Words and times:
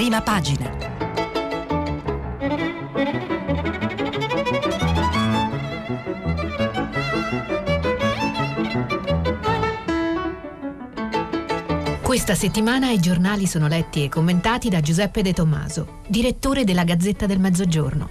Prima 0.00 0.22
pagina. 0.22 0.70
Questa 12.00 12.34
settimana 12.34 12.90
i 12.90 12.98
giornali 12.98 13.46
sono 13.46 13.68
letti 13.68 14.02
e 14.02 14.08
commentati 14.08 14.70
da 14.70 14.80
Giuseppe 14.80 15.20
De 15.20 15.34
Tommaso, 15.34 15.98
direttore 16.06 16.64
della 16.64 16.84
Gazzetta 16.84 17.26
del 17.26 17.38
Mezzogiorno. 17.38 18.08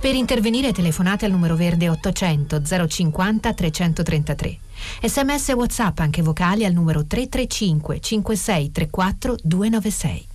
Per 0.00 0.14
intervenire 0.14 0.72
telefonate 0.72 1.26
al 1.26 1.32
numero 1.32 1.54
verde 1.54 1.90
800 1.90 2.62
050 2.88 3.52
333. 3.52 4.58
Sms 5.02 5.50
e 5.50 5.52
WhatsApp 5.52 5.98
anche 5.98 6.22
vocali 6.22 6.64
al 6.64 6.72
numero 6.72 7.04
335 7.04 8.00
5634 8.00 9.36
296. 9.42 10.28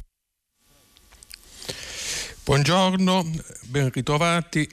Buongiorno, 2.52 3.32
ben 3.70 3.90
ritrovati. 3.91 4.70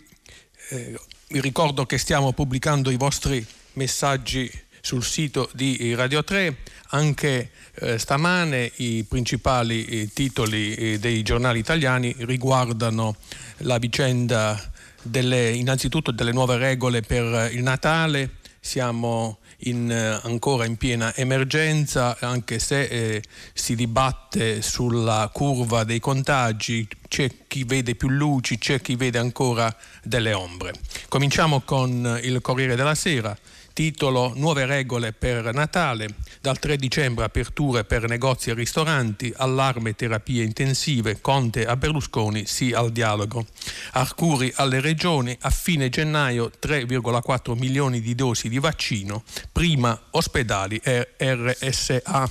Eh, 0.70 0.98
vi 1.28 1.40
ricordo 1.40 1.86
che 1.86 1.96
stiamo 1.96 2.32
pubblicando 2.32 2.90
i 2.90 2.96
vostri 2.96 3.46
messaggi 3.74 4.50
sul 4.80 5.04
sito 5.04 5.48
di 5.52 5.94
Radio 5.94 6.24
3. 6.24 6.56
Anche 6.88 7.52
eh, 7.74 7.96
stamane 7.96 8.72
i 8.78 9.04
principali 9.08 9.84
eh, 9.84 10.10
titoli 10.12 10.74
eh, 10.74 10.98
dei 10.98 11.22
giornali 11.22 11.60
italiani 11.60 12.12
riguardano 12.18 13.14
la 13.58 13.78
vicenda 13.78 14.60
delle, 15.00 15.50
innanzitutto 15.50 16.10
delle 16.10 16.32
nuove 16.32 16.56
regole 16.56 17.02
per 17.02 17.52
il 17.52 17.62
Natale. 17.62 18.38
Siamo 18.58 19.38
in, 19.62 19.90
eh, 19.90 20.20
ancora 20.22 20.64
in 20.64 20.76
piena 20.76 21.14
emergenza, 21.14 22.16
anche 22.20 22.58
se 22.58 22.82
eh, 22.82 23.22
si 23.52 23.74
dibatte 23.74 24.62
sulla 24.62 25.28
curva 25.32 25.84
dei 25.84 26.00
contagi, 26.00 26.86
c'è 27.08 27.30
chi 27.46 27.64
vede 27.64 27.94
più 27.94 28.08
luci, 28.08 28.58
c'è 28.58 28.80
chi 28.80 28.96
vede 28.96 29.18
ancora 29.18 29.74
delle 30.02 30.32
ombre. 30.32 30.74
Cominciamo 31.08 31.60
con 31.62 32.18
il 32.22 32.40
Corriere 32.40 32.76
della 32.76 32.94
Sera 32.94 33.36
titolo 33.78 34.32
Nuove 34.34 34.66
regole 34.66 35.12
per 35.12 35.54
Natale, 35.54 36.08
dal 36.40 36.58
3 36.58 36.76
dicembre 36.76 37.26
aperture 37.26 37.84
per 37.84 38.08
negozi 38.08 38.50
e 38.50 38.54
ristoranti, 38.54 39.32
allarme 39.36 39.94
terapie 39.94 40.42
intensive, 40.42 41.20
Conte 41.20 41.64
a 41.64 41.76
Berlusconi 41.76 42.44
sì 42.44 42.72
al 42.72 42.90
dialogo. 42.90 43.46
Arcuri 43.92 44.52
alle 44.56 44.80
regioni, 44.80 45.36
a 45.42 45.50
fine 45.50 45.90
gennaio 45.90 46.50
3,4 46.60 47.56
milioni 47.56 48.00
di 48.00 48.16
dosi 48.16 48.48
di 48.48 48.58
vaccino, 48.58 49.22
prima 49.52 49.96
ospedali 50.10 50.80
e 50.82 51.10
RSA. 51.16 52.28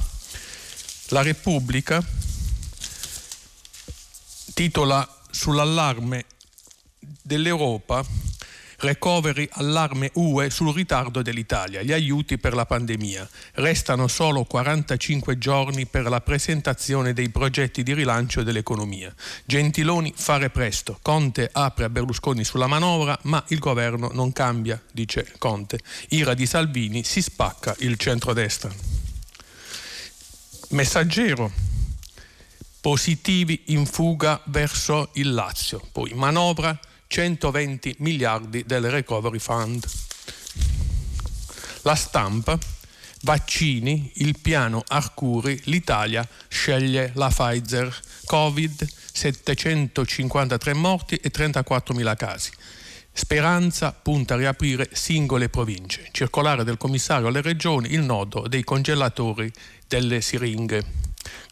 La 1.08 1.22
Repubblica 1.22 2.04
titola 4.54 5.08
sull'allarme 5.32 6.26
dell'Europa 7.22 8.27
Recovery 8.80 9.50
allarme 9.54 10.12
UE 10.14 10.52
sul 10.52 10.72
ritardo 10.72 11.24
dell'Italia, 11.24 11.82
gli 11.82 11.92
aiuti 11.92 12.38
per 12.38 12.54
la 12.54 12.68
pandemia. 12.68 13.28
Restano 13.54 14.08
solo 14.08 14.44
45 14.44 15.40
giorni 15.40 15.88
per 15.88 16.04
la 16.04 16.22
presentazione 16.22 17.14
dei 17.14 17.30
progetti 17.30 17.82
di 17.82 17.96
rilancio 17.96 18.44
dell'economia. 18.44 19.12
Gentiloni 19.46 20.14
fare 20.16 20.52
presto. 20.52 21.00
Conte 21.02 21.50
apre 21.52 21.86
a 21.86 21.90
Berlusconi 21.90 22.44
sulla 22.44 22.68
manovra, 22.68 23.18
ma 23.24 23.44
il 23.48 23.58
governo 23.58 24.12
non 24.14 24.32
cambia, 24.32 24.80
dice 24.92 25.34
Conte. 25.40 25.80
Ira 26.10 26.36
di 26.36 26.46
Salvini 26.46 27.04
si 27.04 27.24
spacca 27.24 27.76
il 27.80 27.98
centrodestra. 27.98 28.72
Messaggero 30.70 31.52
positivi 32.80 33.64
in 33.68 33.88
fuga 33.88 34.40
verso 34.46 35.10
il 35.14 35.34
Lazio. 35.34 35.82
Poi 35.92 36.14
manovra 36.14 36.80
120 37.08 37.96
miliardi 38.00 38.64
del 38.66 38.90
Recovery 38.90 39.40
Fund. 39.40 39.86
La 41.82 41.96
stampa, 41.96 42.58
vaccini, 43.22 44.12
il 44.16 44.38
piano 44.40 44.84
Arcuri, 44.88 45.60
l'Italia 45.66 46.28
sceglie 46.48 47.12
la 47.16 47.30
Pfizer, 47.30 47.96
Covid, 48.26 48.86
753 49.14 50.74
morti 50.74 51.16
e 51.16 51.30
34 51.30 51.94
mila 51.94 52.16
casi. 52.16 52.52
Speranza 53.12 53.94
punta 53.94 54.36
a 54.36 54.38
riaprire 54.38 54.90
singole 54.92 55.50
province. 55.50 56.10
Circolare 56.12 56.64
del 56.64 56.78
commissario 56.78 57.28
alle 57.28 57.42
regioni, 57.42 57.94
il 57.94 58.02
nodo 58.02 58.48
dei 58.48 58.64
congelatori 58.64 59.52
delle 59.88 60.22
siringhe. 60.22 61.07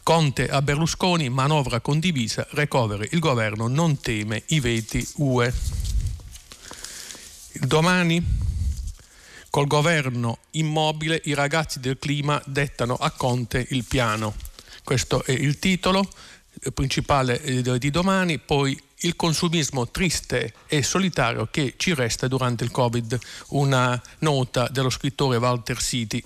Conte 0.06 0.46
a 0.46 0.62
Berlusconi, 0.62 1.28
manovra 1.30 1.80
condivisa, 1.80 2.46
recovery, 2.50 3.08
il 3.10 3.18
governo 3.18 3.66
non 3.66 3.98
teme 4.00 4.44
i 4.50 4.60
veti 4.60 5.04
UE. 5.16 5.52
Domani, 7.54 8.24
col 9.50 9.66
governo 9.66 10.38
immobile, 10.52 11.20
i 11.24 11.34
ragazzi 11.34 11.80
del 11.80 11.98
clima 11.98 12.40
dettano 12.46 12.94
a 12.94 13.10
Conte 13.10 13.66
il 13.70 13.82
piano. 13.82 14.36
Questo 14.84 15.24
è 15.24 15.32
il 15.32 15.58
titolo 15.58 16.08
principale 16.72 17.42
eh, 17.42 17.76
di 17.76 17.90
domani, 17.90 18.38
poi 18.38 18.80
il 19.00 19.16
consumismo 19.16 19.88
triste 19.88 20.54
e 20.68 20.84
solitario 20.84 21.48
che 21.50 21.74
ci 21.76 21.94
resta 21.94 22.28
durante 22.28 22.62
il 22.62 22.70
Covid, 22.70 23.18
una 23.48 24.00
nota 24.20 24.68
dello 24.70 24.88
scrittore 24.88 25.38
Walter 25.38 25.82
City, 25.82 26.22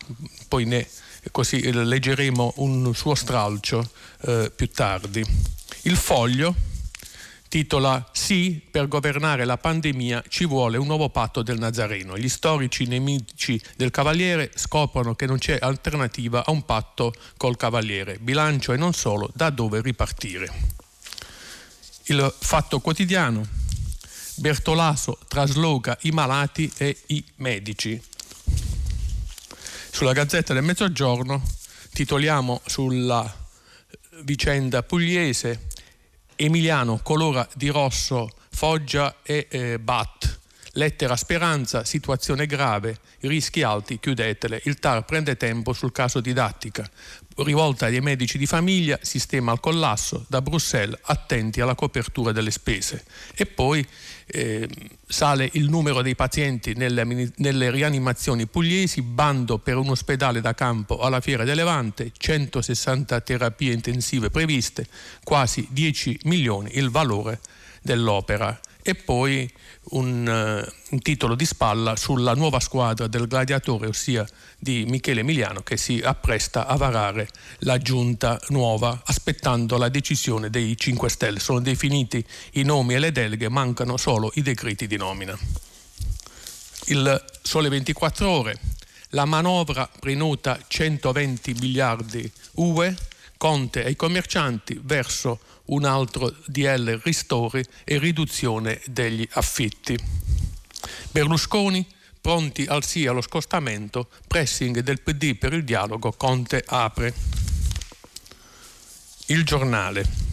poi 0.49 0.67
ne 0.67 0.87
così 1.31 1.73
leggeremo 1.73 2.55
un 2.57 2.95
suo 2.95 3.15
stralcio 3.15 3.89
eh, 4.23 4.53
più 4.55 4.71
tardi. 4.71 5.25
Il 5.83 5.97
foglio 5.97 6.55
titola 7.51 8.09
Sì, 8.13 8.63
per 8.71 8.87
governare 8.87 9.45
la 9.45 9.59
pandemia 9.59 10.23
ci 10.29 10.45
vuole 10.45 10.79
un 10.79 10.87
nuovo 10.87 11.09
patto 11.09 11.43
del 11.43 11.59
Nazareno. 11.59 12.17
Gli 12.17 12.29
storici 12.29 12.87
nemici 12.87 13.61
del 13.77 13.91
Cavaliere 13.91 14.53
scoprono 14.55 15.17
che 15.17 15.27
non 15.27 15.39
c'è 15.39 15.59
alternativa 15.61 16.45
a 16.47 16.53
un 16.53 16.65
patto 16.65 17.13
col 17.37 17.57
Cavaliere. 17.57 18.19
Bilancio 18.21 18.73
e 18.73 18.77
non 18.77 18.93
solo, 18.93 19.29
da 19.35 19.51
dove 19.51 19.83
ripartire. 19.83 20.49
Il 22.05 22.33
fatto 22.39 22.79
quotidiano. 22.79 23.45
Bertolaso 24.37 25.19
trasloca 25.27 25.99
i 26.03 26.13
malati 26.13 26.71
e 26.77 26.97
i 27.07 27.25
medici. 27.37 28.01
Sulla 29.93 30.13
Gazzetta 30.13 30.55
del 30.55 30.63
Mezzogiorno 30.63 31.43
titoliamo 31.93 32.63
sulla 32.65 33.49
vicenda 34.23 34.83
pugliese 34.83 35.67
Emiliano 36.37 37.01
colora 37.03 37.47
di 37.55 37.69
rosso 37.69 38.31
Foggia 38.51 39.17
e 39.23 39.47
eh, 39.51 39.79
Bat. 39.79 40.39
Lettera 40.75 41.17
Speranza, 41.17 41.85
situazione 41.85 42.47
grave, 42.47 42.99
rischi 43.21 43.63
alti, 43.63 43.99
chiudetele. 43.99 44.63
Il 44.65 44.79
TAR 44.79 45.05
prende 45.05 45.37
tempo 45.37 45.73
sul 45.73 45.93
caso 45.93 46.21
didattica. 46.21 46.89
Rivolta 47.37 47.87
ai 47.87 48.01
medici 48.01 48.37
di 48.39 48.47
famiglia, 48.47 48.99
sistema 49.03 49.53
al 49.53 49.61
collasso, 49.61 50.27
da 50.29 50.43
Bruxelles 50.43 50.99
attenti 51.03 51.61
alla 51.61 51.75
copertura 51.75 52.33
delle 52.33 52.51
spese. 52.51 53.05
E 53.35 53.47
poi 53.47 53.87
eh, 54.27 54.69
sale 55.07 55.49
il 55.53 55.69
numero 55.69 56.03
dei 56.03 56.15
pazienti 56.15 56.75
nelle, 56.75 57.33
nelle, 57.37 57.71
rianimazioni 57.71 58.47
pugliesi, 58.47 59.03
bando 59.03 59.59
per 59.59 59.77
un 59.77 59.91
ospedale 59.91 60.41
da 60.41 60.55
campo 60.55 60.99
alla 60.99 61.21
Fiera 61.21 61.45
del 61.45 61.57
Levante, 61.57 62.13
160 62.17 63.21
terapie 63.21 63.73
intensive 63.73 64.31
previste, 64.31 64.87
quasi 65.25 65.67
10 65.71 66.21
milioni 66.25 66.71
il 66.75 66.91
valore 66.91 67.41
dell'opera. 67.83 68.59
E 68.91 68.97
poi 68.97 69.49
un, 69.91 70.27
uh, 70.27 70.73
un, 70.91 70.99
titolo 70.99 71.37
di 71.37 71.45
spalla 71.45 71.95
sulla 71.95 72.35
nuova 72.35 72.59
squadra 72.59 73.07
del 73.07 73.29
gladiatore, 73.29 73.87
ossia 73.87 74.27
di 74.59 74.85
Michele 74.89 75.21
Emiliano, 75.21 75.63
che 75.63 75.77
si 75.77 76.01
appresta 76.03 76.67
a 76.67 76.75
varare 76.75 77.29
la 77.59 77.79
giunta 77.79 78.37
nuova, 78.49 79.01
aspettando 79.05 79.79
la 79.79 79.89
decisione 79.89 80.51
dei 80.51 80.77
5 80.77 81.09
Stelle. 81.09 81.39
Sono 81.39 81.61
definiti 81.61 82.25
i 82.55 82.65
nomi 82.65 82.95
e 82.95 82.99
le 82.99 83.13
deleghe, 83.13 83.49
mancano 83.49 83.97
solo 83.97 84.33
i 84.35 84.43
decreti 84.43 84.89
di 84.89 84.97
nomina. 84.97 85.39
Il 86.87 87.25
Sole 87.43 87.69
24 87.69 88.29
Ore, 88.29 88.59
la 89.11 89.25
manovra 89.25 89.89
prenota 90.01 90.59
120 90.67 91.55
miliardi 91.61 92.29
UE, 92.55 92.97
Conte 93.41 93.85
ai 93.87 93.97
commercianti 93.97 94.79
verso 94.83 95.41
un 95.71 95.85
altro 95.85 96.35
DL 96.47 97.01
ristori 97.03 97.65
e 97.85 97.99
riduzione 97.99 98.81
degli 98.87 99.27
affitti. 99.33 99.99
Berlusconi 101.11 101.87
pronti 102.21 102.65
al 102.65 102.85
sì 102.85 103.07
allo 103.07 103.23
scostamento, 103.23 104.09
pressing 104.27 104.81
del 104.81 105.01
PD 105.01 105.37
per 105.37 105.53
il 105.53 105.65
dialogo, 105.65 106.13
Conte 106.13 106.63
apre. 106.67 107.15
Il 109.27 109.45
giornale. 109.45 110.29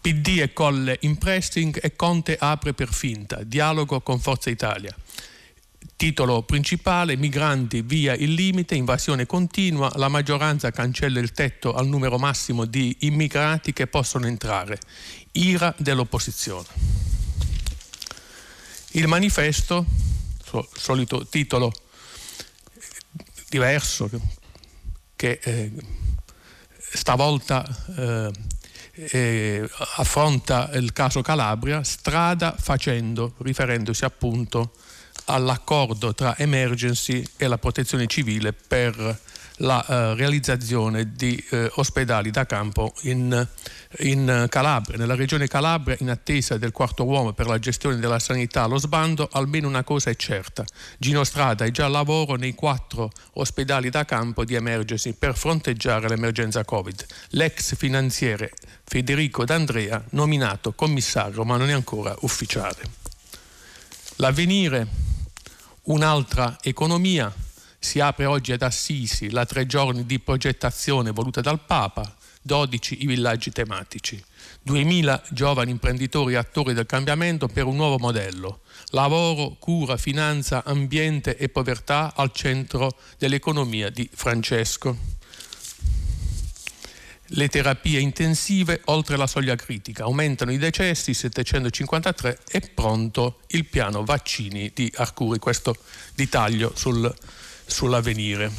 PD 0.00 0.40
e 0.40 0.52
Colle 0.52 0.98
in 1.02 1.18
pressing 1.18 1.78
e 1.82 1.94
Conte 1.94 2.36
apre 2.38 2.72
per 2.72 2.92
finta, 2.92 3.42
dialogo 3.42 4.00
con 4.00 4.18
Forza 4.20 4.48
Italia. 4.48 4.94
Titolo 5.96 6.42
principale, 6.42 7.16
migranti 7.16 7.82
via 7.82 8.14
il 8.14 8.32
limite, 8.32 8.76
invasione 8.76 9.26
continua, 9.26 9.92
la 9.96 10.08
maggioranza 10.08 10.70
cancella 10.70 11.18
il 11.18 11.32
tetto 11.32 11.74
al 11.74 11.88
numero 11.88 12.18
massimo 12.18 12.64
di 12.64 12.96
immigrati 13.00 13.72
che 13.72 13.88
possono 13.88 14.26
entrare. 14.26 14.78
Ira 15.32 15.74
dell'opposizione. 15.76 16.66
Il 18.92 19.08
manifesto, 19.08 19.84
solito 20.72 21.26
titolo 21.26 21.72
diverso, 23.48 24.08
che 25.16 25.40
eh, 25.42 25.72
stavolta 26.92 27.64
eh, 27.96 28.30
eh, 29.10 29.68
affronta 29.96 30.70
il 30.74 30.92
caso 30.92 31.22
Calabria, 31.22 31.82
strada 31.82 32.54
facendo, 32.58 33.34
riferendosi 33.38 34.04
appunto 34.04 34.72
all'accordo 35.28 36.14
tra 36.14 36.36
Emergency 36.36 37.24
e 37.36 37.46
la 37.46 37.58
protezione 37.58 38.06
civile 38.06 38.52
per 38.52 39.18
la 39.58 39.84
eh, 39.84 40.14
realizzazione 40.14 41.12
di 41.14 41.42
eh, 41.50 41.70
ospedali 41.74 42.30
da 42.30 42.46
campo 42.46 42.92
in, 43.02 43.46
in, 44.00 44.46
Calabria. 44.48 44.96
Nella 44.96 45.14
regione 45.14 45.48
Calabria, 45.48 45.96
in 46.00 46.10
attesa 46.10 46.58
del 46.58 46.72
quarto 46.72 47.04
uomo 47.04 47.32
per 47.32 47.46
la 47.46 47.58
gestione 47.58 47.96
della 47.96 48.18
sanità 48.18 48.62
allo 48.62 48.78
sbando, 48.78 49.28
almeno 49.32 49.68
una 49.68 49.84
cosa 49.84 50.10
è 50.10 50.16
certa. 50.16 50.64
Gino 50.98 51.24
Strada 51.24 51.64
è 51.64 51.70
già 51.70 51.86
a 51.86 51.88
lavoro 51.88 52.36
nei 52.36 52.54
quattro 52.54 53.10
ospedali 53.34 53.90
da 53.90 54.04
campo 54.04 54.44
di 54.44 54.54
Emergency 54.54 55.12
per 55.12 55.36
fronteggiare 55.36 56.08
l'emergenza 56.08 56.64
Covid. 56.64 57.04
L'ex 57.30 57.76
finanziere 57.76 58.52
Federico 58.84 59.44
D'Andrea, 59.44 60.02
nominato 60.10 60.72
commissario, 60.72 61.44
ma 61.44 61.56
non 61.56 61.68
è 61.68 61.72
ancora 61.72 62.14
ufficiale. 62.20 62.96
L'avvenire, 64.16 64.86
un'altra 65.88 66.58
economia, 66.62 67.32
si 67.78 68.00
apre 68.00 68.26
oggi 68.26 68.52
ad 68.52 68.62
Assisi 68.62 69.30
la 69.30 69.46
tre 69.46 69.66
giorni 69.66 70.04
di 70.04 70.18
progettazione 70.18 71.12
voluta 71.12 71.40
dal 71.40 71.60
Papa, 71.60 72.14
12 72.42 73.02
i 73.02 73.06
villaggi 73.06 73.50
tematici, 73.50 74.22
2000 74.62 75.22
giovani 75.30 75.70
imprenditori 75.70 76.34
e 76.34 76.36
attori 76.36 76.74
del 76.74 76.86
cambiamento 76.86 77.46
per 77.48 77.64
un 77.64 77.76
nuovo 77.76 77.98
modello, 77.98 78.60
lavoro, 78.90 79.56
cura, 79.58 79.96
finanza, 79.96 80.62
ambiente 80.64 81.36
e 81.36 81.48
povertà 81.48 82.12
al 82.14 82.32
centro 82.32 82.96
dell'economia 83.16 83.90
di 83.90 84.08
Francesco 84.12 85.17
le 87.32 87.48
terapie 87.48 88.00
intensive 88.00 88.80
oltre 88.86 89.16
la 89.16 89.26
soglia 89.26 89.54
critica, 89.54 90.04
aumentano 90.04 90.52
i 90.52 90.58
decessi 90.58 91.12
753 91.12 92.38
e 92.48 92.60
pronto 92.60 93.40
il 93.48 93.66
piano 93.66 94.04
vaccini 94.04 94.70
di 94.74 94.90
Arcuri, 94.96 95.38
questo 95.38 95.76
di 96.14 96.28
taglio 96.28 96.72
sul, 96.74 97.12
sull'avvenire. 97.66 98.50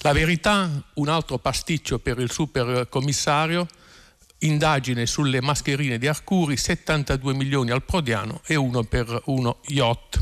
La 0.00 0.12
verità, 0.12 0.82
un 0.94 1.08
altro 1.08 1.38
pasticcio 1.38 1.98
per 1.98 2.18
il 2.18 2.30
supercommissario, 2.30 3.68
indagine 4.38 5.06
sulle 5.06 5.40
mascherine 5.40 5.98
di 5.98 6.08
Arcuri, 6.08 6.56
72 6.56 7.34
milioni 7.34 7.70
al 7.70 7.84
Prodiano 7.84 8.40
e 8.44 8.56
uno 8.56 8.82
per 8.82 9.22
uno 9.26 9.58
yacht, 9.66 10.18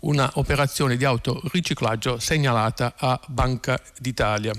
una 0.00 0.28
operazione 0.34 0.96
di 0.96 1.04
autoriciclaggio 1.04 2.18
segnalata 2.18 2.94
a 2.96 3.20
Banca 3.28 3.80
d'Italia. 3.98 4.52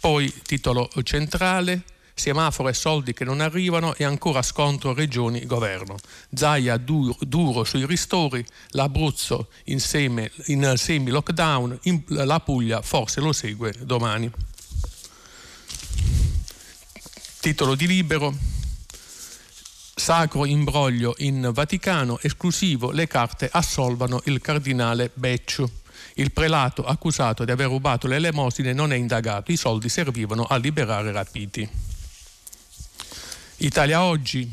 Poi 0.00 0.32
titolo 0.46 0.88
centrale, 1.02 1.84
semaforo 2.14 2.70
e 2.70 2.72
soldi 2.72 3.12
che 3.12 3.24
non 3.24 3.40
arrivano 3.40 3.94
e 3.94 4.04
ancora 4.04 4.40
scontro 4.40 4.94
regioni-governo. 4.94 5.96
Zaia 6.32 6.78
duro, 6.78 7.16
duro 7.20 7.64
sui 7.64 7.84
ristori, 7.84 8.42
l'Abruzzo 8.70 9.48
insieme, 9.64 10.30
in 10.46 10.72
semi-lockdown, 10.74 11.80
in, 11.82 12.02
la 12.08 12.40
Puglia 12.40 12.80
forse 12.80 13.20
lo 13.20 13.32
segue 13.32 13.74
domani. 13.82 14.30
Titolo 17.40 17.74
di 17.74 17.86
libero. 17.86 18.34
Sacro 19.94 20.46
imbroglio 20.46 21.14
in 21.18 21.50
Vaticano, 21.52 22.18
esclusivo, 22.22 22.90
le 22.90 23.06
carte 23.06 23.50
assolvano 23.52 24.22
il 24.24 24.40
cardinale 24.40 25.10
Becciu. 25.12 25.70
Il 26.14 26.32
prelato 26.32 26.84
accusato 26.84 27.44
di 27.44 27.50
aver 27.50 27.68
rubato 27.68 28.06
le 28.06 28.16
elemosine 28.16 28.72
non 28.72 28.92
è 28.92 28.96
indagato, 28.96 29.52
i 29.52 29.56
soldi 29.56 29.88
servivano 29.88 30.44
a 30.44 30.56
liberare 30.56 31.12
rapiti. 31.12 31.68
Italia 33.58 34.02
Oggi, 34.02 34.50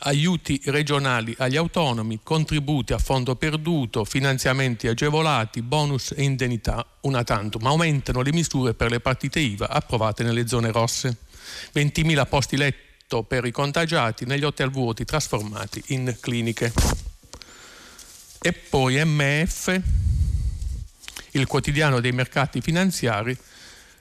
aiuti 0.00 0.60
regionali 0.66 1.34
agli 1.38 1.56
autonomi, 1.56 2.20
contributi 2.22 2.92
a 2.92 2.98
fondo 2.98 3.34
perduto, 3.34 4.04
finanziamenti 4.04 4.86
agevolati, 4.86 5.62
bonus 5.62 6.12
e 6.16 6.22
indennità 6.22 6.84
una 7.00 7.24
tantum. 7.24 7.66
Aumentano 7.66 8.22
le 8.22 8.32
misure 8.32 8.74
per 8.74 8.90
le 8.90 9.00
partite 9.00 9.40
IVA 9.40 9.68
approvate 9.68 10.22
nelle 10.22 10.46
zone 10.46 10.70
rosse. 10.70 11.16
20.000 11.74 12.28
posti 12.28 12.56
letto 12.56 13.22
per 13.22 13.44
i 13.44 13.50
contagiati 13.50 14.24
negli 14.24 14.44
hotel 14.44 14.70
vuoti 14.70 15.04
trasformati 15.04 15.82
in 15.88 16.16
cliniche. 16.20 16.72
E 18.40 18.52
poi 18.52 19.04
MF 19.04 19.80
il 21.32 21.46
quotidiano 21.46 22.00
dei 22.00 22.12
mercati 22.12 22.60
finanziari 22.60 23.36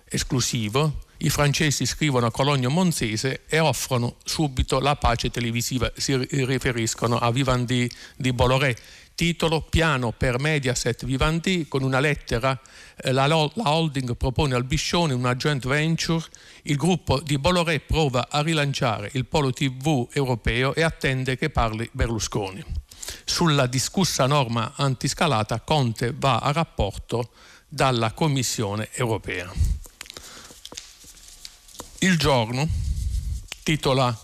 esclusivo, 0.10 1.06
i 1.18 1.30
francesi 1.30 1.86
scrivono 1.86 2.28
a 2.28 2.32
Cologno 2.32 2.70
Monzese 2.70 3.42
e 3.48 3.60
offrono 3.60 4.18
subito 4.24 4.80
la 4.80 4.96
pace 4.96 5.30
televisiva, 5.30 5.92
si 5.96 6.16
riferiscono 6.16 7.18
a 7.18 7.32
Vivendi 7.32 7.90
di 8.16 8.32
Bolloré. 8.34 8.76
Titolo 9.16 9.62
Piano 9.62 10.12
per 10.12 10.38
Mediaset 10.38 11.04
Vivendi 11.04 11.66
con 11.68 11.82
una 11.82 12.00
lettera 12.00 12.62
eh, 12.98 13.12
la, 13.12 13.26
la, 13.26 13.50
holding 13.56 14.16
propone 14.16 14.54
al 14.54 14.64
Biscione 14.64 15.16
una 15.16 15.34
joint 15.34 15.66
venture, 15.66 16.24
il 16.64 16.76
gruppo 16.76 17.20
di 17.22 17.40
Bolloré 17.40 17.80
prova 17.80 18.28
a 18.30 18.44
rilanciare 18.44 19.10
il 19.14 19.26
polo 19.26 19.52
TV 19.52 20.08
europeo 20.14 20.76
e 20.76 20.84
attende 20.84 21.36
che 21.36 21.50
parli 21.50 21.90
Berlusconi. 21.92 22.64
Sulla 23.26 23.68
discussa 23.68 24.26
norma 24.26 24.74
antiscalata 24.76 25.60
Conte 25.62 26.14
va 26.16 26.38
a 26.38 26.52
rapporto 26.52 27.32
dalla 27.68 28.14
Commissione 28.14 28.90
europea. 28.94 29.52
Il 32.00 32.18
giorno 32.18 32.68
titola 33.64 34.16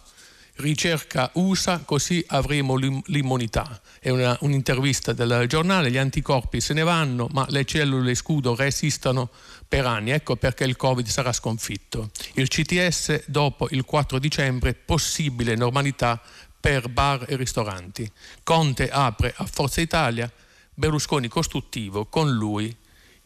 Ricerca 0.55 1.31
USA, 1.33 1.79
così 1.79 2.23
avremo 2.27 2.75
l'immunità. 2.75 3.81
È 3.99 4.09
una, 4.09 4.37
un'intervista 4.41 5.11
del 5.11 5.45
giornale, 5.47 5.89
gli 5.89 5.97
anticorpi 5.97 6.61
se 6.61 6.73
ne 6.73 6.83
vanno, 6.83 7.27
ma 7.31 7.45
le 7.49 7.65
cellule 7.65 8.13
scudo 8.13 8.55
resistono 8.55 9.31
per 9.67 9.87
anni. 9.87 10.11
Ecco 10.11 10.35
perché 10.35 10.63
il 10.65 10.75
Covid 10.75 11.07
sarà 11.07 11.33
sconfitto. 11.33 12.11
Il 12.33 12.49
CTS 12.49 13.23
dopo 13.25 13.67
il 13.71 13.83
4 13.83 14.19
dicembre, 14.19 14.75
possibile 14.75 15.55
normalità 15.55 16.21
per 16.63 16.87
bar 16.87 17.25
e 17.27 17.35
ristoranti. 17.35 18.09
Conte 18.41 18.89
apre 18.89 19.33
a 19.35 19.45
Forza 19.45 19.81
Italia, 19.81 20.31
Berlusconi 20.73 21.27
costruttivo, 21.27 22.05
con 22.05 22.31
lui 22.31 22.73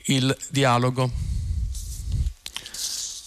il 0.06 0.36
dialogo. 0.50 1.12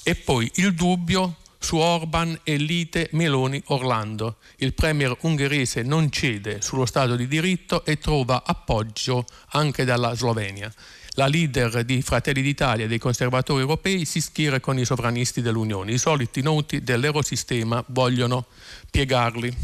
E 0.02 0.14
poi 0.17 0.50
il 0.57 0.75
dubbio 0.75 1.37
su 1.61 1.76
Orban 1.76 2.40
e 2.43 2.57
lite 2.57 3.09
Meloni-Orlando. 3.12 4.38
Il 4.57 4.75
premier 4.75 5.17
ungherese 5.21 5.83
non 5.83 6.11
cede 6.11 6.61
sullo 6.61 6.87
Stato 6.87 7.14
di 7.14 7.29
diritto 7.29 7.85
e 7.85 7.99
trova 7.99 8.43
appoggio 8.45 9.25
anche 9.50 9.85
dalla 9.85 10.12
Slovenia. 10.17 10.75
La 11.14 11.29
leader 11.29 11.85
di 11.85 12.02
Fratelli 12.02 12.43
d'Italia 12.43 12.87
e 12.87 12.88
dei 12.88 12.99
conservatori 12.99 13.61
europei 13.61 14.05
si 14.05 14.21
schiera 14.21 14.59
con 14.59 14.76
i 14.76 14.85
sovranisti 14.85 15.40
dell'Unione. 15.40 15.93
I 15.93 15.99
soliti 15.99 16.43
noti 16.43 16.83
dell'Eurosistema 16.83 17.85
vogliono 17.88 18.47
piegarli. 18.90 19.57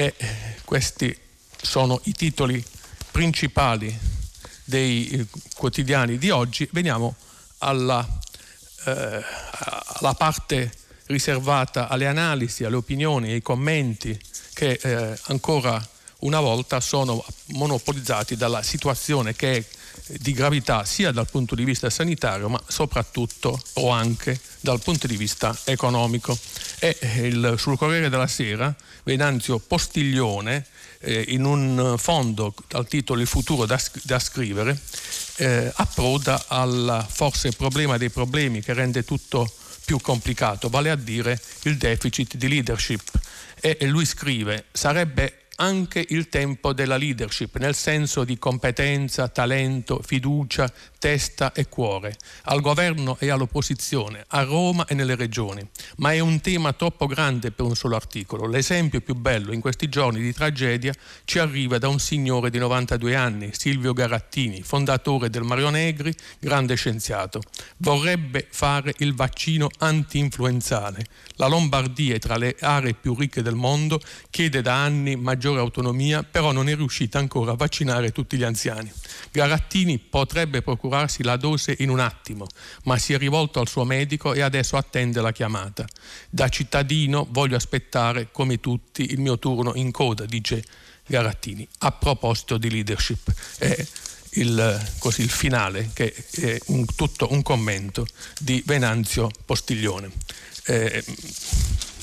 E 0.00 0.14
questi 0.64 1.14
sono 1.60 2.00
i 2.04 2.14
titoli 2.14 2.64
principali 3.10 3.94
dei 4.64 5.10
eh, 5.10 5.26
quotidiani 5.54 6.16
di 6.16 6.30
oggi. 6.30 6.66
Veniamo 6.72 7.16
alla, 7.58 8.08
eh, 8.86 9.22
alla 9.98 10.14
parte 10.14 10.72
riservata 11.04 11.88
alle 11.88 12.06
analisi, 12.06 12.64
alle 12.64 12.76
opinioni, 12.76 13.32
ai 13.32 13.42
commenti 13.42 14.18
che 14.54 14.80
eh, 14.82 15.18
ancora 15.24 15.86
una 16.20 16.40
volta 16.40 16.80
sono 16.80 17.22
monopolizzati 17.48 18.36
dalla 18.36 18.62
situazione 18.62 19.36
che 19.36 19.56
è 19.58 19.64
di 20.18 20.32
gravità 20.32 20.86
sia 20.86 21.12
dal 21.12 21.28
punto 21.28 21.54
di 21.54 21.64
vista 21.64 21.90
sanitario 21.90 22.48
ma 22.48 22.60
soprattutto 22.66 23.60
o 23.74 23.90
anche 23.90 24.40
dal 24.60 24.80
punto 24.80 25.06
di 25.06 25.16
vista 25.16 25.56
economico. 25.64 26.38
E 26.78 26.96
il, 27.22 27.54
sul 27.58 27.76
Corriere 27.76 28.08
della 28.08 28.26
Sera 28.26 28.74
Venanzio 29.02 29.58
Postiglione 29.58 30.66
eh, 31.00 31.24
in 31.28 31.44
un 31.44 31.96
fondo 31.98 32.54
dal 32.68 32.86
titolo 32.86 33.20
Il 33.20 33.26
futuro 33.26 33.66
da, 33.66 33.80
da 34.02 34.18
scrivere 34.18 34.78
eh, 35.36 35.70
approda 35.74 36.44
al 36.48 37.06
forse 37.08 37.50
problema 37.52 37.96
dei 37.96 38.10
problemi 38.10 38.60
che 38.60 38.72
rende 38.72 39.04
tutto 39.04 39.50
più 39.84 40.00
complicato, 40.00 40.68
vale 40.68 40.90
a 40.90 40.96
dire 40.96 41.40
il 41.62 41.76
deficit 41.76 42.36
di 42.36 42.48
leadership. 42.48 43.10
E 43.60 43.76
lui 43.86 44.06
scrive 44.06 44.66
sarebbe 44.72 45.40
anche 45.60 46.04
il 46.08 46.28
tempo 46.28 46.72
della 46.72 46.96
leadership, 46.96 47.56
nel 47.58 47.74
senso 47.74 48.24
di 48.24 48.38
competenza, 48.38 49.28
talento, 49.28 50.00
fiducia, 50.02 50.70
testa 50.98 51.52
e 51.52 51.68
cuore, 51.68 52.16
al 52.44 52.60
governo 52.60 53.16
e 53.18 53.30
all'opposizione, 53.30 54.24
a 54.28 54.42
Roma 54.42 54.86
e 54.86 54.94
nelle 54.94 55.14
regioni. 55.14 55.66
Ma 55.96 56.12
è 56.12 56.18
un 56.18 56.40
tema 56.40 56.72
troppo 56.72 57.06
grande 57.06 57.52
per 57.52 57.66
un 57.66 57.76
solo 57.76 57.94
articolo. 57.94 58.46
L'esempio 58.46 59.00
più 59.00 59.14
bello 59.14 59.52
in 59.52 59.60
questi 59.60 59.88
giorni 59.88 60.20
di 60.20 60.32
tragedia 60.32 60.94
ci 61.24 61.38
arriva 61.38 61.78
da 61.78 61.88
un 61.88 61.98
signore 61.98 62.50
di 62.50 62.58
92 62.58 63.14
anni, 63.14 63.50
Silvio 63.52 63.92
Garattini, 63.92 64.62
fondatore 64.62 65.28
del 65.28 65.42
Mario 65.42 65.68
Negri, 65.68 66.14
grande 66.38 66.74
scienziato. 66.74 67.42
Vorrebbe 67.78 68.46
fare 68.50 68.94
il 68.98 69.14
vaccino 69.14 69.68
anti-influenzale. 69.78 71.04
La 71.36 71.46
Lombardia 71.46 72.14
è 72.14 72.18
tra 72.18 72.36
le 72.36 72.56
aree 72.60 72.94
più 72.94 73.14
ricche 73.14 73.42
del 73.42 73.54
mondo, 73.54 74.00
chiede 74.30 74.62
da 74.62 74.82
anni 74.82 75.16
maggiore 75.50 75.60
autonomia, 75.60 76.22
però 76.22 76.52
non 76.52 76.68
è 76.68 76.76
riuscita 76.76 77.18
ancora 77.18 77.52
a 77.52 77.56
vaccinare 77.56 78.12
tutti 78.12 78.36
gli 78.36 78.42
anziani. 78.42 78.90
Garattini 79.30 79.98
potrebbe 79.98 80.62
procurarsi 80.62 81.22
la 81.22 81.36
dose 81.36 81.74
in 81.78 81.90
un 81.90 81.98
attimo, 81.98 82.46
ma 82.84 82.96
si 82.98 83.12
è 83.12 83.18
rivolto 83.18 83.60
al 83.60 83.68
suo 83.68 83.84
medico 83.84 84.32
e 84.32 84.40
adesso 84.40 84.76
attende 84.76 85.20
la 85.20 85.32
chiamata. 85.32 85.84
Da 86.28 86.48
cittadino 86.48 87.26
voglio 87.30 87.56
aspettare, 87.56 88.28
come 88.30 88.60
tutti, 88.60 89.12
il 89.12 89.20
mio 89.20 89.38
turno 89.38 89.74
in 89.74 89.90
coda, 89.90 90.24
dice 90.24 90.62
Garattini. 91.06 91.66
A 91.78 91.92
proposito 91.92 92.56
di 92.56 92.70
leadership, 92.70 93.32
è 93.58 93.86
il, 94.34 94.88
così, 94.98 95.22
il 95.22 95.30
finale, 95.30 95.90
che 95.92 96.14
è 96.32 96.58
un, 96.66 96.84
tutto 96.94 97.32
un 97.32 97.42
commento 97.42 98.06
di 98.38 98.62
Venanzio 98.64 99.30
Postiglione. 99.44 100.10
Eh, 100.66 101.04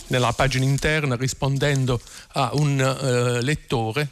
nella 0.08 0.34
pagina 0.34 0.66
interna 0.66 1.16
rispondendo 1.16 2.00
a 2.34 2.52
un 2.54 2.80
eh, 2.80 3.42
lettore 3.42 4.10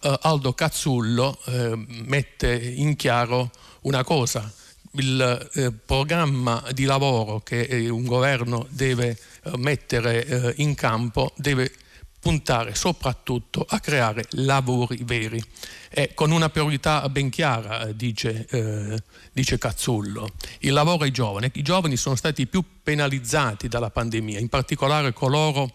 eh, 0.00 0.18
Aldo 0.22 0.52
Cazzullo 0.52 1.38
eh, 1.46 1.72
mette 2.04 2.54
in 2.54 2.96
chiaro 2.96 3.50
una 3.82 4.04
cosa, 4.04 4.50
il 4.92 5.50
eh, 5.54 5.72
programma 5.72 6.62
di 6.72 6.84
lavoro 6.84 7.40
che 7.40 7.62
eh, 7.62 7.88
un 7.88 8.04
governo 8.04 8.66
deve 8.70 9.18
eh, 9.42 9.56
mettere 9.56 10.54
in 10.58 10.74
campo 10.74 11.32
deve 11.36 11.70
puntare 12.24 12.74
soprattutto 12.74 13.66
a 13.68 13.78
creare 13.80 14.24
lavori 14.30 15.00
veri 15.02 15.44
e 15.90 16.14
con 16.14 16.30
una 16.30 16.48
priorità 16.48 17.06
ben 17.10 17.28
chiara, 17.28 17.92
dice, 17.92 19.02
dice 19.30 19.58
Cazzullo. 19.58 20.30
Il 20.60 20.72
lavoro 20.72 21.04
ai 21.04 21.10
giovani. 21.10 21.50
I 21.52 21.60
giovani 21.60 21.98
sono 21.98 22.14
stati 22.14 22.46
più 22.46 22.64
penalizzati 22.82 23.68
dalla 23.68 23.90
pandemia, 23.90 24.38
in 24.38 24.48
particolare 24.48 25.12
coloro 25.12 25.72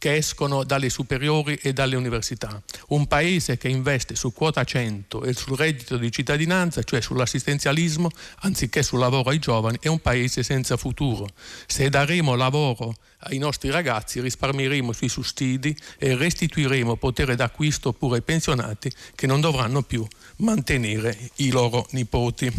che 0.00 0.16
escono 0.16 0.64
dalle 0.64 0.88
superiori 0.88 1.56
e 1.56 1.74
dalle 1.74 1.94
università. 1.94 2.60
Un 2.88 3.06
paese 3.06 3.58
che 3.58 3.68
investe 3.68 4.14
su 4.14 4.32
quota 4.32 4.64
100 4.64 5.24
e 5.24 5.34
sul 5.34 5.58
reddito 5.58 5.98
di 5.98 6.10
cittadinanza, 6.10 6.82
cioè 6.82 7.02
sull'assistenzialismo, 7.02 8.08
anziché 8.38 8.82
sul 8.82 8.98
lavoro 8.98 9.28
ai 9.28 9.38
giovani, 9.38 9.76
è 9.78 9.88
un 9.88 10.00
paese 10.00 10.42
senza 10.42 10.78
futuro. 10.78 11.28
Se 11.66 11.90
daremo 11.90 12.34
lavoro 12.34 12.94
ai 13.24 13.36
nostri 13.36 13.68
ragazzi 13.68 14.22
risparmieremo 14.22 14.92
sui 14.92 15.10
sussidi 15.10 15.76
e 15.98 16.16
restituiremo 16.16 16.96
potere 16.96 17.36
d'acquisto 17.36 17.92
pure 17.92 18.16
ai 18.16 18.22
pensionati 18.22 18.90
che 19.14 19.26
non 19.26 19.42
dovranno 19.42 19.82
più 19.82 20.06
mantenere 20.36 21.30
i 21.36 21.50
loro 21.50 21.86
nipoti. 21.90 22.50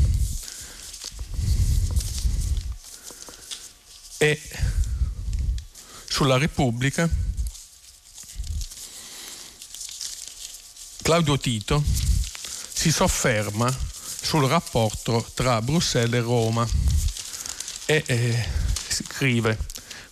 E 4.20 4.40
sulla 6.06 6.38
Repubblica 6.38 7.10
Claudio 11.02 11.38
Tito 11.38 11.84
si 11.84 12.92
sofferma 12.92 13.76
sul 14.22 14.48
rapporto 14.48 15.26
tra 15.34 15.62
Bruxelles 15.62 16.22
e 16.22 16.24
Roma 16.24 16.68
e 17.86 18.04
eh, 18.06 18.46
scrive 18.88 19.58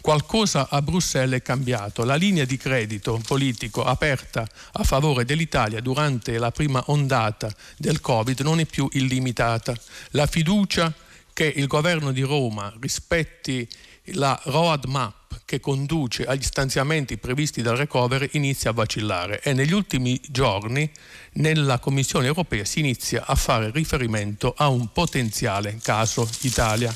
qualcosa 0.01 0.67
a 0.69 0.81
Bruxelles 0.81 1.39
è 1.39 1.41
cambiato. 1.43 2.03
La 2.03 2.15
linea 2.15 2.46
di 2.46 2.58
credito 2.58 3.22
politico 3.25 3.84
aperta 3.84 4.48
a 4.74 4.84
favore 4.84 5.25
dell'Italia 5.25 5.79
durante 5.79 6.38
la 6.39 6.51
prima 6.51 6.84
ondata 6.88 7.53
del 7.77 8.01
Covid 8.01 8.39
non 8.41 8.60
è 8.60 8.65
più 8.65 8.89
illimitata. 8.91 9.75
La 10.12 10.25
fiducia 10.25 10.91
che 11.31 11.46
il 11.46 11.67
governo 11.67 12.12
di 12.12 12.22
Roma 12.24 12.74
rispetti 12.79 13.67
la 14.13 14.39
roadmap 14.46 15.19
che 15.50 15.60
conduce 15.60 16.25
agli 16.25 16.44
stanziamenti 16.44 17.18
previsti 17.18 17.63
dal 17.63 17.75
recovery 17.75 18.29
inizia 18.34 18.70
a 18.70 18.74
vacillare 18.74 19.41
e 19.41 19.53
negli 19.53 19.74
ultimi 19.74 20.22
giorni 20.29 20.88
nella 21.34 21.79
Commissione 21.79 22.27
europea 22.27 22.63
si 22.63 22.82
inizia 22.82 23.25
a 23.25 23.34
fare 23.34 23.72
riferimento 23.72 24.53
a 24.56 24.68
un 24.68 24.91
potenziale 24.91 25.79
caso 25.82 26.29
Italia. 26.41 26.96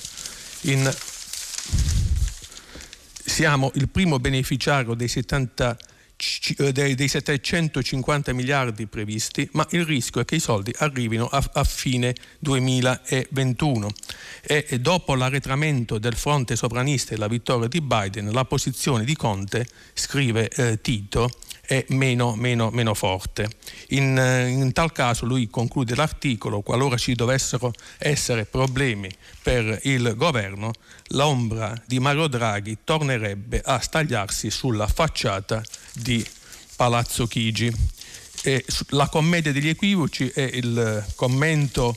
In... 0.62 0.88
Siamo 3.25 3.72
il 3.74 3.89
primo 3.89 4.19
beneficiario 4.19 4.93
dei 4.93 5.07
70 5.07 5.75
eh, 6.60 6.72
dei 6.72 7.07
750 7.07 8.33
miliardi 8.33 8.86
previsti, 8.86 9.50
ma 9.53 9.65
il 9.72 9.83
rischio 9.83 10.22
è 10.22 10.25
che 10.25 10.36
i 10.36 10.39
soldi 10.39 10.72
arrivino 10.77 11.25
a, 11.25 11.43
a 11.53 11.63
fine 11.63 12.13
2021 12.38 13.89
e, 14.42 14.80
dopo 14.80 15.15
l'arretramento 15.15 15.98
del 15.98 16.15
fronte 16.15 16.56
sovranista 16.56 17.13
e 17.13 17.18
la 17.18 17.27
vittoria 17.27 17.68
di 17.68 17.82
Biden, 17.82 18.32
la 18.32 18.46
posizione 18.46 19.03
di 19.06 19.15
Conte, 19.15 19.68
scrive 19.94 20.50
eh, 20.50 20.82
Tito, 20.82 21.30
è 21.65 21.86
meno, 21.89 22.36
meno, 22.36 22.70
meno 22.72 22.94
forte. 22.94 23.50
In, 23.89 24.18
eh, 24.18 24.50
in, 24.50 24.74
tal 24.74 24.92
caso 24.92 25.25
lui 25.25 25.48
conclude 25.50 25.96
l'articolo, 25.96 26.62
qualora 26.62 26.98
ci 26.98 27.15
dovessero 27.15 27.72
essere 27.98 28.46
problemi 28.46 29.10
per 29.42 29.80
il 29.84 30.13
governo, 30.15 30.74
l'ombra 31.10 31.74
di 31.86 32.00
Mario 32.00 32.27
Draghi 32.27 32.80
tornerebbe 32.84 33.62
a 33.63 33.80
stagliarsi 33.80 34.50
sulla 34.50 34.88
facciata 34.88 35.63
di 35.94 36.25
Palazzo 36.75 37.27
Chigi. 37.27 37.72
E 38.46 38.65
la 38.89 39.08
commedia 39.08 39.53
degli 39.53 39.70
equivoci 39.70 40.27
è 40.27 40.42
il 40.42 41.06
commento 41.15 41.96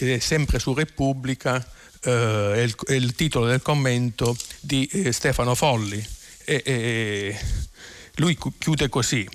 che 0.00 0.14
è 0.14 0.18
sempre 0.18 0.58
su 0.58 0.72
Repubblica, 0.72 1.62
eh, 2.04 2.52
è, 2.54 2.60
il, 2.60 2.74
è, 2.86 2.92
il, 2.94 3.14
titolo 3.14 3.44
del 3.44 3.60
commento 3.60 4.34
di 4.60 4.86
eh, 4.86 5.12
Stefano 5.12 5.54
Folli. 5.54 6.02
E, 6.44 6.62
e, 6.64 7.40
lui 8.14 8.38
chiude 8.58 8.88
così. 8.88 9.28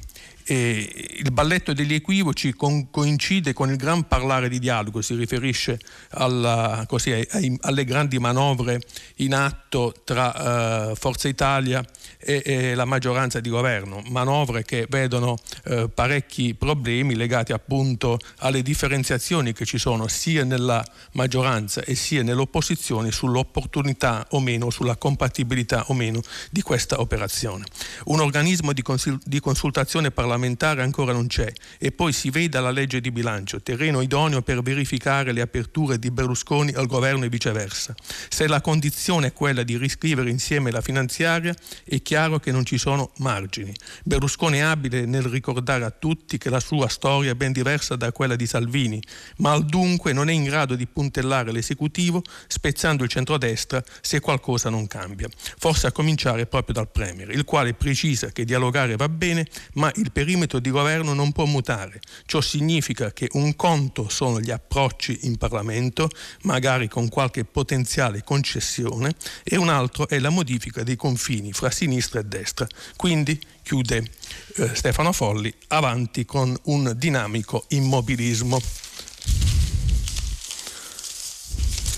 E 0.48 1.16
il 1.24 1.32
balletto 1.32 1.74
degli 1.74 1.96
equivoci 1.96 2.54
con, 2.54 2.92
coincide 2.92 3.52
con 3.52 3.72
il 3.72 3.78
gran 3.78 4.08
parlare 4.08 4.48
di 4.48 4.60
dialogo, 4.60 5.02
si 5.02 5.16
riferisce 5.16 5.80
alla, 6.10 6.86
così, 6.88 7.12
ai, 7.12 7.58
alle 7.62 7.84
grandi 7.84 8.20
manovre 8.20 8.80
in 9.16 9.34
atto 9.34 9.92
tra 10.04 10.92
uh, 10.92 10.96
Forza 10.96 11.28
Italia 11.28 11.84
e, 12.20 12.44
e, 12.46 12.76
la 12.76 12.86
maggioranza 12.86 13.40
di 13.40 13.50
governo, 13.50 14.04
manovre 14.10 14.64
che 14.64 14.86
vedono 14.88 15.36
uh, 15.66 15.90
parecchi 15.92 16.54
problemi 16.54 17.16
legati 17.16 17.52
appunto 17.52 18.20
alle 18.38 18.62
differenziazioni 18.62 19.52
che 19.52 19.66
ci 19.66 19.80
sono 19.80 20.08
sia 20.08 20.44
nella 20.44 20.86
maggioranza 21.14 21.82
e 21.82 21.96
sia 21.96 22.22
nell'opposizione 22.22 23.12
sull'opportunità 23.12 24.28
o 24.30 24.40
meno, 24.40 24.70
sulla 24.70 24.96
compatibilità 24.96 25.86
o 25.88 25.96
meno 25.96 26.22
di 26.52 26.62
questa 26.62 27.02
operazione. 27.02 27.66
Un 28.06 28.20
organismo 28.20 28.74
di, 28.74 28.84
consul- 28.84 29.20
di 29.26 29.40
consultazione 29.40 30.12
parlamentare 30.12 30.34
parlamentare 30.36 30.82
ancora 30.82 31.14
non 31.14 31.28
c'è 31.28 31.50
e 31.80 31.94
poi 31.94 32.12
si 32.12 32.30
veda 32.30 32.60
la 32.60 32.72
legge 32.72 33.00
di 33.00 33.10
bilancio, 33.10 33.62
terreno 33.62 34.02
idoneo 34.02 34.42
per 34.42 34.62
verificare 34.62 35.32
le 35.32 35.40
aperture 35.40 35.98
di 35.98 36.12
Berlusconi 36.12 36.74
al 36.74 36.88
governo 36.88 37.24
e 37.24 37.30
viceversa. 37.30 37.96
Se 38.28 38.46
la 38.48 38.60
condizione 38.60 39.28
è 39.28 39.34
quella 39.34 39.64
di 39.64 39.78
riscrivere 39.78 40.30
insieme 40.30 40.72
la 40.72 40.82
finanziaria, 40.82 41.56
è 41.86 42.02
chiaro 42.02 42.40
che 42.40 42.52
non 42.52 42.66
ci 42.66 42.78
sono 42.78 43.12
margini. 43.20 43.74
Berlusconi 44.04 44.58
è 44.58 44.62
abile 44.62 45.06
nel 45.06 45.24
ricordare 45.24 45.86
a 45.86 45.92
tutti 45.92 46.38
che 46.38 46.50
la 46.50 46.60
sua 46.60 46.90
storia 46.90 47.32
è 47.32 47.36
ben 47.36 47.54
diversa 47.54 47.96
da 47.96 48.12
quella 48.12 48.36
di 48.36 48.46
Salvini, 48.46 49.02
ma 49.38 49.52
al 49.52 49.66
dunque 49.66 50.12
non 50.12 50.28
è 50.28 50.34
in 50.34 50.44
grado 50.44 50.76
di 50.76 50.86
puntellare 50.86 51.54
l'esecutivo 51.54 52.22
spezzando 52.48 53.04
il 53.04 53.10
centrodestra 53.10 53.82
se 54.02 54.20
qualcosa 54.20 54.70
non 54.70 54.86
cambia. 54.88 55.30
Forse 55.58 55.88
a 55.88 55.94
cominciare 55.94 56.46
proprio 56.46 56.74
dal 56.74 56.92
Premier, 56.92 57.30
il 57.30 57.46
quale 57.46 57.74
precisa 57.74 58.32
che 58.32 58.44
dialogare 58.44 58.98
va 58.98 59.08
bene, 59.08 59.48
ma 59.76 59.90
il 59.96 60.12
perimetro 60.12 60.24
perimetro 60.26 60.58
di 60.58 60.72
governo 60.72 61.14
non 61.14 61.32
può 61.32 61.46
mutare. 61.46 62.02
Ciò 62.26 62.42
significa 62.42 63.14
che 63.14 63.30
un 63.34 63.56
conto 63.56 64.10
sono 64.10 64.42
gli 64.42 64.50
approcci 64.50 65.20
in 65.28 65.38
Parlamento, 65.38 66.10
magari 66.42 66.88
con 66.88 67.10
qualche 67.10 67.46
potenziale 67.46 68.24
concessione, 68.24 69.14
e 69.44 69.56
un 69.56 69.70
altro 69.70 70.08
è 70.08 70.18
la 70.18 70.32
modifica 70.32 70.82
dei 70.82 70.96
confini 70.96 71.54
fra 71.54 71.70
sinistra 71.70 72.22
e 72.22 72.24
destra. 72.24 72.68
Quindi, 72.96 73.40
chiude 73.62 74.04
eh, 74.56 74.74
Stefano 74.74 75.12
Folli, 75.12 75.54
avanti 75.68 76.26
con 76.26 76.58
un 76.64 76.92
dinamico 76.98 77.66
immobilismo. 77.68 78.60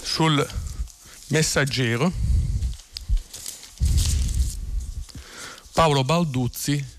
Sul 0.04 0.46
messaggero 1.28 2.12
Paolo 5.72 6.04
Balduzzi 6.04 6.96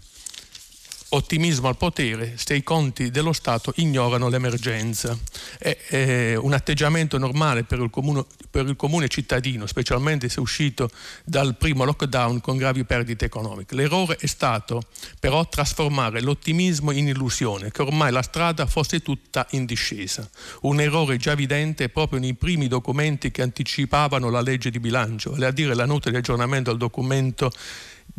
ottimismo 1.10 1.68
al 1.68 1.76
potere 1.76 2.34
se 2.36 2.54
i 2.54 2.62
conti 2.62 3.10
dello 3.10 3.32
Stato 3.32 3.72
ignorano 3.76 4.28
l'emergenza. 4.28 5.16
È, 5.58 5.76
è 5.88 6.34
un 6.36 6.52
atteggiamento 6.52 7.16
normale 7.18 7.64
per 7.64 7.78
il, 7.78 7.90
comune, 7.90 8.24
per 8.50 8.66
il, 8.66 8.76
comune, 8.76 9.08
cittadino, 9.08 9.66
specialmente 9.66 10.28
se 10.28 10.40
uscito 10.40 10.90
dal 11.24 11.56
primo 11.56 11.84
lockdown 11.84 12.40
con 12.40 12.56
gravi 12.56 12.84
perdite 12.84 13.24
economiche. 13.24 13.74
L'errore 13.74 14.16
è 14.18 14.26
stato 14.26 14.82
però 15.18 15.48
trasformare 15.48 16.20
l'ottimismo 16.20 16.90
in 16.90 17.08
illusione, 17.08 17.70
che 17.70 17.82
ormai 17.82 18.12
la 18.12 18.22
strada 18.22 18.66
fosse 18.66 19.00
tutta 19.00 19.46
in 19.50 19.64
discesa. 19.64 20.28
Un 20.62 20.80
errore 20.80 21.16
già 21.16 21.32
evidente 21.32 21.88
proprio 21.88 22.20
nei 22.20 22.34
primi 22.34 22.68
documenti 22.68 23.30
che 23.30 23.42
anticipavano 23.42 24.28
la 24.30 24.40
legge 24.40 24.70
di 24.70 24.80
bilancio, 24.80 25.30
vale 25.30 25.46
a 25.46 25.50
dire 25.52 25.74
la 25.74 25.86
nota 25.86 26.10
di 26.10 26.16
aggiornamento 26.16 26.70
al 26.70 26.76
documento 26.76 27.50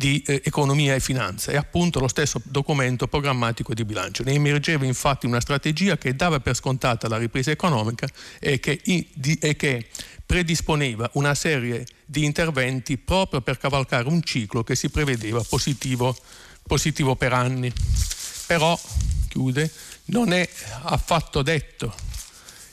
di 0.00 0.22
eh, 0.24 0.40
economia 0.42 0.94
e 0.94 1.00
finanza 1.00 1.52
e 1.52 1.56
appunto 1.56 2.00
lo 2.00 2.08
stesso 2.08 2.40
documento 2.42 3.06
programmatico 3.06 3.74
di 3.74 3.84
bilancio. 3.84 4.22
Ne 4.22 4.32
emergeva 4.32 4.86
infatti 4.86 5.26
una 5.26 5.42
strategia 5.42 5.98
che 5.98 6.16
dava 6.16 6.40
per 6.40 6.56
scontata 6.56 7.06
la 7.06 7.18
ripresa 7.18 7.50
economica 7.50 8.08
e 8.38 8.58
che, 8.60 8.80
di, 8.82 9.34
e 9.34 9.56
che 9.56 9.88
predisponeva 10.24 11.10
una 11.14 11.34
serie 11.34 11.84
di 12.06 12.24
interventi 12.24 12.96
proprio 12.96 13.42
per 13.42 13.58
cavalcare 13.58 14.08
un 14.08 14.22
ciclo 14.22 14.64
che 14.64 14.74
si 14.74 14.88
prevedeva 14.88 15.44
positivo, 15.46 16.16
positivo 16.66 17.14
per 17.14 17.34
anni. 17.34 17.70
Però, 18.46 18.80
chiude, 19.28 19.70
non 20.06 20.32
è 20.32 20.48
affatto 20.84 21.42
detto 21.42 21.94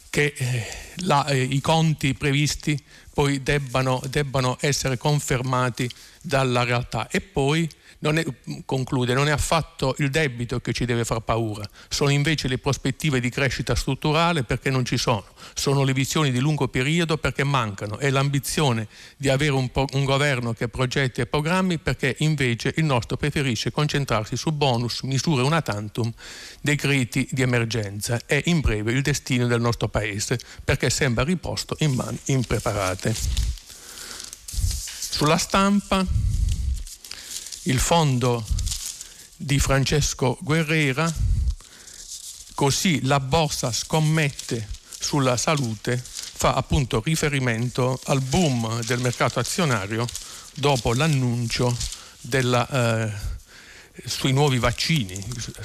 che 0.10 0.34
eh, 0.34 0.66
la, 1.02 1.26
eh, 1.26 1.42
i 1.42 1.60
conti 1.60 2.14
previsti 2.14 2.82
poi 3.18 3.42
debbano, 3.42 4.00
debbano 4.08 4.58
essere 4.60 4.96
confermati 4.96 5.90
dalla 6.22 6.64
realtà. 6.64 7.08
E 7.10 7.20
poi 7.20 7.68
non 8.00 8.18
è, 8.18 8.26
conclude, 8.66 9.14
non 9.14 9.28
è 9.28 9.32
affatto 9.32 9.96
il 10.00 10.10
debito 10.10 10.60
che 10.60 10.74
ci 10.74 10.86
deve 10.86 11.06
far 11.06 11.22
paura, 11.22 11.68
sono 11.90 12.10
invece 12.10 12.48
le 12.48 12.58
prospettive 12.58 13.20
di 13.20 13.30
crescita 13.30 13.76
strutturale 13.76 14.44
perché 14.44 14.70
non 14.70 14.86
ci 14.86 14.98
sono, 14.98 15.26
sono 15.54 15.84
le 15.84 15.94
visioni 15.94 16.32
di 16.32 16.40
lungo 16.40 16.68
periodo 16.68 17.18
perché 17.18 17.44
mancano, 17.44 17.98
è 17.98 18.10
l'ambizione 18.10 18.88
di 19.18 19.30
avere 19.30 19.52
un, 19.52 19.70
po- 19.70 19.88
un 19.94 20.04
governo 20.04 20.54
che 20.54 20.68
progetti 20.68 21.22
e 21.22 21.26
programmi 21.26 21.80
perché 21.80 22.16
invece 22.20 22.74
il 22.78 22.86
nostro 22.86 23.18
preferisce 23.18 23.72
concentrarsi 23.72 24.38
su 24.38 24.52
bonus, 24.52 25.02
misure 25.02 25.44
una 25.44 25.62
tantum, 25.62 26.12
decreti 26.62 27.28
di 27.32 27.42
emergenza. 27.42 28.20
E 28.26 28.44
in 28.46 28.60
breve 28.60 28.92
il 28.92 29.02
destino 29.02 29.48
del 29.48 29.62
nostro 29.62 29.88
paese 29.88 30.40
perché 30.64 30.90
sembra 30.90 31.24
riposto 31.24 31.76
in 31.80 31.94
mani 31.94 32.20
impreparate. 32.26 33.16
Sulla 35.10 35.38
stampa 35.38 36.06
il 37.68 37.80
fondo 37.80 38.46
di 39.36 39.60
Francesco 39.60 40.38
Guerrera, 40.42 41.14
così 42.56 43.02
la 43.04 43.20
borsa 43.20 43.74
scommette 43.74 44.68
sulla 44.98 45.36
salute, 45.36 46.02
fa 46.02 46.54
appunto 46.54 47.02
riferimento 47.04 48.00
al 48.06 48.22
boom 48.22 48.82
del 48.86 49.00
mercato 49.00 49.40
azionario 49.40 50.08
dopo 50.54 50.94
l'annuncio 50.94 51.76
della, 52.22 52.68
eh, 52.70 53.12
sui 54.06 54.32
nuovi 54.32 54.60
vaccini. 54.60 55.22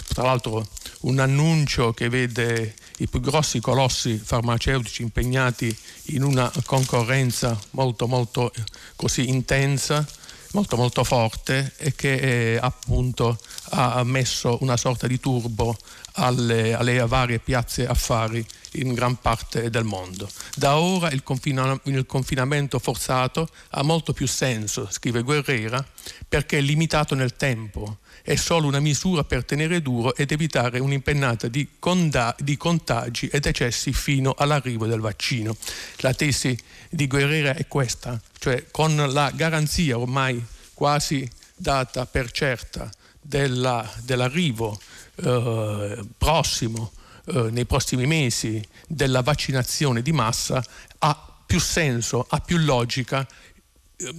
Tra 0.08 0.24
l'altro 0.24 0.66
un 1.02 1.20
annuncio 1.20 1.92
che 1.92 2.08
vede 2.08 2.74
i 2.98 3.06
più 3.06 3.20
grossi 3.20 3.60
colossi 3.60 4.20
farmaceutici 4.22 5.02
impegnati 5.02 5.74
in 6.06 6.24
una 6.24 6.50
concorrenza 6.64 7.56
molto 7.70 8.08
molto 8.08 8.52
eh, 8.52 8.62
così 8.96 9.28
intensa 9.28 10.04
molto 10.52 10.76
molto 10.76 11.04
forte 11.04 11.72
e 11.76 11.94
che 11.94 12.54
eh, 12.54 12.58
appunto 12.60 13.38
ha 13.70 14.02
messo 14.04 14.58
una 14.60 14.76
sorta 14.76 15.06
di 15.06 15.18
turbo 15.18 15.76
alle, 16.14 16.74
alle, 16.74 16.98
varie 17.06 17.38
piazze 17.38 17.86
affari 17.86 18.44
in 18.72 18.92
gran 18.92 19.16
parte 19.16 19.70
del 19.70 19.84
mondo. 19.84 20.28
Da 20.54 20.78
ora 20.78 21.10
il, 21.10 21.22
confina- 21.22 21.78
il 21.84 22.06
confinamento 22.06 22.78
forzato 22.78 23.48
ha 23.70 23.82
molto 23.82 24.12
più 24.12 24.26
senso, 24.26 24.88
scrive 24.90 25.22
Guerrera, 25.22 25.84
perché 26.28 26.58
è 26.58 26.60
limitato 26.60 27.14
nel 27.14 27.36
tempo, 27.36 27.98
è 28.22 28.34
solo 28.36 28.66
una 28.66 28.80
misura 28.80 29.24
per 29.24 29.44
tenere 29.44 29.82
duro 29.82 30.14
ed 30.14 30.32
evitare 30.32 30.78
un'impennata 30.78 31.48
di, 31.48 31.68
conda- 31.78 32.34
di 32.38 32.56
contagi 32.56 33.28
e 33.28 33.40
decessi 33.40 33.92
fino 33.92 34.34
all'arrivo 34.36 34.86
del 34.86 35.00
vaccino. 35.00 35.56
La 35.98 36.14
tesi 36.14 36.56
di 36.92 37.06
Guerrera 37.06 37.54
è 37.54 37.66
questa, 37.66 38.20
cioè 38.38 38.66
con 38.70 38.94
la 38.94 39.30
garanzia 39.34 39.98
ormai 39.98 40.44
quasi 40.74 41.26
data 41.56 42.04
per 42.04 42.30
certa 42.30 42.90
della, 43.18 43.90
dell'arrivo 44.02 44.78
eh, 45.14 46.04
prossimo, 46.18 46.92
eh, 47.26 47.48
nei 47.50 47.64
prossimi 47.64 48.04
mesi, 48.06 48.62
della 48.86 49.22
vaccinazione 49.22 50.02
di 50.02 50.12
massa, 50.12 50.62
ha 50.98 51.32
più 51.46 51.58
senso, 51.58 52.26
ha 52.28 52.40
più 52.40 52.58
logica 52.58 53.26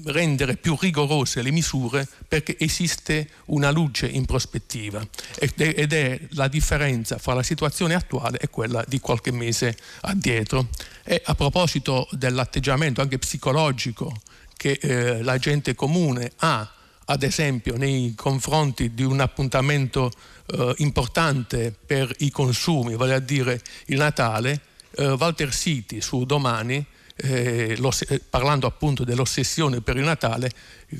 rendere 0.06 0.58
più 0.58 0.78
rigorose 0.80 1.41
le 1.41 1.52
misure 1.52 2.08
perché 2.28 2.56
esiste 2.60 3.30
una 3.46 3.72
luce 3.72 4.08
in 4.08 4.26
prospettiva 4.26 5.06
ed 5.38 5.93
è 5.93 6.19
la 6.32 6.48
differenza 6.48 7.17
fra 7.17 7.34
la 7.34 7.43
situazione 7.43 7.93
attuale 7.93 8.38
e 8.39 8.50
quella 8.50 8.84
di 8.88 9.00
qualche 9.00 9.32
mese 9.32 9.78
addietro. 10.02 10.67
E 11.04 11.22
a 11.24 11.36
proposito 11.36 12.08
dell'atteggiamento 12.12 13.02
anche 13.02 13.19
psicologico 13.19 14.13
che 14.56 14.80
eh, 14.82 15.22
la 15.24 15.38
gente 15.38 15.76
comune 15.76 16.32
ha, 16.38 16.72
ad 17.06 17.24
esempio, 17.24 17.76
nei 17.76 18.13
confronti 18.15 18.93
di 18.93 19.04
un 19.04 19.19
appuntamento 19.19 20.12
eh, 20.46 20.74
importante 20.78 21.76
per 21.86 22.13
i 22.19 22.32
consumi, 22.32 22.96
vale 22.96 23.15
a 23.15 23.19
dire 23.19 23.62
il 23.88 23.98
Natale, 23.98 24.62
eh, 24.96 25.12
Walter 25.12 25.54
City 25.54 26.02
su 26.02 26.26
domani, 26.26 26.86
eh, 27.15 27.78
eh, 28.10 28.21
parlando 28.30 28.67
appunto 28.67 29.04
dell'ossessione 29.04 29.82
per 29.82 29.97
il 29.97 30.04
Natale, 30.04 30.52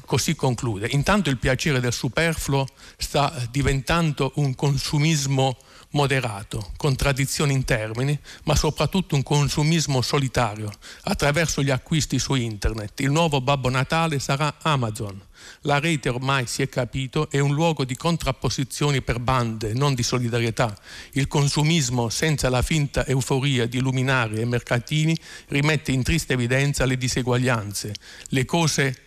così 0.06 0.36
conclude. 0.36 0.88
Intanto 0.92 1.30
il 1.30 1.38
piacere 1.38 1.80
del 1.80 1.94
superfluo 1.94 2.68
sta 2.98 3.34
diventando 3.50 4.32
un 4.36 4.56
consumismo 4.56 5.58
moderato, 5.94 6.72
con 6.78 6.96
tradizioni 6.96 7.54
in 7.54 7.64
termini, 7.64 8.18
ma 8.44 8.56
soprattutto 8.56 9.16
un 9.16 9.24
consumismo 9.24 10.02
solitario 10.02 10.72
attraverso 11.04 11.64
gli 11.64 11.72
acquisti 11.72 12.20
su 12.20 12.36
internet. 12.36 13.00
Il 13.00 13.12
nuovo 13.12 13.42
Babbo 13.42 13.70
Natale 13.70 14.20
sarà 14.20 14.56
Amazon. 14.62 15.20
La 15.62 15.80
rete 15.80 16.10
ormai 16.10 16.46
si 16.48 16.62
è 16.62 16.70
capito 16.70 17.30
è 17.30 17.40
un 17.40 17.54
luogo 17.54 17.84
di 17.84 17.96
contrapposizioni 17.96 19.02
per 19.02 19.20
bande, 19.20 19.74
non 19.74 19.94
di 19.94 20.04
solidarietà. 20.04 20.78
Il 21.12 21.28
consumismo 21.28 22.10
senza 22.10 22.50
la 22.50 22.62
finta 22.62 23.06
euforia 23.06 23.66
di 23.66 23.80
luminari 23.80 24.40
e 24.40 24.46
mercatini 24.46 25.18
rimette 25.48 25.92
in 25.92 26.04
triste 26.04 26.34
evidenza 26.34 26.86
le 26.86 26.98
diseguaglianze, 26.98 27.94
le 28.30 28.46
cose 28.46 28.98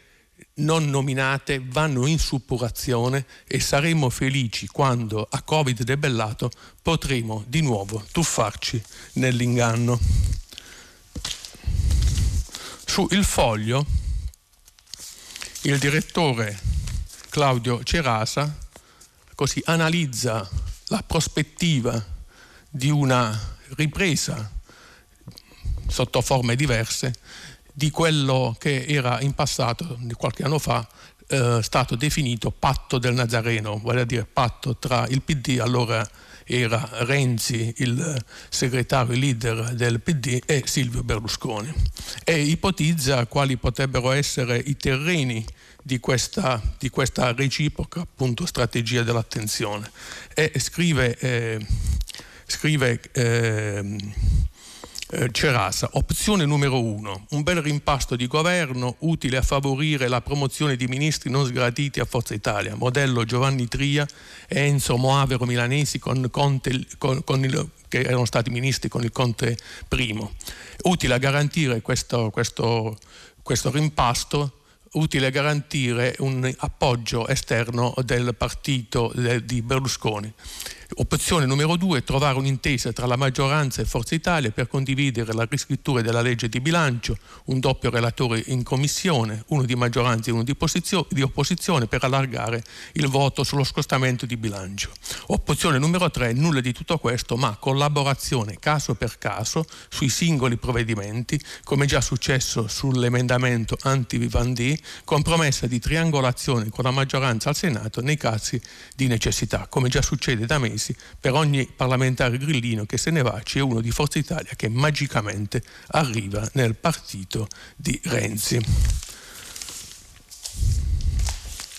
non 0.56 0.88
nominate 0.88 1.62
vanno 1.62 2.06
in 2.06 2.18
suppurazione 2.18 3.26
e 3.46 3.60
saremo 3.60 4.08
felici 4.08 4.66
quando, 4.68 5.26
a 5.28 5.42
Covid 5.42 5.82
debellato, 5.82 6.50
potremo 6.80 7.44
di 7.46 7.60
nuovo 7.60 8.04
tuffarci 8.10 8.82
nell'inganno. 9.14 9.98
Su 12.86 13.06
Il 13.10 13.24
Foglio, 13.24 13.84
il 15.62 15.78
direttore 15.78 16.58
Claudio 17.28 17.82
Cerasa 17.82 18.64
così 19.34 19.60
analizza 19.66 20.48
la 20.86 21.02
prospettiva 21.06 22.02
di 22.70 22.88
una 22.88 23.56
ripresa 23.74 24.50
sotto 25.88 26.22
forme 26.22 26.56
diverse 26.56 27.12
di 27.76 27.90
quello 27.90 28.56
che 28.58 28.86
era 28.86 29.20
in 29.20 29.34
passato, 29.34 29.98
qualche 30.16 30.44
anno 30.44 30.58
fa, 30.58 30.88
eh, 31.28 31.58
stato 31.60 31.94
definito 31.94 32.50
patto 32.50 32.96
del 32.96 33.12
Nazareno, 33.12 33.78
vale 33.84 34.00
a 34.00 34.04
dire 34.04 34.24
patto 34.24 34.78
tra 34.78 35.06
il 35.08 35.20
PD, 35.20 35.58
allora 35.60 36.08
era 36.44 36.88
Renzi, 37.04 37.74
il 37.78 38.24
segretario 38.48 39.14
leader 39.14 39.74
del 39.74 40.00
PD, 40.00 40.40
e 40.46 40.62
Silvio 40.64 41.02
Berlusconi. 41.02 41.70
E 42.24 42.40
ipotizza 42.40 43.26
quali 43.26 43.58
potrebbero 43.58 44.10
essere 44.10 44.56
i 44.56 44.74
terreni 44.78 45.44
di 45.82 46.00
questa, 46.00 46.62
di 46.78 46.88
questa 46.88 47.34
reciproca 47.34 48.00
appunto, 48.00 48.46
strategia 48.46 49.02
dell'attenzione. 49.02 49.90
E 50.32 50.50
scrive, 50.58 51.14
eh, 51.18 51.66
scrive 52.46 53.02
eh, 53.12 53.98
eh, 55.10 55.28
Cerasa, 55.30 55.88
opzione 55.92 56.44
numero 56.44 56.82
uno, 56.82 57.26
un 57.30 57.42
bel 57.42 57.62
rimpasto 57.62 58.16
di 58.16 58.26
governo 58.26 58.96
utile 59.00 59.36
a 59.36 59.42
favorire 59.42 60.08
la 60.08 60.20
promozione 60.20 60.76
di 60.76 60.86
ministri 60.88 61.30
non 61.30 61.46
sgraditi 61.46 62.00
a 62.00 62.04
Forza 62.04 62.34
Italia, 62.34 62.74
modello 62.74 63.24
Giovanni 63.24 63.68
Tria 63.68 64.06
e 64.48 64.60
Enzo 64.60 64.96
Moavero 64.96 65.44
Milanesi 65.44 65.98
con 65.98 66.28
Conte, 66.30 66.86
con, 66.98 67.22
con 67.22 67.44
il, 67.44 67.70
che 67.88 68.00
erano 68.00 68.24
stati 68.24 68.50
ministri 68.50 68.88
con 68.88 69.04
il 69.04 69.12
Conte 69.12 69.56
I, 69.90 70.28
utile 70.82 71.14
a 71.14 71.18
garantire 71.18 71.80
questo, 71.82 72.30
questo, 72.30 72.98
questo 73.42 73.70
rimpasto 73.70 74.60
utile 74.92 75.26
a 75.26 75.30
garantire 75.30 76.14
un 76.18 76.52
appoggio 76.58 77.28
esterno 77.28 77.94
del 78.02 78.34
partito 78.34 79.12
di 79.44 79.62
Berlusconi. 79.62 80.32
Opzione 80.94 81.46
numero 81.46 81.76
due, 81.76 82.04
trovare 82.04 82.38
un'intesa 82.38 82.92
tra 82.92 83.06
la 83.06 83.16
maggioranza 83.16 83.82
e 83.82 83.84
Forza 83.84 84.14
Italia 84.14 84.52
per 84.52 84.68
condividere 84.68 85.32
la 85.32 85.46
riscrittura 85.48 86.00
della 86.00 86.20
legge 86.20 86.48
di 86.48 86.60
bilancio, 86.60 87.18
un 87.46 87.58
doppio 87.58 87.90
relatore 87.90 88.42
in 88.46 88.62
commissione, 88.62 89.42
uno 89.48 89.64
di 89.64 89.74
maggioranza 89.74 90.30
e 90.30 90.32
uno 90.32 90.44
di, 90.44 90.56
di 91.08 91.22
opposizione 91.22 91.86
per 91.86 92.04
allargare 92.04 92.62
il 92.92 93.08
voto 93.08 93.42
sullo 93.42 93.64
scostamento 93.64 94.26
di 94.26 94.36
bilancio. 94.36 94.90
Opzione 95.26 95.78
numero 95.78 96.10
tre, 96.10 96.32
nulla 96.32 96.60
di 96.60 96.72
tutto 96.72 96.98
questo, 96.98 97.36
ma 97.36 97.56
collaborazione 97.56 98.58
caso 98.60 98.94
per 98.94 99.18
caso 99.18 99.66
sui 99.88 100.08
singoli 100.08 100.56
provvedimenti, 100.56 101.38
come 101.64 101.86
già 101.86 102.00
successo 102.00 102.68
sull'emendamento 102.68 103.76
anti-Vivandi, 103.82 104.80
con 105.04 105.22
promessa 105.22 105.66
di 105.66 105.80
triangolazione 105.80 106.68
con 106.70 106.84
la 106.84 106.92
maggioranza 106.92 107.48
al 107.48 107.56
Senato 107.56 108.00
nei 108.00 108.16
casi 108.16 108.60
di 108.94 109.08
necessità, 109.08 109.66
come 109.68 109.88
già 109.88 110.00
succede 110.00 110.46
da 110.46 110.58
mesi 110.76 110.94
per 111.18 111.32
ogni 111.32 111.66
parlamentare 111.66 112.36
grillino 112.36 112.84
che 112.84 112.98
se 112.98 113.10
ne 113.10 113.22
va 113.22 113.40
c'è 113.42 113.60
uno 113.60 113.80
di 113.80 113.90
Forza 113.90 114.18
Italia 114.18 114.52
che 114.54 114.68
magicamente 114.68 115.62
arriva 115.88 116.46
nel 116.52 116.76
partito 116.76 117.48
di 117.74 117.98
Renzi. 118.04 118.60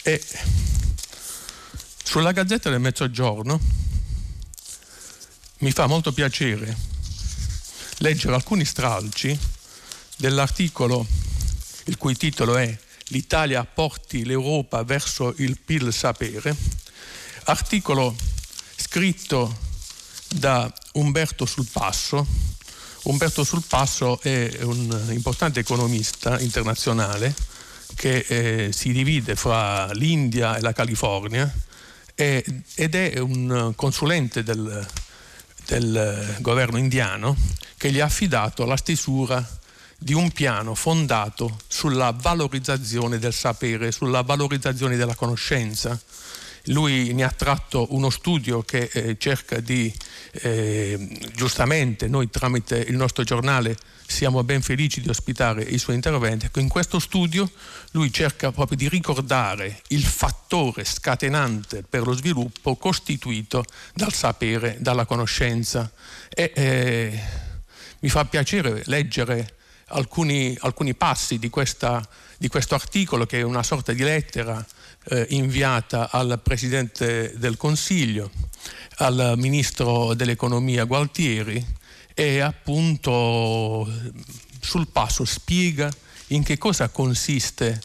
E 0.04 0.24
sulla 2.04 2.32
Gazzetta 2.32 2.70
del 2.70 2.80
Mezzogiorno 2.80 3.60
mi 5.60 5.72
fa 5.72 5.88
molto 5.88 6.12
piacere 6.12 6.76
leggere 7.98 8.36
alcuni 8.36 8.64
stralci 8.64 9.38
dell'articolo 10.18 11.06
il 11.86 11.98
cui 11.98 12.16
titolo 12.16 12.58
è 12.58 12.78
L'Italia 13.12 13.64
porti 13.64 14.26
l'Europa 14.26 14.84
verso 14.84 15.34
il 15.38 15.58
PIL 15.58 15.94
sapere, 15.94 16.54
articolo 17.46 18.14
scritto 18.78 19.58
da 20.36 20.72
Umberto 20.94 21.46
Sulpasso. 21.46 22.26
Umberto 23.04 23.44
Sulpasso 23.44 24.20
è 24.22 24.60
un 24.62 25.08
importante 25.10 25.60
economista 25.60 26.40
internazionale 26.40 27.34
che 27.96 28.26
eh, 28.28 28.72
si 28.72 28.92
divide 28.92 29.36
fra 29.36 29.92
l'India 29.94 30.58
e 30.58 30.62
la 30.62 30.74
California 30.74 31.52
e, 32.14 32.44
ed 32.76 32.96
è 32.96 33.18
un 33.20 33.74
consulente 33.76 34.44
del, 34.44 34.86
del 35.66 36.36
governo 36.40 36.78
indiano 36.78 37.36
che 37.78 37.92
gli 37.92 38.00
ha 38.00 38.06
affidato 38.06 38.66
la 38.66 38.78
stesura 38.78 39.46
di 39.98 40.14
un 40.14 40.30
piano 40.32 40.76
fondato 40.76 41.60
sulla 41.68 42.12
valorizzazione 42.12 43.18
del 43.18 43.34
sapere, 43.34 43.92
sulla 43.92 44.22
valorizzazione 44.22 44.96
della 44.96 45.16
conoscenza 45.16 46.00
lui 46.68 47.14
ne 47.14 47.24
ha 47.24 47.30
tratto 47.30 47.88
uno 47.92 48.10
studio 48.10 48.64
che 48.64 48.90
eh, 48.92 49.18
cerca 49.18 49.60
di, 49.60 49.94
eh, 50.32 51.30
giustamente, 51.34 52.08
noi 52.08 52.30
tramite 52.30 52.78
il 52.78 52.96
nostro 52.96 53.24
giornale 53.24 53.78
siamo 54.08 54.42
ben 54.44 54.62
felici 54.62 55.02
di 55.02 55.10
ospitare 55.10 55.62
i 55.64 55.78
suoi 55.78 55.96
interventi. 55.96 56.46
Ecco, 56.46 56.60
in 56.60 56.70
questo 56.70 56.98
studio 57.00 57.50
lui 57.92 58.12
cerca 58.12 58.52
proprio 58.52 58.78
di 58.78 58.88
ricordare 58.88 59.82
il 59.90 60.04
fattore 60.04 60.86
scatenante 60.86 61.84
per 61.84 62.08
lo 62.08 62.14
sviluppo 62.14 62.78
costituito 62.78 63.66
dal 63.94 64.14
sapere, 64.14 64.78
dalla 64.80 65.06
conoscenza. 65.06 65.92
E 66.30 66.52
eh, 66.56 67.22
mi 68.00 68.10
fa 68.10 68.26
piacere 68.26 68.82
leggere 68.86 69.56
alcuni, 69.88 70.56
alcuni 70.62 70.94
passi 70.96 71.38
di, 71.38 71.50
questa, 71.50 72.08
di 72.38 72.48
questo 72.48 72.76
articolo 72.76 73.26
che 73.26 73.40
è 73.40 73.44
una 73.44 73.64
sorta 73.64 73.92
di 73.92 74.04
lettera 74.04 74.66
eh, 75.10 75.28
inviata 75.30 76.10
al 76.12 76.40
Presidente 76.42 77.34
del 77.38 77.58
Consiglio, 77.58 78.32
al 78.98 79.34
Ministro 79.38 80.14
dell'Economia 80.14 80.86
Gualtieri 80.86 81.66
e 82.14 82.40
appunto 82.40 83.88
sul 84.60 84.88
passo 84.88 85.24
spiega 85.24 85.90
in 86.28 86.44
che 86.44 86.58
cosa 86.58 86.90
consiste 86.90 87.82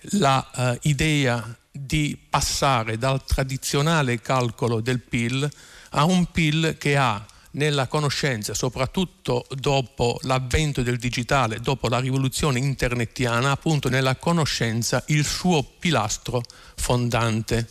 l'idea 0.00 1.36
uh, 1.36 1.54
di 1.70 2.18
passare 2.28 2.98
dal 2.98 3.24
tradizionale 3.24 4.20
calcolo 4.20 4.80
del 4.80 5.00
PIL 5.00 5.48
a 5.90 6.04
un 6.04 6.26
PIL 6.30 6.76
che 6.78 6.96
ha 6.96 7.24
nella 7.52 7.86
conoscenza, 7.86 8.54
soprattutto 8.54 9.46
dopo 9.50 10.18
l'avvento 10.22 10.82
del 10.82 10.98
digitale, 10.98 11.60
dopo 11.60 11.88
la 11.88 11.98
rivoluzione 11.98 12.58
internetiana, 12.58 13.50
appunto 13.50 13.88
nella 13.88 14.16
conoscenza 14.16 15.02
il 15.08 15.24
suo 15.24 15.62
pilastro 15.62 16.42
fondante. 16.76 17.68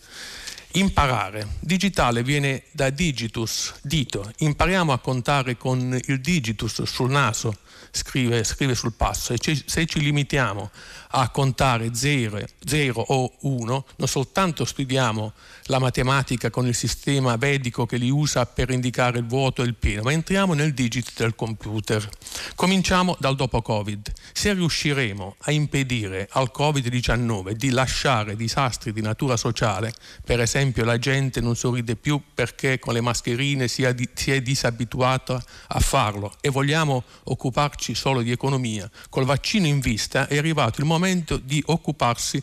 Imparare. 0.73 1.47
Digitale 1.59 2.21
viene 2.21 2.63
da 2.71 2.89
digitus, 2.89 3.73
dito. 3.81 4.31
Impariamo 4.39 4.91
a 4.91 4.99
contare 4.99 5.57
con 5.57 5.97
il 6.05 6.21
digitus 6.21 6.83
sul 6.83 7.09
naso, 7.09 7.57
scrive, 7.89 8.43
scrive 8.43 8.75
sul 8.75 8.93
passo. 8.93 9.33
E 9.33 9.39
ci, 9.39 9.63
se 9.65 9.85
ci 9.85 9.99
limitiamo 10.01 10.69
a 11.11 11.29
contare 11.29 11.91
0 11.93 13.01
o 13.07 13.33
1, 13.41 13.85
non 13.95 14.07
soltanto 14.07 14.65
studiamo 14.65 15.33
la 15.65 15.79
matematica 15.79 16.49
con 16.49 16.67
il 16.67 16.75
sistema 16.75 17.35
vedico 17.37 17.85
che 17.85 17.97
li 17.97 18.09
usa 18.09 18.45
per 18.45 18.69
indicare 18.69 19.19
il 19.19 19.25
vuoto 19.25 19.63
e 19.63 19.65
il 19.65 19.75
pieno, 19.75 20.03
ma 20.03 20.11
entriamo 20.11 20.53
nel 20.53 20.73
digit 20.73 21.11
del 21.15 21.35
computer. 21.35 22.07
Cominciamo 22.55 23.15
dal 23.19 23.35
dopo 23.35 23.61
Covid. 23.61 24.11
Se 24.33 24.53
riusciremo 24.53 25.35
a 25.39 25.51
impedire 25.51 26.27
al 26.31 26.51
Covid-19 26.55 27.51
di 27.51 27.69
lasciare 27.69 28.35
disastri 28.35 28.91
di 28.91 29.01
natura 29.01 29.37
sociale, 29.37 29.93
per 30.23 30.41
esempio 30.41 30.83
la 30.83 30.97
gente 30.97 31.41
non 31.41 31.55
sorride 31.55 31.95
più 31.95 32.21
perché 32.33 32.79
con 32.79 32.93
le 32.93 33.01
mascherine 33.01 33.67
si 33.67 33.83
è, 33.83 33.95
si 34.13 34.31
è 34.31 34.41
disabituata 34.41 35.41
a 35.67 35.79
farlo 35.79 36.33
e 36.41 36.49
vogliamo 36.49 37.03
occuparci 37.23 37.95
solo 37.95 38.21
di 38.21 38.31
economia, 38.31 38.89
col 39.09 39.25
vaccino 39.25 39.67
in 39.67 39.79
vista 39.79 40.27
è 40.27 40.37
arrivato 40.37 40.81
il 40.81 40.85
momento 40.85 40.96
di 40.97 41.61
occuparsi 41.67 42.41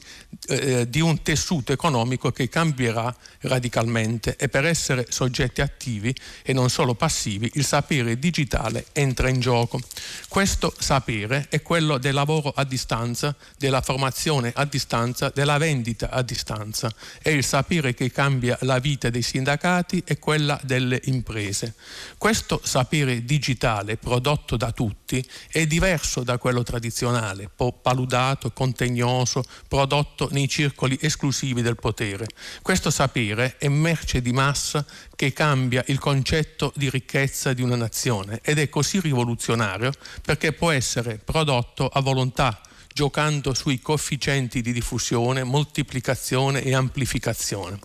eh, 0.48 0.88
di 0.88 1.00
un 1.00 1.22
tessuto 1.22 1.72
economico 1.72 2.30
che 2.30 2.48
cambierà 2.48 3.14
radicalmente 3.40 4.36
e 4.36 4.48
per 4.48 4.64
essere 4.64 5.06
soggetti 5.08 5.60
attivi 5.60 6.14
e 6.42 6.52
non 6.52 6.70
solo 6.70 6.94
passivi 6.94 7.50
il 7.54 7.64
sapere 7.64 8.18
digitale 8.18 8.86
entra 8.92 9.28
in 9.28 9.40
gioco. 9.40 9.80
Questo 10.28 10.74
sapere 10.78 11.46
è 11.48 11.62
quello 11.62 11.98
del 11.98 12.14
lavoro 12.14 12.52
a 12.54 12.64
distanza, 12.64 13.34
della 13.56 13.80
formazione 13.80 14.52
a 14.54 14.64
distanza, 14.64 15.30
della 15.34 15.58
vendita 15.58 16.10
a 16.10 16.22
distanza. 16.22 16.92
È 17.20 17.28
il 17.30 17.44
sapere 17.44 17.94
che 17.94 18.10
cambia 18.10 18.58
la 18.62 18.78
vita 18.78 19.10
dei 19.10 19.22
sindacati 19.22 20.02
e 20.04 20.18
quella 20.18 20.58
delle 20.62 21.00
imprese. 21.04 21.74
Questo 22.18 22.60
sapere 22.62 23.24
digitale 23.24 23.96
prodotto 23.96 24.56
da 24.56 24.72
tutti 24.72 25.24
è 25.48 25.66
diverso 25.66 26.22
da 26.22 26.38
quello 26.38 26.62
tradizionale, 26.62 27.50
paludato, 27.82 28.43
contegnoso, 28.52 29.42
prodotto 29.68 30.28
nei 30.30 30.48
circoli 30.48 30.98
esclusivi 31.00 31.62
del 31.62 31.76
potere. 31.76 32.26
Questo 32.62 32.90
sapere 32.90 33.56
è 33.58 33.68
merce 33.68 34.20
di 34.20 34.32
massa 34.32 34.84
che 35.16 35.32
cambia 35.32 35.82
il 35.86 35.98
concetto 35.98 36.72
di 36.76 36.90
ricchezza 36.90 37.52
di 37.52 37.62
una 37.62 37.76
nazione 37.76 38.40
ed 38.42 38.58
è 38.58 38.68
così 38.68 39.00
rivoluzionario 39.00 39.92
perché 40.22 40.52
può 40.52 40.70
essere 40.70 41.18
prodotto 41.22 41.88
a 41.88 42.00
volontà 42.00 42.60
giocando 42.94 43.54
sui 43.54 43.80
coefficienti 43.80 44.62
di 44.62 44.72
diffusione, 44.72 45.42
moltiplicazione 45.42 46.62
e 46.62 46.76
amplificazione. 46.76 47.80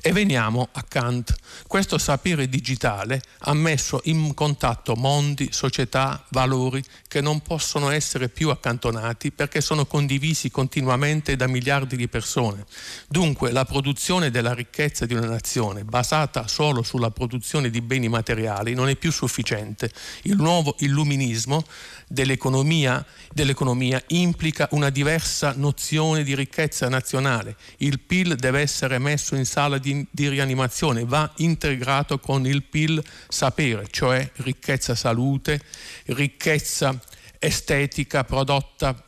E 0.00 0.12
veniamo 0.12 0.68
a 0.70 0.84
Kant. 0.84 1.34
Questo 1.66 1.98
sapere 1.98 2.48
digitale 2.48 3.20
ha 3.40 3.54
messo 3.54 4.00
in 4.04 4.32
contatto 4.34 4.94
mondi, 4.94 5.48
società, 5.50 6.24
valori 6.28 6.80
che 7.08 7.20
non 7.20 7.40
possono 7.40 7.90
essere 7.90 8.28
più 8.28 8.50
accantonati 8.50 9.32
perché 9.32 9.60
sono 9.60 9.84
condivisi 9.84 10.48
continuamente 10.52 11.34
da 11.34 11.48
miliardi 11.48 11.96
di 11.96 12.06
persone. 12.06 12.64
Dunque 13.08 13.50
la 13.50 13.64
produzione 13.64 14.30
della 14.30 14.54
ricchezza 14.54 15.06
di 15.06 15.14
una 15.14 15.26
nazione 15.26 15.82
basata 15.82 16.46
solo 16.46 16.84
sulla 16.84 17.10
produzione 17.10 17.68
di 17.68 17.80
beni 17.80 18.06
materiali 18.06 18.74
non 18.74 18.88
è 18.88 18.94
più 18.94 19.10
sufficiente. 19.10 19.90
Il 20.22 20.36
nuovo 20.36 20.76
illuminismo 20.78 21.64
dell'economia, 22.12 23.04
dell'economia 23.32 24.02
implica 24.08 24.68
una 24.72 24.90
diversa 24.90 25.54
nozione 25.56 26.22
di 26.22 26.34
ricchezza 26.34 26.88
nazionale. 26.88 27.56
Il 27.78 28.00
PIL 28.00 28.36
deve 28.36 28.60
essere 28.60 28.98
messo 28.98 29.34
in 29.34 29.46
sala 29.46 29.78
di, 29.78 30.06
di 30.10 30.28
rianimazione, 30.28 31.04
va 31.06 31.32
integrato 31.36 32.18
con 32.18 32.46
il 32.46 32.64
PIL 32.64 33.02
sapere, 33.28 33.86
cioè 33.90 34.30
ricchezza 34.36 34.94
salute, 34.94 35.60
ricchezza 36.06 37.00
estetica 37.38 38.24
prodotta 38.24 39.04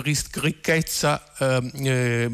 ricchezza 0.00 1.32
eh, 1.38 2.30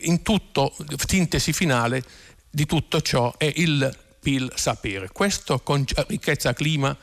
in 0.00 0.22
tutto, 0.22 0.74
sintesi 1.06 1.52
finale 1.52 2.02
di 2.48 2.64
tutto 2.64 3.00
ciò 3.00 3.34
è 3.36 3.52
il 3.56 3.94
PIL 4.20 4.50
sapere. 4.54 5.10
Questo 5.12 5.60
con 5.60 5.84
ricchezza 6.08 6.54
clima 6.54 6.96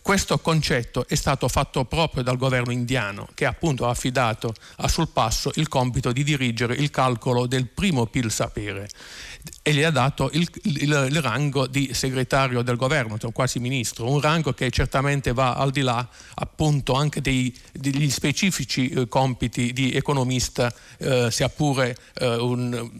questo 0.00 0.38
concetto 0.38 1.06
è 1.06 1.14
stato 1.14 1.48
fatto 1.48 1.84
proprio 1.84 2.22
dal 2.22 2.36
governo 2.36 2.72
indiano 2.72 3.28
che 3.34 3.44
appunto 3.44 3.86
ha 3.86 3.90
affidato 3.90 4.54
a 4.76 4.88
Sul 4.88 5.08
Passo 5.08 5.50
il 5.56 5.68
compito 5.68 6.12
di 6.12 6.24
dirigere 6.24 6.74
il 6.74 6.90
calcolo 6.90 7.46
del 7.46 7.68
primo 7.68 8.06
PIL 8.06 8.30
sapere 8.30 8.88
e 9.64 9.72
gli 9.72 9.82
ha 9.82 9.90
dato 9.90 10.28
il, 10.32 10.48
il, 10.64 11.06
il, 11.08 11.22
rango 11.22 11.66
di 11.66 11.90
segretario 11.94 12.62
del 12.62 12.76
governo, 12.76 13.18
cioè 13.18 13.32
quasi 13.32 13.58
ministro, 13.60 14.10
un 14.10 14.20
rango 14.20 14.52
che 14.52 14.70
certamente 14.70 15.32
va 15.32 15.54
al 15.54 15.70
di 15.70 15.82
là 15.82 16.06
appunto 16.34 16.94
anche 16.94 17.20
dei, 17.20 17.54
degli 17.72 18.10
specifici 18.10 18.88
eh, 18.88 19.08
compiti 19.08 19.72
di 19.72 19.92
economista, 19.92 20.72
eh, 20.98 21.30
sia 21.30 21.48
pure 21.48 21.96
eh, 22.14 22.26
un, 22.36 22.90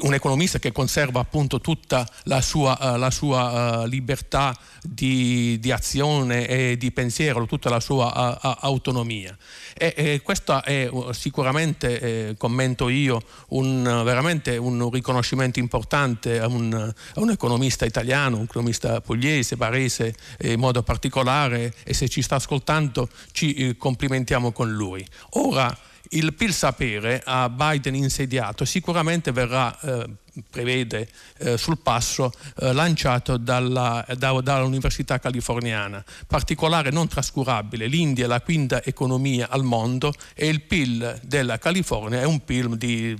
un, 0.00 0.14
economista 0.14 0.58
che 0.58 0.70
conserva 0.70 1.20
appunto 1.20 1.60
tutta 1.60 2.08
la 2.24 2.40
sua, 2.40 2.76
uh, 2.80 2.96
la 2.96 3.10
sua 3.10 3.80
uh, 3.80 3.86
libertà 3.86 4.56
di, 4.80 5.58
di, 5.60 5.72
azione 5.72 6.46
e 6.46 6.76
di 6.76 6.92
pensiero, 6.92 7.46
tutta 7.46 7.68
la 7.68 7.80
sua 7.80 8.38
uh, 8.42 8.56
autonomia. 8.60 9.36
E, 9.76 9.92
e, 9.96 10.20
questo 10.22 10.62
è 10.62 10.88
sicuramente, 11.10 12.00
eh, 12.00 12.34
commento 12.36 12.88
io, 12.88 13.20
un, 13.48 13.82
veramente 14.04 14.56
un 14.56 14.88
riconoscimento 14.90 15.43
importante 15.60 16.40
a 16.40 16.46
un, 16.46 16.72
a 16.72 17.20
un, 17.20 17.30
economista 17.30 17.84
italiano, 17.84 18.36
un 18.36 18.44
economista 18.44 19.00
pugliese, 19.00 19.56
barese 19.56 20.14
in 20.42 20.58
modo 20.58 20.82
particolare 20.82 21.74
e 21.84 21.94
se 21.94 22.08
ci 22.08 22.22
sta 22.22 22.36
ascoltando 22.36 23.08
ci 23.32 23.54
eh, 23.54 23.76
complimentiamo 23.76 24.52
con 24.52 24.72
lui. 24.72 25.06
Ora, 25.30 25.76
il 26.10 26.34
PIL 26.34 26.52
sapere 26.52 27.22
a 27.24 27.48
Biden 27.48 27.94
insediato 27.94 28.64
sicuramente 28.64 29.32
verrà 29.32 29.78
eh, 29.80 30.08
prevede 30.50 31.08
eh, 31.38 31.56
sul 31.56 31.78
passo 31.78 32.32
eh, 32.58 32.72
lanciato 32.72 33.36
dalla, 33.36 34.04
da, 34.16 34.40
dall'Università 34.40 35.18
californiana. 35.18 36.04
Particolare 36.26 36.90
non 36.90 37.08
trascurabile, 37.08 37.86
l'India 37.86 38.24
è 38.24 38.28
la 38.28 38.40
quinta 38.40 38.82
economia 38.82 39.48
al 39.48 39.62
mondo 39.62 40.12
e 40.34 40.48
il 40.48 40.62
PIL 40.62 41.20
della 41.22 41.58
California 41.58 42.20
è 42.20 42.24
un 42.24 42.44
PIL 42.44 42.76
di, 42.76 43.16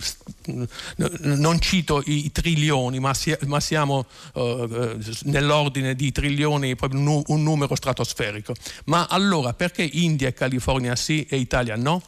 non 1.20 1.60
cito 1.60 2.02
i 2.06 2.30
trilioni, 2.32 2.98
ma, 2.98 3.14
si, 3.14 3.36
ma 3.46 3.60
siamo 3.60 4.06
eh, 4.34 4.98
nell'ordine 5.24 5.94
di 5.94 6.10
trilioni, 6.10 6.74
proprio 6.74 7.22
un 7.26 7.42
numero 7.42 7.74
stratosferico. 7.74 8.54
Ma 8.86 9.06
allora 9.08 9.52
perché 9.52 9.82
India 9.82 10.28
e 10.28 10.32
California 10.32 10.96
sì 10.96 11.24
e 11.28 11.36
Italia 11.36 11.76
no? 11.76 12.02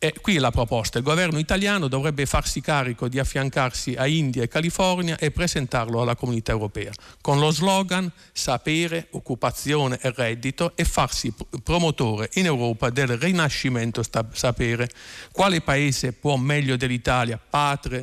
E 0.00 0.14
qui 0.20 0.36
è 0.36 0.38
la 0.38 0.52
proposta, 0.52 0.98
il 0.98 1.04
governo 1.04 1.40
italiano 1.40 1.88
dovrebbe 1.88 2.24
farsi 2.24 2.60
carico 2.60 3.08
di 3.08 3.18
affiancarsi 3.18 3.96
a 3.98 4.06
India 4.06 4.44
e 4.44 4.46
California 4.46 5.18
e 5.18 5.32
presentarlo 5.32 6.00
alla 6.00 6.14
comunità 6.14 6.52
europea, 6.52 6.92
con 7.20 7.40
lo 7.40 7.50
slogan 7.50 8.08
sapere, 8.30 9.08
occupazione 9.10 9.98
e 10.00 10.12
reddito 10.14 10.76
e 10.76 10.84
farsi 10.84 11.34
promotore 11.64 12.30
in 12.34 12.44
Europa 12.44 12.90
del 12.90 13.18
rinascimento 13.18 14.04
sapere. 14.30 14.88
Quale 15.32 15.62
paese 15.62 16.12
può 16.12 16.36
meglio 16.36 16.76
dell'Italia, 16.76 17.36
patria, 17.36 18.00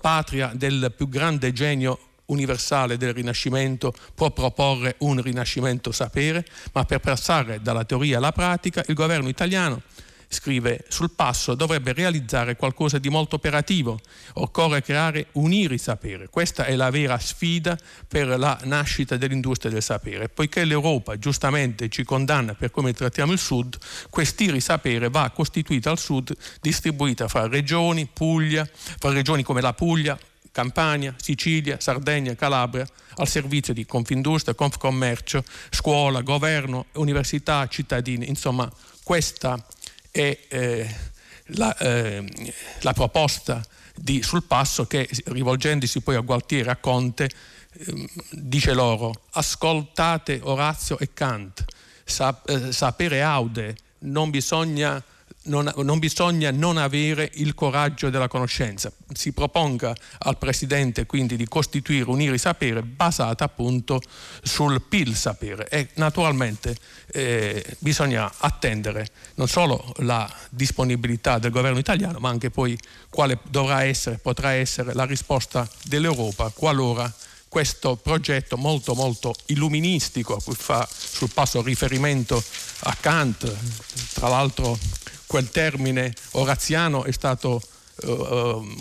patria 0.00 0.52
del 0.54 0.92
più 0.96 1.08
grande 1.08 1.52
genio 1.52 1.98
universale 2.26 2.96
del 2.96 3.12
Rinascimento 3.12 3.92
può 4.14 4.30
proporre 4.30 4.94
un 4.98 5.20
Rinascimento 5.20 5.90
sapere, 5.90 6.46
ma 6.72 6.84
per 6.84 7.00
passare 7.00 7.60
dalla 7.60 7.84
teoria 7.84 8.18
alla 8.18 8.30
pratica 8.30 8.84
il 8.86 8.94
governo 8.94 9.28
italiano 9.28 9.82
scrive 10.34 10.84
sul 10.88 11.12
passo, 11.12 11.54
dovrebbe 11.54 11.92
realizzare 11.92 12.56
qualcosa 12.56 12.98
di 12.98 13.08
molto 13.08 13.36
operativo. 13.36 13.98
Occorre 14.34 14.82
creare, 14.82 15.28
unire 15.32 15.74
i 15.74 15.78
sapere. 15.78 16.28
Questa 16.28 16.66
è 16.66 16.74
la 16.76 16.90
vera 16.90 17.18
sfida 17.18 17.78
per 18.06 18.26
la 18.38 18.58
nascita 18.64 19.16
dell'industria 19.16 19.72
del 19.72 19.82
sapere. 19.82 20.28
Poiché 20.28 20.64
l'Europa 20.64 21.16
giustamente 21.18 21.88
ci 21.88 22.04
condanna 22.04 22.54
per 22.54 22.70
come 22.70 22.92
trattiamo 22.92 23.32
il 23.32 23.38
Sud, 23.38 23.78
quest'iri 24.10 24.60
sapere 24.60 25.08
va 25.08 25.30
costituita 25.30 25.90
al 25.90 25.98
Sud, 25.98 26.34
distribuita 26.60 27.28
fra 27.28 27.46
regioni, 27.46 28.08
Puglia, 28.12 28.68
fra 28.98 29.10
regioni 29.10 29.42
come 29.42 29.60
la 29.60 29.72
Puglia, 29.72 30.18
Campania, 30.50 31.14
Sicilia, 31.16 31.78
Sardegna, 31.80 32.34
Calabria, 32.34 32.86
al 33.16 33.28
servizio 33.28 33.74
di 33.74 33.86
Confindustria, 33.86 34.54
Confcommercio, 34.54 35.42
scuola, 35.70 36.20
governo, 36.20 36.86
università, 36.92 37.66
cittadini. 37.66 38.28
Insomma, 38.28 38.70
questa 39.02 39.62
è 40.14 40.38
eh, 40.46 40.94
la, 41.46 41.76
eh, 41.76 42.24
la, 42.82 42.92
proposta 42.92 43.60
di, 43.96 44.22
sul 44.22 44.44
passo 44.44 44.86
che 44.86 45.08
rivolgendosi 45.24 46.02
poi 46.02 46.14
a 46.14 46.20
Gualtieri 46.20 46.68
e 46.68 46.70
a 46.70 46.76
Conte 46.76 47.28
eh, 47.72 48.08
dice 48.30 48.74
loro 48.74 49.12
ascoltate 49.32 50.38
Orazio 50.44 51.00
e 51.00 51.12
Kant, 51.12 51.64
Sap- 52.04 52.48
eh, 52.48 52.70
sapere 52.70 53.22
aude, 53.22 53.76
non 54.00 54.30
bisogna 54.30 55.02
non, 55.44 55.70
non, 55.76 55.98
bisogna 55.98 56.50
non 56.50 56.76
avere 56.76 57.30
il 57.34 57.54
coraggio 57.54 58.10
della 58.10 58.28
conoscenza. 58.28 58.92
Si 59.12 59.32
proponga 59.32 59.94
al 60.18 60.38
Presidente 60.38 61.06
quindi 61.06 61.36
di 61.36 61.46
costituire 61.46 62.08
un'IRI 62.08 62.38
sapere 62.38 62.82
basata 62.82 63.44
appunto 63.44 64.00
sul 64.42 64.80
PIL 64.82 65.14
sapere 65.14 65.68
e 65.68 65.88
naturalmente 65.94 66.76
eh, 67.12 67.64
bisogna 67.78 68.32
attendere 68.38 69.08
non 69.34 69.48
solo 69.48 69.92
la 69.98 70.30
disponibilità 70.50 71.38
del 71.38 71.50
governo 71.50 71.78
italiano 71.78 72.18
ma 72.18 72.28
anche 72.28 72.50
poi 72.50 72.78
quale 73.08 73.38
dovrà 73.48 73.84
essere, 73.84 74.18
potrà 74.18 74.52
essere 74.52 74.94
la 74.94 75.04
risposta 75.04 75.68
dell'Europa 75.84 76.50
qualora 76.50 77.12
questo 77.54 77.94
progetto 77.94 78.56
molto 78.56 78.96
molto 78.96 79.32
illuministico 79.46 80.34
a 80.34 80.42
cui 80.42 80.56
fa 80.56 80.88
sul 80.90 81.30
passo 81.32 81.62
riferimento 81.62 82.42
a 82.80 82.96
Kant, 82.98 83.56
tra 84.14 84.26
l'altro 84.26 84.76
quel 85.34 85.50
termine 85.50 86.14
oraziano 86.34 87.02
è 87.02 87.10
stato 87.10 87.60
uh, 88.02 88.08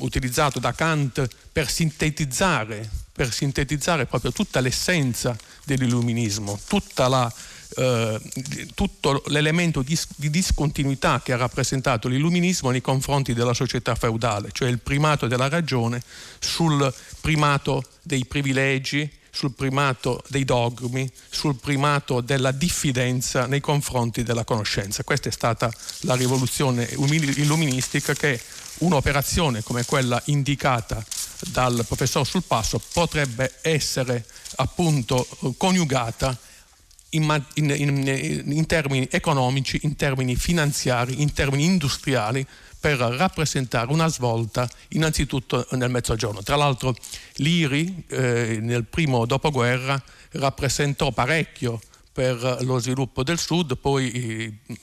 utilizzato 0.02 0.60
da 0.60 0.72
Kant 0.72 1.28
per 1.52 1.68
sintetizzare, 1.68 2.88
per 3.12 3.34
sintetizzare 3.34 4.06
proprio 4.06 4.32
tutta 4.32 4.60
l'essenza 4.60 5.36
dell'illuminismo, 5.63 6.60
la, 7.08 7.34
uh, 7.78 8.22
tutto 8.76 9.24
l'elemento 9.30 9.82
di, 9.82 9.98
di 10.16 10.30
discontinuità 10.30 11.24
che 11.24 11.34
ha 11.34 11.38
rappresentato 11.38 12.08
l'illuminismo 12.08 12.70
nei 12.70 12.82
confronti 12.82 13.34
della 13.34 13.56
società 13.56 13.96
feudale, 13.96 14.50
cioè 14.52 14.70
il 14.70 14.78
primato 14.78 15.26
della 15.26 15.50
ragione 15.50 16.04
sul 16.38 16.94
primato 17.20 17.84
dei 18.04 18.26
privilegi, 18.26 19.12
sul 19.34 19.54
primato 19.54 20.24
dei 20.28 20.46
dogmi, 20.46 21.12
sul 21.28 21.56
primato 21.56 22.22
della 22.22 22.52
diffidenza 22.52 23.48
nei 23.48 23.62
confronti 23.62 24.22
della 24.22 24.43
conoscenza. 24.43 25.04
Questa 25.04 25.30
è 25.30 25.32
stata 25.32 25.72
la 26.02 26.13
rivoluzione 26.13 26.88
illuministica 26.88 28.13
che 28.13 28.39
un'operazione 28.80 29.63
come 29.63 29.86
quella 29.86 30.22
indicata 30.26 31.04
dal 31.52 31.84
professor 31.88 32.26
Sulpasso 32.26 32.80
potrebbe 32.93 33.56
essere 33.62 34.24
appunto 34.58 35.28
coniugata 35.58 36.38
in, 37.10 37.43
in, 37.56 37.69
in, 37.76 38.43
in, 38.52 38.65
termini 38.67 39.08
economici, 39.10 39.80
in 39.82 39.96
termini 39.96 40.36
finanziari, 40.36 41.22
in 41.22 41.34
termini 41.34 41.65
industriali 41.65 42.46
per 42.84 42.98
rappresentare 42.98 43.89
una 43.93 44.10
svolta 44.10 44.69
innanzitutto 44.89 45.65
nel 45.72 45.89
mezzogiorno. 45.89 46.43
Tra 46.43 46.58
l'altro 46.58 46.93
l'IRI 47.36 48.04
eh, 48.10 48.58
nel 48.62 48.84
primo 48.84 49.26
dopoguerra 49.26 50.04
rappresentò 50.32 51.12
parecchio 51.12 51.80
per 52.12 52.58
lo 52.63 52.80
sviluppo 52.80 53.24
del 53.24 53.39
sud, 53.39 53.78
poi 53.78 54.12
eh, 54.12 54.78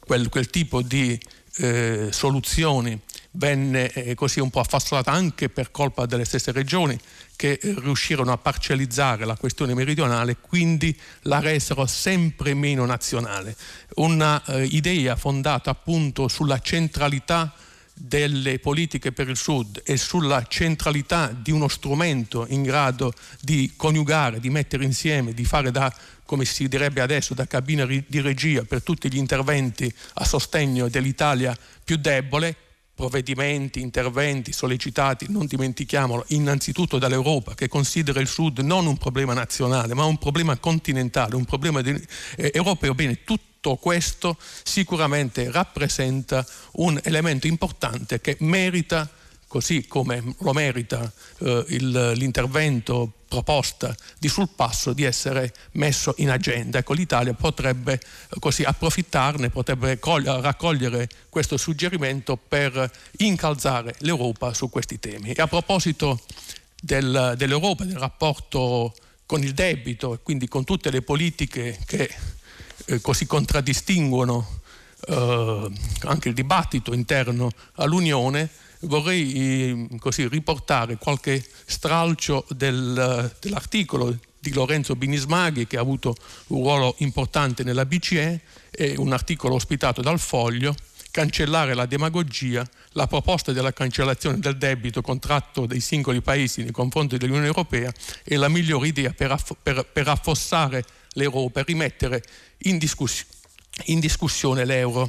quel, 0.00 0.28
quel, 0.28 0.50
tipo 0.50 0.82
di 0.82 1.18
eh, 1.56 2.08
soluzioni 2.10 3.00
venne 3.30 3.90
eh, 3.92 4.14
così 4.14 4.40
un 4.40 4.50
po' 4.50 4.60
affassata 4.60 5.10
anche 5.10 5.48
per 5.48 5.70
colpa 5.70 6.04
delle 6.04 6.26
stesse 6.26 6.52
regioni 6.52 7.00
che 7.36 7.58
riuscirono 7.62 8.32
a 8.32 8.38
parcellizzare 8.38 9.24
la 9.24 9.36
questione 9.36 9.74
meridionale 9.74 10.36
quindi 10.36 10.96
la 11.22 11.40
resero 11.40 11.86
sempre 11.86 12.54
meno 12.54 12.84
nazionale. 12.84 13.56
Un'idea 13.96 15.12
eh, 15.12 15.16
fondata 15.16 15.70
appunto 15.70 16.28
sulla 16.28 16.58
centralità 16.60 17.52
delle 17.96 18.58
politiche 18.58 19.12
per 19.12 19.28
il 19.28 19.36
Sud 19.36 19.80
e 19.84 19.96
sulla 19.96 20.44
centralità 20.48 21.28
di 21.28 21.52
uno 21.52 21.68
strumento 21.68 22.44
in 22.48 22.62
grado 22.62 23.12
di 23.40 23.72
coniugare, 23.76 24.40
di 24.40 24.50
mettere 24.50 24.84
insieme, 24.84 25.32
di 25.32 25.44
fare 25.44 25.70
da, 25.70 25.94
come 26.24 26.44
si 26.44 26.66
direbbe 26.66 27.00
adesso, 27.00 27.34
da 27.34 27.46
cabina 27.46 27.86
di 27.86 28.20
regia 28.20 28.64
per 28.64 28.82
tutti 28.82 29.10
gli 29.10 29.16
interventi 29.16 29.92
a 30.14 30.24
sostegno 30.24 30.88
dell'Italia 30.88 31.56
più 31.84 31.96
debole, 31.96 32.56
provvedimenti, 32.94 33.80
interventi 33.80 34.52
sollecitati, 34.52 35.26
non 35.28 35.46
dimentichiamolo, 35.46 36.24
innanzitutto 36.28 36.98
dall'Europa 36.98 37.54
che 37.54 37.68
considera 37.68 38.20
il 38.20 38.28
Sud 38.28 38.60
non 38.60 38.86
un 38.86 38.96
problema 38.96 39.34
nazionale 39.34 39.94
ma 39.94 40.04
un 40.04 40.18
problema 40.18 40.56
continentale, 40.56 41.34
un 41.34 41.44
problema 41.44 41.80
di, 41.82 41.90
eh, 42.36 42.50
europeo. 42.54 42.94
Bene, 42.94 43.24
tutto 43.24 43.76
questo 43.76 44.36
sicuramente 44.62 45.50
rappresenta 45.50 46.46
un 46.72 47.00
elemento 47.02 47.46
importante 47.46 48.20
che 48.20 48.36
merita 48.40 49.08
così 49.54 49.86
come 49.86 50.20
lo 50.40 50.52
merita 50.52 51.08
eh, 51.38 51.64
il, 51.68 52.12
l'intervento 52.16 53.12
proposta 53.28 53.94
di 54.18 54.26
sul 54.26 54.48
passo 54.48 54.92
di 54.92 55.04
essere 55.04 55.54
messo 55.74 56.12
in 56.16 56.30
agenda. 56.30 56.78
Ecco, 56.78 56.92
l'Italia 56.92 57.34
potrebbe 57.34 57.92
eh, 57.92 58.00
così 58.40 58.64
approfittarne, 58.64 59.50
potrebbe 59.50 59.96
raccogliere 60.02 61.08
questo 61.28 61.56
suggerimento 61.56 62.36
per 62.36 62.90
incalzare 63.18 63.94
l'Europa 63.98 64.52
su 64.52 64.68
questi 64.68 64.98
temi. 64.98 65.30
E 65.30 65.40
a 65.40 65.46
proposito 65.46 66.20
del, 66.82 67.34
dell'Europa, 67.36 67.84
del 67.84 67.98
rapporto 67.98 68.92
con 69.24 69.40
il 69.44 69.52
debito 69.52 70.14
e 70.14 70.18
quindi 70.20 70.48
con 70.48 70.64
tutte 70.64 70.90
le 70.90 71.02
politiche 71.02 71.78
che 71.86 72.12
eh, 72.86 73.00
così 73.00 73.24
contraddistinguono 73.26 74.62
eh, 75.06 75.70
anche 76.06 76.28
il 76.28 76.34
dibattito 76.34 76.92
interno 76.92 77.50
all'Unione, 77.74 78.62
vorrei 78.86 79.88
eh, 79.90 79.98
così 79.98 80.26
riportare 80.28 80.96
qualche 80.96 81.44
stralcio 81.64 82.44
del, 82.50 83.34
dell'articolo 83.40 84.16
di 84.38 84.52
Lorenzo 84.52 84.94
Binismaghi 84.94 85.66
che 85.66 85.78
ha 85.78 85.80
avuto 85.80 86.14
un 86.48 86.58
ruolo 86.58 86.94
importante 86.98 87.64
nella 87.64 87.86
BCE, 87.86 88.40
è 88.70 88.94
un 88.96 89.12
articolo 89.12 89.54
ospitato 89.54 90.02
dal 90.02 90.20
Foglio, 90.20 90.74
cancellare 91.10 91.74
la 91.74 91.86
demagogia, 91.86 92.68
la 92.94 93.06
proposta 93.06 93.52
della 93.52 93.72
cancellazione 93.72 94.40
del 94.40 94.58
debito 94.58 95.00
contratto 95.00 95.64
dai 95.64 95.78
singoli 95.78 96.20
paesi 96.20 96.62
nei 96.62 96.72
confronti 96.72 97.16
dell'Unione 97.16 97.46
Europea 97.46 97.92
è 98.24 98.34
la 98.34 98.48
migliore 98.48 98.88
idea 98.88 99.12
per, 99.12 99.30
aff- 99.30 99.56
per, 99.62 99.86
per 99.92 100.08
affossare 100.08 100.84
l'Europa 101.10 101.60
e 101.60 101.64
rimettere 101.64 102.22
in, 102.64 102.78
discuss- 102.78 103.24
in 103.84 104.00
discussione 104.00 104.64
l'euro. 104.64 105.08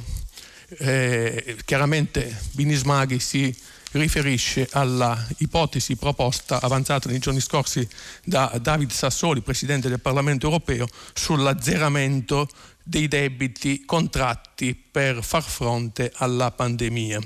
Eh, 0.68 1.56
chiaramente 1.64 2.36
Binismaghi 2.52 3.20
si 3.20 3.54
riferisce 3.92 4.68
alla 4.72 5.26
ipotesi 5.38 5.96
proposta 5.96 6.60
avanzata 6.60 7.08
nei 7.08 7.18
giorni 7.18 7.40
scorsi 7.40 7.86
da 8.24 8.58
David 8.60 8.90
Sassoli, 8.90 9.40
Presidente 9.42 9.88
del 9.88 10.00
Parlamento 10.00 10.46
europeo, 10.46 10.88
sull'azzeramento 11.14 12.48
dei 12.88 13.08
debiti 13.08 13.84
contratti 13.84 14.76
per 14.76 15.24
far 15.24 15.42
fronte 15.42 16.12
alla 16.14 16.52
pandemia. 16.52 17.20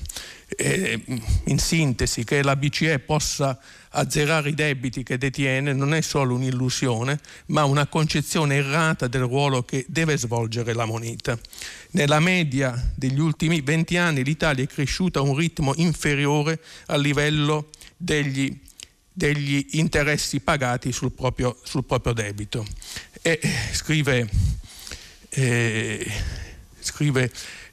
Eh, 0.56 1.04
in 1.44 1.58
sintesi, 1.58 2.24
che 2.24 2.42
la 2.42 2.56
BCE 2.56 2.98
possa 3.00 3.58
azzerare 3.90 4.48
i 4.48 4.54
debiti 4.54 5.02
che 5.02 5.18
detiene 5.18 5.74
non 5.74 5.92
è 5.92 6.00
solo 6.00 6.34
un'illusione, 6.34 7.20
ma 7.46 7.64
una 7.64 7.86
concezione 7.86 8.56
errata 8.56 9.06
del 9.06 9.20
ruolo 9.20 9.62
che 9.62 9.84
deve 9.86 10.16
svolgere 10.16 10.72
la 10.72 10.86
moneta. 10.86 11.38
Nella 11.90 12.20
media 12.20 12.92
degli 12.94 13.20
ultimi 13.20 13.60
20 13.60 13.96
anni 13.98 14.24
l'Italia 14.24 14.64
è 14.64 14.66
cresciuta 14.66 15.18
a 15.18 15.22
un 15.22 15.36
ritmo 15.36 15.74
inferiore 15.76 16.58
al 16.86 17.02
livello 17.02 17.68
degli, 17.98 18.58
degli 19.12 19.66
interessi 19.72 20.40
pagati 20.40 20.90
sul 20.90 21.12
proprio, 21.12 21.58
sul 21.64 21.84
proprio 21.84 22.14
debito. 22.14 22.66
E 23.20 23.38
scrive, 23.72 24.26
eh, 25.30 26.12
scrive 26.80 27.30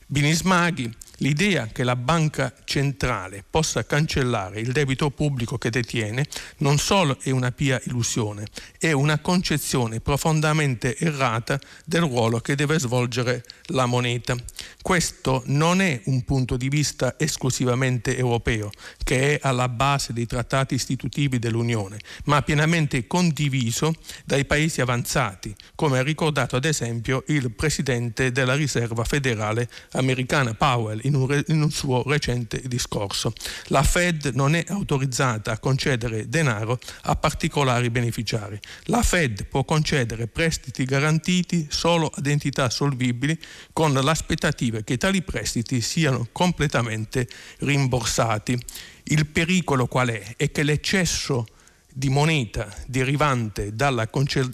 Binismaghi, 0.08 0.94
L'idea 1.18 1.68
che 1.72 1.84
la 1.84 1.96
banca 1.96 2.54
centrale 2.64 3.44
possa 3.50 3.84
cancellare 3.86 4.60
il 4.60 4.72
debito 4.72 5.10
pubblico 5.10 5.58
che 5.58 5.72
detiene 5.72 6.28
non 6.58 6.78
solo 6.78 7.18
è 7.24 7.32
una 7.32 7.52
pia 7.52 7.82
illusione, 7.86 8.46
è 8.78 8.92
una 8.92 9.18
concezione 9.18 10.00
profondamente 10.00 10.96
errata 10.96 11.60
del 11.86 12.02
ruolo 12.02 12.40
che 12.40 12.54
deve 12.54 12.78
svolgere 12.78 13.44
la 13.68 13.88
moneta. 13.88 14.36
Questo 14.80 15.42
non 15.48 15.82
è 15.82 16.00
un 16.06 16.24
punto 16.24 16.56
di 16.56 16.70
vista 16.70 17.16
esclusivamente 17.18 18.16
europeo, 18.16 18.70
che 19.04 19.36
è 19.36 19.40
alla 19.42 19.70
base 19.70 20.14
dei 20.14 20.28
trattati 20.28 20.76
istitutivi 20.76 21.40
dell'Unione, 21.40 22.00
ma 22.26 22.44
pienamente 22.44 23.08
condiviso 23.08 23.94
dai 24.24 24.46
paesi 24.46 24.82
avanzati, 24.82 25.56
come 25.74 25.98
ha 25.98 26.04
ricordato 26.04 26.56
ad 26.56 26.66
esempio 26.66 27.24
il 27.28 27.52
presidente 27.52 28.32
della 28.32 28.54
riserva 28.54 29.04
federale 29.04 29.68
americana 29.94 30.54
Powell 30.54 31.06
in 31.08 31.16
un, 31.16 31.44
in 31.48 31.62
un 31.62 31.72
suo 31.72 32.04
recente 32.06 32.62
discorso. 32.66 33.34
La 33.68 33.84
Fed 33.84 34.32
non 34.34 34.56
è 34.56 34.64
autorizzata 34.68 35.52
a 35.52 35.60
concedere 35.60 36.30
denaro 36.30 36.80
a 37.04 37.16
particolari 37.16 37.90
beneficiari. 37.90 38.60
La 38.84 39.02
Fed 39.02 39.46
può 39.46 39.64
concedere 39.64 40.28
prestiti 40.28 40.86
garantiti 40.86 41.68
solo 41.70 42.12
ad 42.14 42.28
entità 42.28 42.70
solvibili 42.70 43.38
con 43.74 43.94
l'aspettativa 43.94 44.82
che 44.82 44.98
tali 44.98 45.22
prestiti 45.22 45.82
siano 45.82 46.28
completamente 46.32 47.28
rimborsati. 47.60 48.58
Il 49.06 49.26
pericolo 49.26 49.88
qual 49.88 50.10
è? 50.10 50.36
È 50.36 50.52
che 50.52 50.64
l'eccesso 50.64 51.46
di 51.92 52.10
moneta 52.10 52.72
derivante 52.86 53.74
dalla, 53.74 54.08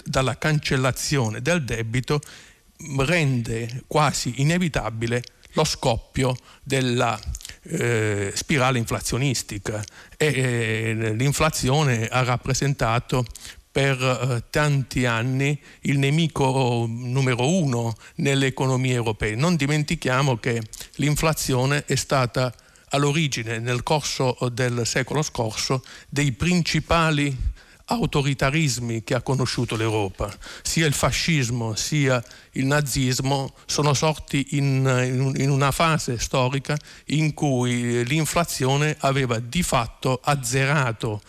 dalla 0.06 0.38
cancellazione 0.38 1.42
del 1.42 1.66
debito 1.66 2.22
rende 3.00 3.84
quasi 3.88 4.42
inevitabile 4.42 5.24
lo 5.54 5.64
scoppio 5.64 6.36
della 6.62 7.20
eh, 7.64 8.32
spirale 8.36 8.78
inflazionistica 8.78 9.84
e 10.18 10.26
eh, 10.26 11.14
l'inflazione 11.14 12.08
ha 12.08 12.24
rappresentato 12.24 13.26
per 13.72 14.00
eh, 14.00 14.44
tanti 14.50 15.06
anni 15.06 15.60
il 15.82 15.98
nemico 15.98 16.86
numero 16.88 17.48
uno 17.48 17.96
nelle 18.16 18.48
economie 18.48 18.94
europee. 18.94 19.36
Non 19.36 19.56
dimentichiamo 19.56 20.38
che 20.38 20.62
l'inflazione 20.96 21.84
è 21.86 21.96
stata 21.96 22.54
all'origine 22.90 23.58
nel 23.58 23.82
corso 23.82 24.38
del 24.52 24.86
secolo 24.86 25.24
scorso 25.24 25.84
dei 26.08 26.32
principali 26.34 27.36
autoritarismi 27.86 29.04
che 29.04 29.14
ha 29.14 29.22
conosciuto 29.22 29.76
l'Europa, 29.76 30.34
sia 30.62 30.86
il 30.86 30.94
fascismo 30.94 31.76
sia 31.76 32.24
il 32.54 32.66
nazismo, 32.66 33.54
sono 33.66 33.94
sorti 33.94 34.48
in, 34.52 35.34
in, 35.36 35.50
una 35.50 35.72
fase 35.72 36.18
storica 36.18 36.78
in 37.08 37.34
cui 37.34 38.06
l'inflazione 38.06 38.96
aveva 39.00 39.40
di 39.40 39.64
fatto 39.64 40.20
azzerato 40.24 41.22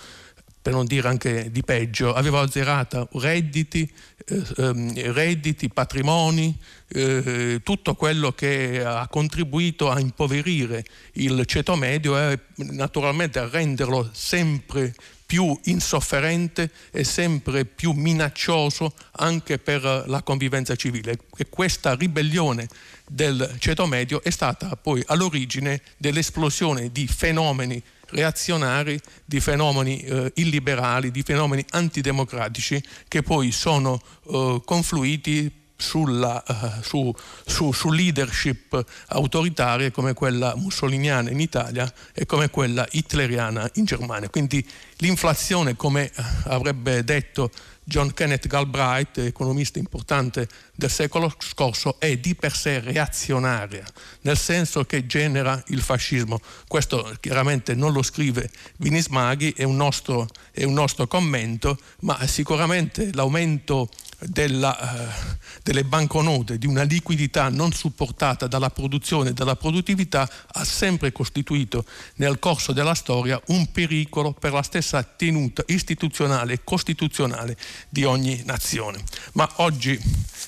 per 0.64 0.72
non 0.72 0.86
dire 0.86 1.08
anche 1.08 1.50
di 1.50 1.62
peggio, 1.62 2.14
aveva 2.14 2.40
azzerato 2.40 3.10
redditi, 3.12 3.86
eh, 4.26 4.42
ehm, 4.56 5.12
redditi 5.12 5.68
patrimoni, 5.68 6.58
eh, 6.88 7.60
tutto 7.62 7.94
quello 7.94 8.32
che 8.32 8.82
ha 8.82 9.06
contribuito 9.08 9.90
a 9.90 10.00
impoverire 10.00 10.82
il 11.14 11.44
ceto 11.44 11.76
medio 11.76 12.18
e 12.18 12.38
naturalmente 12.54 13.40
a 13.40 13.46
renderlo 13.46 14.08
sempre 14.14 14.94
più 15.34 15.58
insofferente 15.64 16.70
e 16.92 17.02
sempre 17.02 17.64
più 17.64 17.90
minaccioso 17.90 18.94
anche 19.16 19.58
per 19.58 20.04
la 20.06 20.22
convivenza 20.22 20.76
civile. 20.76 21.18
E 21.36 21.48
questa 21.48 21.96
ribellione 21.96 22.68
del 23.04 23.56
ceto 23.58 23.84
medio 23.86 24.22
è 24.22 24.30
stata 24.30 24.76
poi 24.76 25.02
all'origine 25.06 25.82
dell'esplosione 25.96 26.92
di 26.92 27.08
fenomeni 27.08 27.82
reazionari, 28.10 29.00
di 29.24 29.40
fenomeni 29.40 29.98
eh, 30.02 30.30
illiberali, 30.36 31.10
di 31.10 31.22
fenomeni 31.22 31.64
antidemocratici 31.70 32.80
che 33.08 33.22
poi 33.22 33.50
sono 33.50 34.00
eh, 34.30 34.62
confluiti 34.64 35.50
sulla, 35.76 36.42
uh, 36.46 36.82
su, 36.82 37.14
su, 37.44 37.72
su, 37.72 37.90
leadership 37.90 38.84
autoritarie 39.08 39.90
come 39.90 40.14
quella 40.14 40.54
mussoliniana 40.56 41.30
in 41.30 41.40
Italia 41.40 41.92
e 42.12 42.26
come 42.26 42.48
quella 42.50 42.86
hitleriana 42.90 43.68
in 43.74 43.84
Germania. 43.84 44.28
Quindi 44.28 44.66
l'inflazione, 44.98 45.76
come 45.76 46.04
eh, 46.04 46.12
avrebbe 46.44 47.02
detto 47.04 47.50
John 47.86 48.14
Kenneth 48.14 48.46
Galbraith, 48.46 49.18
economista 49.18 49.78
importante 49.78 50.48
del 50.74 50.90
secolo 50.90 51.32
scorso, 51.38 52.00
è 52.00 52.16
di 52.16 52.34
per 52.34 52.54
sé 52.54 52.80
reazionaria, 52.80 53.84
nel 54.22 54.38
senso 54.38 54.84
che 54.84 55.04
genera 55.06 55.62
il 55.68 55.82
fascismo. 55.82 56.40
Questo 56.66 57.14
chiaramente 57.20 57.74
non 57.74 57.92
lo 57.92 58.02
scrive 58.02 58.50
Vinismaghi, 58.78 59.52
è 59.54 59.64
un 59.64 59.76
nostro, 59.76 60.28
è 60.50 60.64
un 60.64 60.72
nostro 60.72 61.06
commento, 61.06 61.78
ma 62.00 62.26
sicuramente 62.26 63.12
l'aumento 63.12 63.90
della, 64.18 64.78
eh, 64.78 65.36
delle 65.62 65.84
banconote, 65.84 66.58
di 66.58 66.66
una 66.66 66.82
liquidità 66.82 67.48
non 67.48 67.72
supportata 67.72 68.46
dalla 68.46 68.70
produzione 68.70 69.30
e 69.30 69.32
dalla 69.32 69.56
produttività, 69.56 70.28
ha 70.46 70.64
sempre 70.64 71.12
costituito 71.12 71.84
nel 72.16 72.38
corso 72.38 72.72
della 72.72 72.94
storia 72.94 73.40
un 73.46 73.70
pericolo 73.70 74.32
per 74.32 74.52
la 74.52 74.62
stessa 74.62 75.02
tenuta 75.02 75.62
istituzionale 75.66 76.54
e 76.54 76.60
costituzionale 76.64 77.56
di 77.88 78.04
ogni 78.04 78.42
nazione. 78.44 79.02
Ma 79.32 79.48
oggi 79.56 79.98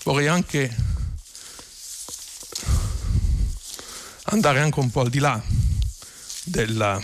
vorrei 0.04 0.28
anche 0.28 0.74
andare 4.24 4.60
anche 4.60 4.80
un 4.80 4.90
po' 4.90 5.00
al 5.00 5.08
di 5.08 5.18
là 5.18 5.40
della, 6.44 7.00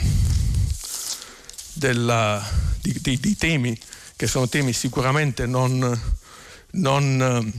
della, 1.74 2.44
di, 2.80 2.98
di, 3.00 3.18
di 3.18 3.36
temi 3.36 3.78
che 4.16 4.26
sono 4.26 4.48
temi 4.48 4.72
sicuramente 4.72 5.46
non 5.46 6.20
non 6.72 7.52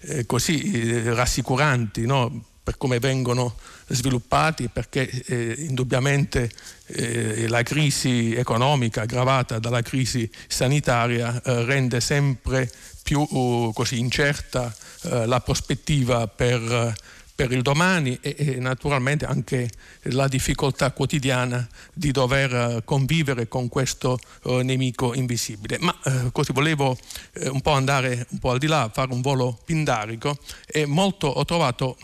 eh, 0.00 0.26
così 0.26 0.72
eh, 0.72 1.14
rassicuranti 1.14 2.06
no? 2.06 2.44
per 2.62 2.76
come 2.76 2.98
vengono 2.98 3.56
sviluppati, 3.86 4.68
perché 4.68 5.08
eh, 5.08 5.54
indubbiamente 5.56 6.50
eh, 6.86 7.48
la 7.48 7.62
crisi 7.62 8.34
economica 8.34 9.02
aggravata 9.02 9.58
dalla 9.58 9.80
crisi 9.80 10.30
sanitaria 10.46 11.40
eh, 11.42 11.64
rende 11.64 12.00
sempre 12.00 12.70
più 13.02 13.20
uh, 13.20 13.72
così 13.72 13.98
incerta 13.98 14.74
la 15.00 15.40
prospettiva 15.40 16.26
per 16.26 16.94
per 17.38 17.52
il 17.52 17.62
domani 17.62 18.18
e, 18.20 18.34
e, 18.36 18.54
naturalmente 18.56 19.24
anche 19.24 19.70
la 20.10 20.26
difficoltà 20.26 20.90
quotidiana 20.90 21.64
di 21.94 22.10
dover 22.10 22.52
eh, 22.52 22.82
convivere 22.84 23.46
con 23.46 23.68
questo 23.68 24.18
uh, 24.42 24.56
nemico 24.56 25.14
invisibile. 25.14 25.78
Ma 25.78 25.96
uh, 26.02 26.32
così 26.32 26.50
volevo 26.50 26.98
uh, 27.34 27.52
un 27.52 27.60
po' 27.60 27.70
andare 27.70 28.26
un 28.30 28.38
po' 28.40 28.50
al 28.50 28.58
di 28.58 28.66
là, 28.66 28.90
fare 28.92 29.12
un 29.12 29.20
volo 29.20 29.56
pindarico 29.64 30.36
e 30.66 30.84
molto 30.84 31.28
ho 31.28 31.44
trovato 31.44 31.96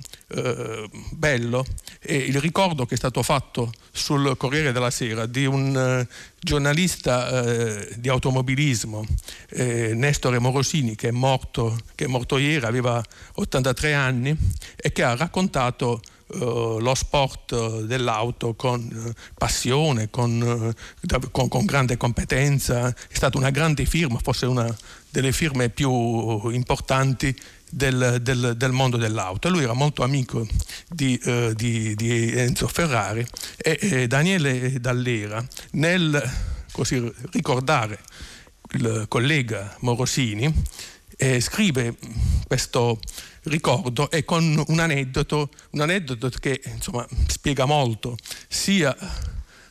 bello 1.11 1.64
il 2.07 2.41
ricordo 2.41 2.87
che 2.87 2.95
è 2.95 2.97
stato 2.97 3.22
fatto 3.22 3.72
sul 3.91 4.37
Corriere 4.37 4.72
della 4.72 4.91
Sera 4.91 5.26
di 5.26 5.47
un 5.47 6.07
giornalista 6.39 7.43
eh, 7.43 7.89
di 7.97 8.09
automobilismo, 8.09 9.05
eh, 9.51 9.93
Nestore 9.95 10.39
Morosini, 10.39 10.95
che 10.95 11.09
è, 11.09 11.11
morto, 11.11 11.78
che 11.95 12.05
è 12.05 12.09
morto 12.09 12.37
ieri, 12.37 12.66
aveva 12.66 13.03
83 13.35 13.95
anni 13.95 14.37
e 14.76 14.93
che 14.93 15.03
ha 15.03 15.16
raccontato 15.16 16.03
eh, 16.26 16.37
lo 16.37 16.95
sport 16.95 17.82
dell'auto 17.82 18.55
con 18.55 18.80
eh, 18.80 19.14
passione, 19.37 20.11
con, 20.11 20.74
eh, 21.11 21.18
con, 21.30 21.49
con, 21.49 21.64
grande 21.64 21.97
competenza, 21.97 22.89
è 22.89 23.14
stata 23.14 23.39
una 23.39 23.51
grande 23.51 23.87
firma, 23.87 24.18
forse 24.22 24.45
una 24.47 24.74
delle 25.11 25.32
firme 25.32 25.70
più 25.70 26.51
importanti 26.51 27.35
del, 27.75 28.18
del, 28.22 28.55
del, 28.57 28.72
mondo 28.72 28.97
dell'auto. 28.97 29.49
Lui 29.49 29.64
era 29.64 29.72
molto 29.72 30.05
amico 30.05 30.47
di, 30.89 31.20
uh, 31.25 31.53
di, 31.53 31.95
di 31.97 32.33
Enzo 32.33 32.68
Ferrari 32.68 33.27
e, 33.57 33.79
e 33.81 34.07
Daniele 34.07 34.79
Dallera 34.81 35.45
nel 35.72 36.22
così, 36.70 37.12
ricordare 37.33 37.99
il 38.72 39.07
collega 39.09 39.77
Morosini 39.81 40.53
eh, 41.16 41.41
scrive 41.41 41.97
questo 42.47 42.99
ricordo 43.45 44.11
e 44.11 44.25
con 44.25 44.62
un 44.66 44.79
aneddoto, 44.79 45.51
un 45.70 45.81
aneddoto 45.81 46.29
che 46.41 46.61
insomma, 46.64 47.07
spiega 47.27 47.66
molto 47.66 48.16
sia 48.49 48.97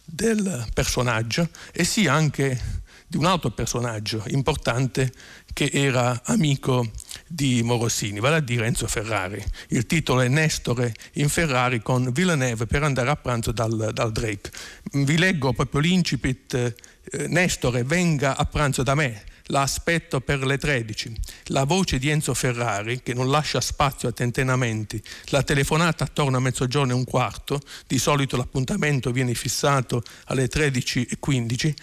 del 0.06 0.68
personaggio 0.74 1.50
e 1.72 1.84
sia 1.84 2.14
anche 2.14 2.82
di 3.08 3.18
un 3.18 3.26
altro 3.26 3.52
personaggio 3.52 4.24
importante 4.28 5.12
che 5.54 5.70
era 5.72 6.22
amico 6.26 6.90
di 7.34 7.64
Morosini, 7.64 8.20
vale 8.20 8.36
a 8.36 8.40
dire 8.42 8.68
Enzo 8.68 8.86
Ferrari. 8.86 9.44
Il 9.70 9.88
titolo 9.88 10.22
è 10.22 10.28
Nestore 10.28 10.94
in 11.14 11.30
Ferrari 11.30 11.82
con 11.82 12.12
Villeneuve 12.12 12.68
per 12.68 12.84
andare 12.84 13.10
a 13.10 13.16
pranzo 13.16 13.52
dal, 13.52 13.90
dal 13.92 14.12
Drake. 14.12 14.52
Vi 14.92 15.18
leggo 15.18 15.52
proprio 15.52 15.82
l'incipit, 15.82 16.54
eh, 16.54 17.28
Nestore 17.30 17.84
venga 17.84 18.38
a 18.38 18.46
pranzo 18.46 18.84
da 18.84 18.94
me, 18.94 19.24
la 19.48 19.64
aspetto 19.64 20.22
per 20.22 20.46
le 20.46 20.60
13. 20.60 21.12
La 21.46 21.64
voce 21.64 21.98
di 21.98 22.10
Enzo 22.10 22.36
Ferrari, 22.36 23.02
che 23.02 23.16
non 23.16 23.32
lascia 23.32 23.60
spazio 23.62 24.10
a 24.10 24.12
tentennamenti, 24.12 25.02
la 25.30 25.42
telefonata 25.42 26.04
attorno 26.04 26.38
a 26.38 26.40
mezzogiorno 26.40 26.92
e 26.92 26.96
un 26.96 27.04
quarto, 27.04 27.60
di 27.88 27.98
solito 27.98 28.38
l'appuntamento 28.38 29.12
viene 29.12 29.34
fissato 29.34 30.04
alle 30.26 30.48
13.15, 30.48 31.74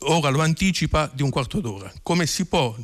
ora 0.00 0.28
lo 0.28 0.42
anticipa 0.42 1.10
di 1.12 1.22
un 1.22 1.30
quarto 1.30 1.60
d'ora. 1.60 1.92
Come 2.02 2.26
si 2.26 2.44
può 2.44 2.76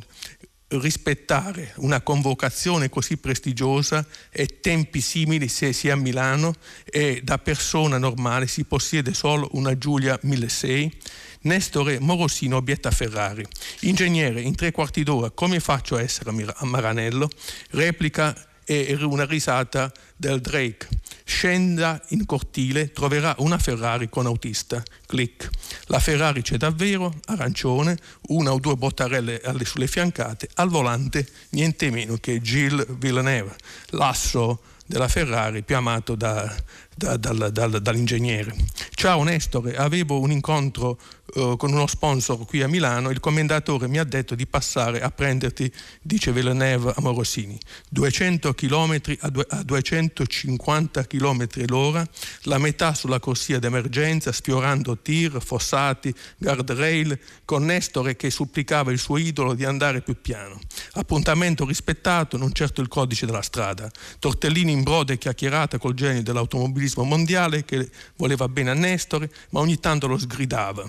rispettare 0.79 1.73
una 1.77 2.01
convocazione 2.01 2.89
così 2.89 3.17
prestigiosa 3.17 4.05
e 4.29 4.59
tempi 4.59 5.01
simili 5.01 5.47
se 5.47 5.73
si 5.73 5.87
è 5.87 5.91
a 5.91 5.95
Milano 5.95 6.53
e 6.83 7.21
da 7.23 7.37
persona 7.37 7.97
normale 7.97 8.47
si 8.47 8.63
possiede 8.63 9.13
solo 9.13 9.49
una 9.53 9.77
Giulia 9.77 10.17
1600? 10.21 11.31
Nestore 11.43 11.99
Morosino 11.99 12.57
obietta 12.57 12.91
Ferrari. 12.91 13.45
Ingegnere, 13.81 14.41
in 14.41 14.55
tre 14.55 14.71
quarti 14.71 15.03
d'ora, 15.03 15.29
come 15.31 15.59
faccio 15.59 15.95
a 15.95 16.01
essere 16.01 16.29
a 16.29 16.65
Maranello? 16.65 17.29
Replica 17.71 18.33
e 18.65 18.97
una 19.01 19.25
risata 19.25 19.91
del 20.15 20.41
Drake. 20.41 20.87
Scenda 21.25 22.01
in 22.09 22.25
cortile, 22.25 22.91
troverà 22.91 23.35
una 23.39 23.57
Ferrari 23.57 24.09
con 24.09 24.25
autista. 24.25 24.83
Clic. 25.05 25.49
La 25.87 25.99
Ferrari 25.99 26.41
c'è 26.41 26.57
davvero, 26.57 27.13
arancione, 27.25 27.97
una 28.27 28.51
o 28.51 28.59
due 28.59 28.75
bottarelle 28.75 29.41
sulle 29.63 29.87
fiancate, 29.87 30.49
al 30.55 30.69
volante 30.69 31.27
niente 31.49 31.89
meno 31.91 32.17
che 32.17 32.41
Gilles 32.41 32.85
Villeneuve, 32.97 33.55
l'asso 33.91 34.61
della 34.85 35.07
Ferrari 35.07 35.63
più 35.63 35.75
amato 35.75 36.15
da, 36.15 36.53
da, 36.95 37.17
da, 37.17 37.49
dall'ingegnere. 37.49 38.53
Ciao 38.93 39.23
Nestore, 39.23 39.75
avevo 39.75 40.19
un 40.19 40.31
incontro 40.31 40.99
uh, 41.35 41.57
con 41.57 41.71
uno 41.71 41.87
sponsor 41.87 42.45
qui 42.45 42.61
a 42.61 42.67
Milano, 42.67 43.09
il 43.09 43.19
commendatore 43.19 43.87
mi 43.87 43.99
ha 43.99 44.03
detto 44.03 44.35
di 44.35 44.45
passare 44.45 45.01
a 45.01 45.09
prenderti, 45.09 45.71
dice 46.01 46.31
Villeneuve 46.31 46.93
a 46.95 47.01
Morosini, 47.01 47.57
200 47.89 48.53
km 48.53 49.01
a, 49.19 49.31
a 49.49 49.63
250 49.63 51.07
km 51.07 51.47
l'ora, 51.67 52.05
la 52.43 52.57
metà 52.57 52.93
sulla 52.93 53.19
corsia 53.19 53.59
d'emergenza, 53.59 54.31
sfiorando 54.31 54.97
tir, 54.97 55.41
fossati, 55.41 56.13
guardrail, 56.37 57.17
con 57.45 57.65
Nestore 57.65 58.15
che 58.15 58.29
supplicava 58.29 58.91
il 58.91 58.99
suo 58.99 59.17
idolo 59.17 59.53
di 59.53 59.65
andare 59.65 60.01
più 60.01 60.19
piano. 60.21 60.59
Appuntamento 60.93 61.65
rispettato, 61.65 62.37
non 62.37 62.53
certo 62.53 62.81
il 62.81 62.87
codice 62.87 63.25
della 63.25 63.41
strada. 63.41 63.89
Tortellini 64.19 64.71
in 64.71 64.83
brode 64.83 65.17
chiacchierata 65.17 65.77
col 65.77 65.93
genio 65.93 66.23
dell'automobilismo 66.23 67.03
mondiale 67.03 67.63
che 67.65 67.89
voleva 68.15 68.47
bene 68.47 68.71
a 68.71 68.73
Nestore, 68.73 69.29
ma 69.49 69.59
ogni 69.59 69.79
tanto 69.79 70.07
lo 70.07 70.17
sgridava 70.17 70.85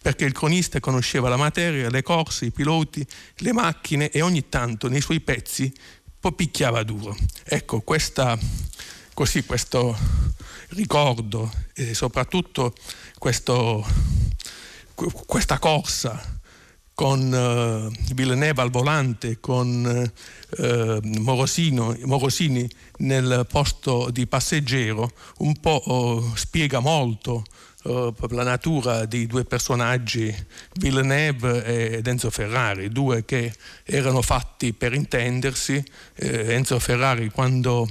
perché 0.00 0.24
il 0.24 0.32
cronista 0.32 0.80
conosceva 0.80 1.28
la 1.28 1.36
materia, 1.36 1.90
le 1.90 2.02
corse, 2.02 2.46
i 2.46 2.50
piloti, 2.50 3.06
le 3.36 3.52
macchine 3.52 4.10
e 4.10 4.20
ogni 4.20 4.48
tanto 4.48 4.88
nei 4.88 5.00
suoi 5.00 5.20
pezzi 5.20 5.72
picchiava 6.32 6.82
duro. 6.82 7.16
Ecco, 7.44 7.80
questa, 7.80 8.38
così, 9.14 9.44
questo 9.44 9.96
ricordo 10.70 11.52
e 11.74 11.94
soprattutto 11.94 12.74
questo, 13.18 13.86
questa 14.94 15.58
corsa 15.58 16.34
con 16.94 17.30
uh, 17.30 18.14
Villeneuve 18.14 18.62
al 18.62 18.70
volante, 18.70 19.38
con 19.38 20.10
uh, 20.58 21.00
Morosino, 21.02 21.94
Morosini 22.04 22.68
nel 22.98 23.46
posto 23.50 24.08
di 24.10 24.26
passeggero, 24.26 25.12
un 25.38 25.60
po' 25.60 25.82
uh, 25.84 26.34
spiega 26.34 26.80
molto 26.80 27.44
uh, 27.86 28.14
la 28.30 28.42
natura 28.42 29.04
di 29.04 29.26
due 29.26 29.44
personaggi, 29.44 30.34
Villeneuve 30.74 31.96
ed 31.96 32.06
Enzo 32.06 32.30
Ferrari, 32.30 32.88
due 32.88 33.24
che 33.24 33.52
erano 33.84 34.22
fatti 34.22 34.72
per 34.72 34.92
intendersi. 34.92 35.82
Eh, 36.14 36.54
Enzo 36.54 36.78
Ferrari 36.78 37.30
quando 37.30 37.88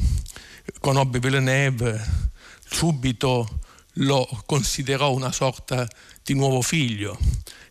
conobbe 0.79 1.19
Villeneuve 1.19 2.33
subito 2.67 3.61
lo 3.99 4.27
considerò 4.45 5.13
una 5.13 5.31
sorta 5.31 5.87
di 6.23 6.33
nuovo 6.33 6.61
figlio 6.61 7.17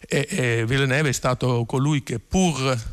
e, 0.01 0.27
e 0.31 0.65
Villeneuve 0.67 1.11
è 1.11 1.13
stato 1.13 1.65
colui 1.67 2.03
che 2.03 2.19
pur 2.19 2.93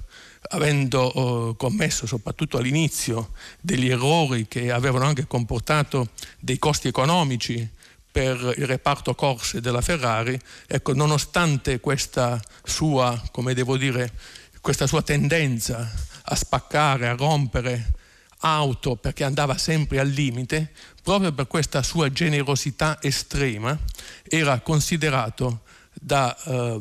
avendo 0.49 1.17
uh, 1.17 1.55
commesso 1.55 2.07
soprattutto 2.07 2.57
all'inizio 2.57 3.31
degli 3.61 3.89
errori 3.89 4.47
che 4.47 4.71
avevano 4.71 5.05
anche 5.05 5.27
comportato 5.27 6.09
dei 6.39 6.57
costi 6.57 6.87
economici 6.87 7.69
per 8.11 8.53
il 8.57 8.67
reparto 8.67 9.15
corse 9.15 9.61
della 9.61 9.81
Ferrari, 9.81 10.39
ecco, 10.67 10.93
nonostante 10.93 11.79
questa 11.79 12.39
sua, 12.63 13.19
dire, 13.77 14.11
questa 14.59 14.85
sua 14.85 15.01
tendenza 15.01 15.89
a 16.23 16.35
spaccare, 16.35 17.07
a 17.07 17.15
rompere 17.15 17.93
auto 18.39 18.95
perché 18.95 19.23
andava 19.23 19.57
sempre 19.57 19.99
al 19.99 20.09
limite, 20.09 20.71
proprio 21.01 21.31
per 21.31 21.47
questa 21.47 21.81
sua 21.83 22.11
generosità 22.11 22.97
estrema, 23.01 23.77
era 24.23 24.59
considerato 24.59 25.61
da 25.93 26.35
eh, 26.43 26.79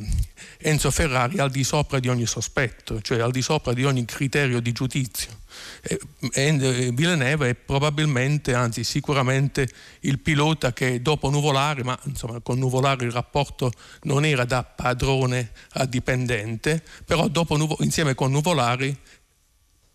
Enzo 0.59 0.91
Ferrari 0.91 1.39
al 1.39 1.51
di 1.51 1.65
sopra 1.65 1.99
di 2.01 2.09
ogni 2.09 2.27
sospetto, 2.27 3.01
cioè 3.03 3.21
al 3.21 3.31
di 3.31 3.43
sopra 3.43 3.73
di 3.73 3.85
ogni 3.85 4.05
criterio 4.05 4.61
di 4.61 4.73
giudizio. 4.73 5.40
E, 5.83 6.01
e 6.33 6.91
Villeneuve 6.93 7.51
è 7.51 7.55
probabilmente, 7.55 8.55
anzi 8.55 8.85
sicuramente, 8.85 9.69
il 10.01 10.19
pilota 10.19 10.73
che 10.73 11.03
dopo 11.03 11.31
Nuvolari, 11.31 11.83
ma 11.83 11.99
insomma 12.05 12.41
con 12.41 12.59
Nuvolari 12.59 13.05
il 13.05 13.13
rapporto 13.13 13.73
non 14.03 14.25
era 14.25 14.45
da 14.45 14.63
padrone 14.63 15.53
a 15.73 15.87
dipendente, 15.87 16.83
però 17.05 17.29
dopo, 17.29 17.77
insieme 17.81 18.15
con 18.15 18.31
Nuvolari 18.31 18.97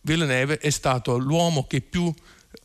Villeneuve 0.01 0.59
è 0.59 0.69
stato 0.69 1.17
l'uomo 1.17 1.65
che 1.65 1.81
più 1.81 2.13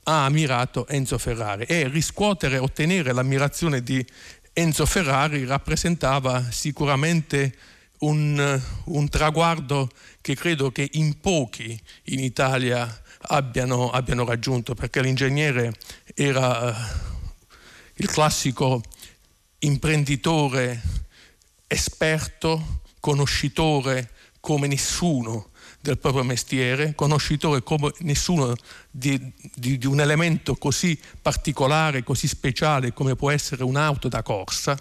ha 0.05 0.24
ammirato 0.24 0.86
Enzo 0.86 1.18
Ferrari. 1.18 1.64
E 1.64 1.88
riscuotere, 1.88 2.59
ottenere 2.59 3.12
l'ammirazione 3.12 3.82
di 3.82 4.05
Enzo 4.53 4.84
Ferrari 4.84 5.44
rappresentava 5.44 6.51
sicuramente 6.51 7.55
un, 8.01 8.61
un, 8.84 9.09
traguardo 9.09 9.88
che 10.20 10.34
credo 10.34 10.70
che 10.70 10.88
in 10.92 11.20
pochi 11.20 11.78
in 12.05 12.20
Italia 12.20 13.03
abbiano, 13.22 13.90
abbiano 13.90 14.24
raggiunto, 14.24 14.74
perché 14.74 15.03
l'ingegnere 15.03 15.74
era 16.14 16.70
eh, 16.70 16.92
il 17.96 18.09
classico 18.09 18.82
imprenditore 19.61 20.80
esperto, 21.66 22.80
conoscitore 23.01 24.11
come 24.40 24.66
nessuno 24.66 25.51
del 25.80 25.98
proprio 25.98 26.24
mestiere, 26.24 26.94
conoscitore 26.94 27.62
come 27.62 27.90
nessuno 28.01 28.55
di, 28.90 29.32
di, 29.55 29.78
di, 29.78 29.86
un 29.86 30.01
elemento 30.01 30.57
così 30.57 30.98
particolare, 31.22 32.03
così 32.03 32.28
speciale 32.28 32.92
come 32.92 33.16
può 33.16 33.30
essere 33.30 33.64
un'auto 33.64 34.09
da 34.09 34.22
corsa 34.22 34.78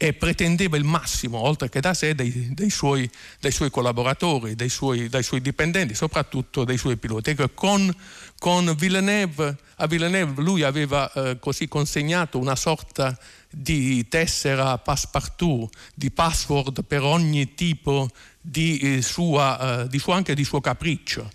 e 0.00 0.12
pretendeva 0.12 0.76
il 0.76 0.84
massimo, 0.84 1.38
oltre 1.38 1.68
che 1.68 1.80
da 1.80 1.92
sé, 1.92 2.14
dei, 2.14 2.54
dei, 2.54 2.70
suoi, 2.70 3.10
dei 3.40 3.50
suoi, 3.50 3.68
collaboratori, 3.68 4.54
dei 4.54 4.68
suoi, 4.68 5.08
dai 5.08 5.24
suoi 5.24 5.40
dipendenti, 5.40 5.92
soprattutto 5.92 6.64
dei 6.64 6.78
suoi 6.78 6.96
piloti. 6.96 7.30
Ecco, 7.30 7.48
con, 7.48 7.92
con 8.38 8.72
Villeneuve, 8.76 9.56
a 9.74 9.86
Villeneuve 9.88 10.40
lui 10.40 10.62
aveva 10.62 11.12
eh, 11.12 11.38
così 11.40 11.66
consegnato 11.66 12.38
una 12.38 12.54
sorta 12.54 13.18
di 13.50 14.06
tessera 14.06 14.78
passepartout, 14.78 15.76
di 15.94 16.12
password 16.12 16.84
per 16.84 17.02
ogni 17.02 17.54
tipo 17.54 18.08
di, 18.40 18.78
eh, 18.78 19.02
sua, 19.02 19.82
eh, 19.82 19.88
di 19.88 19.98
suo, 19.98 20.12
anche 20.12 20.36
di 20.36 20.44
suo 20.44 20.60
capriccio 20.60 21.28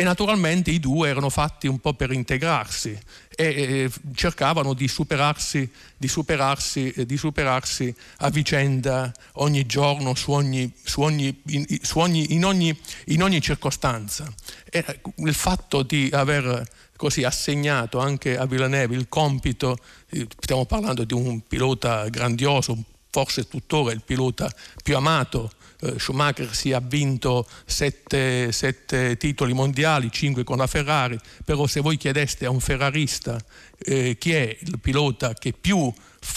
e 0.00 0.02
naturalmente 0.02 0.70
i 0.70 0.80
due 0.80 1.10
erano 1.10 1.28
fatti 1.28 1.66
un 1.66 1.78
po' 1.78 1.92
per 1.92 2.10
integrarsi 2.10 2.98
e, 3.40 3.90
cercavano 4.14 4.74
di 4.74 4.86
superarsi, 4.86 5.70
di, 5.96 6.08
superarsi, 6.08 6.92
di 7.06 7.16
superarsi, 7.16 7.94
a 8.18 8.28
vicenda 8.28 9.12
ogni 9.34 9.64
giorno 9.64 10.14
su 10.14 10.32
ogni, 10.32 10.70
su 10.82 11.00
ogni, 11.00 11.40
in, 11.46 11.66
su 11.80 11.98
ogni, 11.98 12.34
in, 12.34 12.44
ogni, 12.44 12.78
in, 13.06 13.22
ogni, 13.22 13.40
circostanza. 13.40 14.30
E 14.68 14.84
il 15.16 15.34
fatto 15.34 15.82
di 15.82 16.10
aver 16.12 16.68
così 16.96 17.24
assegnato 17.24 17.98
anche 17.98 18.36
a 18.36 18.44
Villeneuve 18.44 18.94
il 18.94 19.08
compito, 19.08 19.78
eh, 20.10 20.26
stiamo 20.38 20.66
parlando 20.66 21.04
di 21.04 21.14
un 21.14 21.40
pilota 21.46 22.08
grandioso, 22.08 22.76
forse 23.08 23.48
tuttora 23.48 23.92
il 23.92 24.02
pilota 24.02 24.52
più 24.82 24.96
amato 24.96 25.52
eh, 25.80 25.98
Schumacher 25.98 26.54
si 26.54 26.70
è 26.70 26.80
vinto 26.80 27.46
sette, 27.64 28.52
sette, 28.52 29.16
titoli 29.16 29.52
mondiali, 29.52 30.10
cinque 30.10 30.44
con 30.44 30.58
la 30.58 30.66
Ferrari, 30.66 31.18
però 31.44 31.66
se 31.66 31.80
voi 31.80 31.96
chiedeste 31.96 32.46
a 32.46 32.50
un 32.50 32.60
ferrarista 32.60 33.38
eh, 33.78 34.16
chi 34.18 34.32
è 34.32 34.56
il 34.60 34.78
pilota 34.78 35.34
che 35.34 35.52
più 35.52 35.92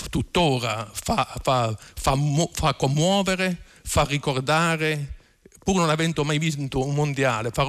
tuttora 0.10 0.89
fa, 0.91 1.28
fa, 1.41 1.78
fa, 1.94 2.18
fa 2.54 2.74
commuovere, 2.76 3.58
fa 3.84 4.06
ricordare, 4.06 5.16
pur 5.64 5.76
non 5.76 5.89
avendo 5.89 6.24
mai 6.26 6.38
vinto 6.39 6.86
un 6.86 6.93
mondiale, 6.93 7.51
fa, 7.51 7.66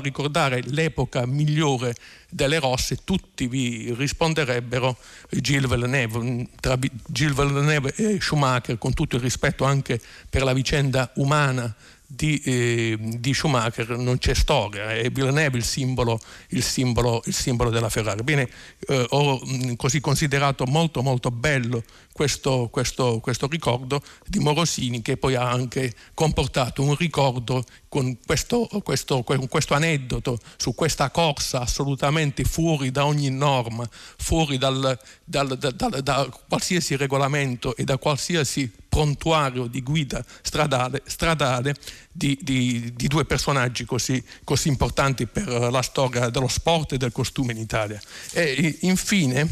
ricordare 0.00 0.62
l'epoca 0.66 1.24
migliore 1.26 1.94
delle 2.28 2.58
rosse, 2.58 2.98
tutti 3.04 3.46
vi 3.46 3.92
risponderebbero 3.96 4.96
Gilles 5.30 5.68
Villeneuve, 5.68 6.48
tra 6.60 6.78
Gilles 7.06 7.34
Villeneuve 7.34 7.94
e 7.94 8.20
Schumacher, 8.20 8.76
con 8.76 8.92
tutto 8.92 9.16
il 9.16 9.22
rispetto 9.22 9.64
anche 9.64 10.00
per 10.28 10.42
la 10.42 10.52
vicenda 10.52 11.10
umana 11.16 11.74
di, 12.14 12.40
eh, 12.44 12.98
di, 13.00 13.32
Schumacher 13.32 13.96
non 13.96 14.18
c'è 14.18 14.34
storia, 14.34 14.92
è 14.92 15.10
Villeneuve 15.10 15.56
il 15.56 15.64
simbolo, 15.64 16.20
il 16.48 16.62
simbolo, 16.62 17.22
il 17.24 17.34
simbolo 17.34 17.70
della 17.70 17.88
Ferrari. 17.88 18.22
Bene, 18.22 18.48
eh, 18.86 19.06
ho 19.10 19.40
così 19.76 20.00
considerato 20.00 20.66
molto 20.66 21.02
molto 21.02 21.30
bello 21.30 21.82
questo, 22.12 22.68
questo, 22.70 23.20
questo, 23.20 23.46
ricordo 23.46 24.02
di 24.26 24.38
Morosini 24.38 25.00
che 25.00 25.16
poi 25.16 25.34
ha 25.34 25.48
anche 25.48 25.94
comportato 26.12 26.82
un 26.82 26.94
ricordo 26.96 27.64
con 27.88 28.18
questo, 28.24 28.68
questo, 28.82 29.22
questo 29.22 29.74
aneddoto 29.74 30.38
su 30.56 30.74
questa 30.74 31.10
corsa 31.10 31.60
assolutamente 31.60 32.44
fuori 32.44 32.90
da 32.90 33.06
ogni 33.06 33.30
norma, 33.30 33.88
fuori 33.90 34.58
dal, 34.58 34.98
dal, 35.24 35.56
dal, 35.56 36.02
da 36.02 36.28
qualsiasi 36.48 36.96
regolamento 36.96 37.74
e 37.76 37.84
da 37.84 37.96
qualsiasi 37.96 38.70
prontuario 38.92 39.68
di 39.68 39.82
guida 39.82 40.22
stradale, 40.42 41.00
stradale 41.06 41.74
di, 42.12 42.38
di, 42.42 42.92
di, 42.94 43.08
due 43.08 43.24
personaggi 43.24 43.86
così, 43.86 44.22
così, 44.44 44.68
importanti 44.68 45.26
per 45.26 45.48
la 45.48 45.80
storia 45.80 46.28
dello 46.28 46.46
sport 46.46 46.92
e 46.92 46.98
del 46.98 47.10
costume 47.10 47.52
in 47.52 47.58
Italia. 47.58 47.98
E 48.32 48.76
infine 48.82 49.48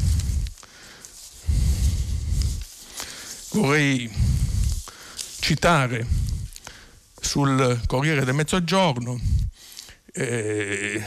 vorrei 3.52 4.12
citare 5.38 6.06
sul 7.18 7.80
Corriere 7.86 8.26
del 8.26 8.34
Mezzogiorno 8.34 9.18
eh, 10.12 11.02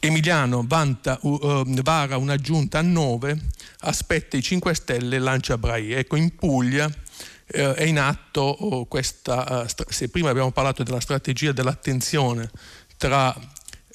Emiliano 0.00 0.64
vanta, 0.66 1.16
uh, 1.22 1.64
vara 1.82 2.18
una 2.18 2.36
giunta 2.36 2.80
a 2.80 2.82
9, 2.82 3.40
aspetta 3.84 4.36
i 4.36 4.42
5 4.42 4.74
Stelle 4.74 5.16
e 5.16 5.18
lancia 5.18 5.58
Brai. 5.58 5.92
Ecco, 5.92 6.16
in 6.16 6.34
Puglia 6.34 6.90
eh, 7.46 7.74
è 7.74 7.82
in 7.84 7.98
atto 7.98 8.40
oh, 8.40 8.86
questa, 8.86 9.64
uh, 9.64 9.84
se 9.88 10.08
prima 10.08 10.30
abbiamo 10.30 10.50
parlato 10.50 10.82
della 10.82 11.00
strategia 11.00 11.52
dell'attenzione 11.52 12.50
tra 12.96 13.34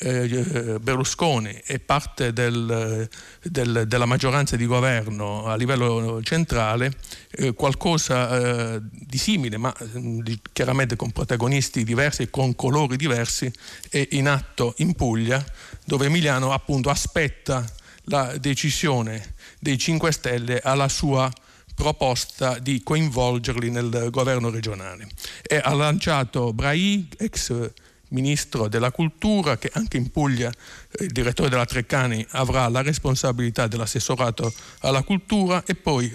eh, 0.02 0.80
Berlusconi 0.80 1.62
e 1.66 1.80
parte 1.80 2.32
del, 2.32 3.08
del, 3.42 3.84
della 3.86 4.06
maggioranza 4.06 4.56
di 4.56 4.66
governo 4.66 5.46
a 5.46 5.56
livello 5.56 6.22
centrale 6.24 6.94
eh, 7.32 7.54
qualcosa 7.54 8.76
eh, 8.76 8.80
di 8.82 9.18
simile, 9.18 9.58
ma 9.58 9.76
di, 9.94 10.40
chiaramente 10.54 10.96
con 10.96 11.12
protagonisti 11.12 11.84
diversi 11.84 12.24
e 12.24 12.30
con 12.30 12.56
colori 12.56 12.96
diversi, 12.96 13.52
è 13.90 14.08
in 14.12 14.30
atto 14.30 14.74
in 14.78 14.94
Puglia, 14.94 15.44
dove 15.84 16.06
Emiliano 16.06 16.54
appunto 16.54 16.90
aspetta 16.90 17.66
la 18.04 18.38
decisione 18.38 19.36
dei 19.60 19.78
5 19.78 20.12
Stelle 20.12 20.60
alla 20.62 20.88
sua 20.88 21.32
proposta 21.76 22.60
di 22.60 22.82
coinvolgerli 22.84 23.70
nel 23.70 24.08
governo 24.12 24.50
regionale. 24.50 25.08
E 25.42 25.62
ha 25.64 25.74
lanciato 25.74 26.52
Brai, 26.54 27.08
ex 27.18 27.72
ministro 28.10 28.68
della 28.68 28.92
cultura, 28.92 29.58
che 29.58 29.70
anche 29.74 29.98
in 29.98 30.12
Puglia 30.12 30.50
eh, 30.50 31.06
il 31.06 31.12
direttore 31.12 31.50
della 31.50 31.66
Treccani 31.66 32.26
avrà 32.32 32.68
la 32.68 32.82
responsabilità 32.82 33.68
dell'assessorato 33.68 34.54
alla 34.80 35.04
cultura 35.04 35.64
e 35.66 35.76
poi, 35.76 36.14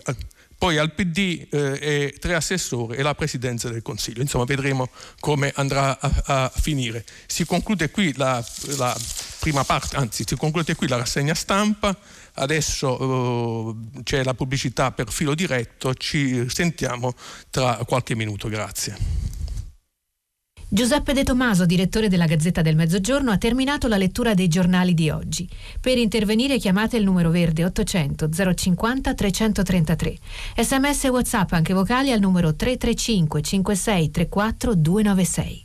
poi 0.59 0.79
al 0.79 0.93
PD 0.93 1.47
eh, 1.51 1.79
e 1.81 2.15
tre 2.19 2.35
assessori 2.35 2.97
e 2.97 3.03
la 3.03 3.15
presidenza 3.15 3.69
del 3.69 3.83
Consiglio. 3.83 4.23
Insomma, 4.23 4.45
vedremo 4.45 4.91
come 5.21 5.53
andrà 5.55 5.99
a, 5.99 6.23
a 6.25 6.53
finire. 6.55 7.05
Si 7.27 7.45
conclude 7.45 7.91
qui 7.91 8.13
la, 8.17 8.45
la, 8.77 8.97
prima 9.39 9.65
parte, 9.65 9.97
anzi, 9.97 10.25
si 10.27 10.37
conclude 10.37 10.75
qui 10.75 10.89
la 10.89 10.97
rassegna 10.97 11.35
stampa. 11.35 11.97
Adesso 12.37 13.70
eh, 13.70 14.03
c'è 14.03 14.24
la 14.24 14.35
pubblicità 14.35 14.91
per 14.93 15.11
filo 15.11 15.35
diretto, 15.35 15.95
ci 15.95 16.49
sentiamo 16.49 17.14
tra 17.51 17.76
qualche 17.87 18.14
minuto. 18.14 18.49
Grazie. 18.49 19.22
Giuseppe 20.74 21.12
De 21.12 21.22
Tomaso, 21.22 21.66
direttore 21.66 22.09
della 22.09 22.26
Gazzetta 22.26 22.61
del 22.61 22.74
Mezzogiorno, 22.74 23.30
ha 23.30 23.39
terminato 23.39 23.87
la 23.87 23.97
lettura 23.97 24.35
dei 24.35 24.49
giornali 24.49 24.93
di 24.93 25.09
oggi. 25.09 25.49
Per 25.80 25.97
intervenire 25.99 26.59
chiamate 26.59 26.97
il 26.97 27.05
numero 27.05 27.30
verde 27.30 27.64
800 27.64 28.28
050 28.55 29.14
333. 29.14 30.18
Sms 30.57 31.05
e 31.05 31.09
WhatsApp 31.11 31.53
anche 31.53 31.74
vocali 31.74 32.11
al 32.11 32.18
numero 32.18 32.57
335 32.57 33.41
56 33.41 34.11
34 34.11 34.74
296. 34.74 35.64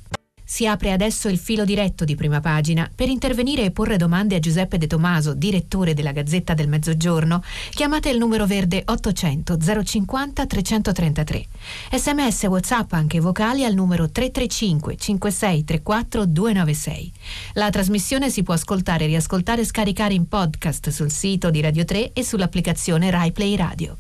Si 0.52 0.66
apre 0.66 0.92
adesso 0.92 1.28
il 1.30 1.38
filo 1.38 1.64
diretto 1.64 2.04
di 2.04 2.16
prima 2.16 2.40
pagina. 2.40 2.90
Per 2.94 3.08
intervenire 3.08 3.66
e 3.66 3.70
porre 3.70 3.98
domande 3.98 4.34
a 4.34 4.40
Giuseppe 4.40 4.80
De 4.80 4.88
Tomaso, 4.88 5.36
direttore 5.36 5.94
della 5.94 6.12
Gazzetta 6.12 6.56
del 6.56 6.68
Mezzogiorno, 6.68 7.44
chiamate 7.70 8.10
il 8.10 8.18
numero 8.18 8.48
verde 8.48 8.82
800 8.84 9.58
050 9.84 10.46
333. 10.48 11.46
Sms 11.92 12.44
WhatsApp 12.46 12.94
anche 12.94 13.20
vocali 13.20 13.64
al 13.64 13.76
numero 13.76 14.10
335 14.10 14.98
5634 14.98 16.26
296. 16.26 17.12
La 17.54 17.70
trasmissione 17.70 18.32
si 18.32 18.42
può 18.42 18.56
ascoltare, 18.56 19.06
riascoltare 19.06 19.62
e 19.62 19.66
scaricare 19.66 20.16
in 20.16 20.28
podcast 20.28 20.90
sul 20.90 21.12
sito 21.12 21.52
di 21.52 21.62
Radio 21.62 21.86
3 21.86 22.12
e 22.12 22.24
sull'applicazione 22.24 23.12
RaiPlay 23.12 23.56
Radio. 23.56 23.96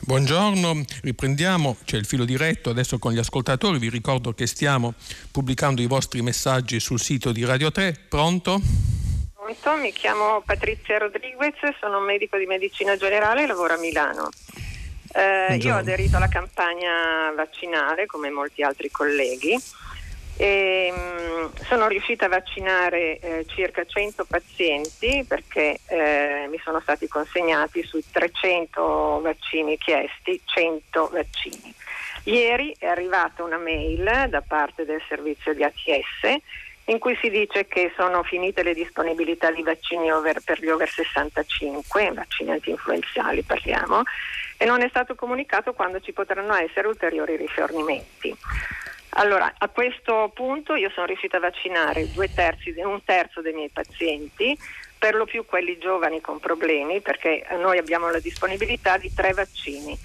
Buongiorno, 0.00 0.84
riprendiamo, 1.02 1.76
c'è 1.84 1.96
il 1.96 2.06
filo 2.06 2.24
diretto 2.24 2.70
adesso 2.70 2.98
con 2.98 3.12
gli 3.12 3.18
ascoltatori, 3.18 3.78
vi 3.78 3.88
ricordo 3.88 4.32
che 4.32 4.46
stiamo 4.46 4.94
pubblicando 5.30 5.82
i 5.82 5.86
vostri 5.86 6.22
messaggi 6.22 6.78
sul 6.78 7.00
sito 7.00 7.32
di 7.32 7.44
Radio 7.44 7.72
3, 7.72 8.06
pronto? 8.08 8.60
Pronto, 9.34 9.76
mi 9.80 9.92
chiamo 9.92 10.42
Patrizia 10.44 10.98
Rodriguez, 10.98 11.54
sono 11.80 11.98
un 11.98 12.04
medico 12.04 12.36
di 12.36 12.46
medicina 12.46 12.96
generale 12.96 13.42
e 13.42 13.46
lavoro 13.46 13.74
a 13.74 13.78
Milano. 13.78 14.28
Eh, 15.12 15.56
io 15.56 15.74
ho 15.74 15.78
aderito 15.78 16.16
alla 16.16 16.28
campagna 16.28 17.32
vaccinale 17.34 18.06
come 18.06 18.28
molti 18.30 18.62
altri 18.62 18.90
colleghi 18.90 19.56
e, 20.36 20.92
mh, 20.92 21.62
sono 21.64 21.88
riuscita 21.88 22.26
a 22.26 22.28
vaccinare 22.28 23.18
eh, 23.18 23.44
circa 23.46 23.84
100 23.84 24.24
pazienti 24.24 25.24
perché 25.26 25.78
eh, 25.86 26.46
mi 26.50 26.60
sono 26.62 26.80
stati 26.80 27.08
consegnati 27.08 27.82
sui 27.82 28.04
300 28.10 29.20
vaccini 29.22 29.78
chiesti, 29.78 30.40
100 30.44 31.10
vaccini. 31.12 31.74
Ieri 32.24 32.74
è 32.78 32.86
arrivata 32.86 33.44
una 33.44 33.58
mail 33.58 34.26
da 34.28 34.42
parte 34.46 34.84
del 34.84 35.00
servizio 35.08 35.54
di 35.54 35.62
ATS 35.62 36.40
in 36.88 36.98
cui 36.98 37.16
si 37.20 37.30
dice 37.30 37.66
che 37.66 37.92
sono 37.96 38.22
finite 38.22 38.62
le 38.62 38.74
disponibilità 38.74 39.50
di 39.50 39.62
vaccini 39.62 40.12
over, 40.12 40.40
per 40.44 40.60
gli 40.60 40.68
over 40.68 40.88
65, 40.88 42.12
vaccini 42.12 42.52
anti-influenzali 42.52 43.42
parliamo, 43.42 44.02
e 44.56 44.64
non 44.64 44.82
è 44.82 44.88
stato 44.88 45.14
comunicato 45.14 45.72
quando 45.72 46.00
ci 46.00 46.12
potranno 46.12 46.54
essere 46.54 46.86
ulteriori 46.86 47.36
rifornimenti. 47.36 48.36
Allora, 49.18 49.54
a 49.56 49.68
questo 49.68 50.30
punto 50.34 50.74
io 50.74 50.90
sono 50.90 51.06
riuscita 51.06 51.38
a 51.38 51.40
vaccinare 51.40 52.08
terzi, 52.34 52.74
un 52.78 53.02
terzo 53.04 53.40
dei 53.40 53.52
miei 53.52 53.70
pazienti, 53.70 54.56
per 54.98 55.14
lo 55.14 55.24
più 55.24 55.44
quelli 55.44 55.78
giovani 55.78 56.20
con 56.20 56.38
problemi, 56.38 57.00
perché 57.00 57.46
noi 57.58 57.78
abbiamo 57.78 58.10
la 58.10 58.20
disponibilità 58.20 58.98
di 58.98 59.12
tre 59.14 59.32
vaccini 59.32 59.98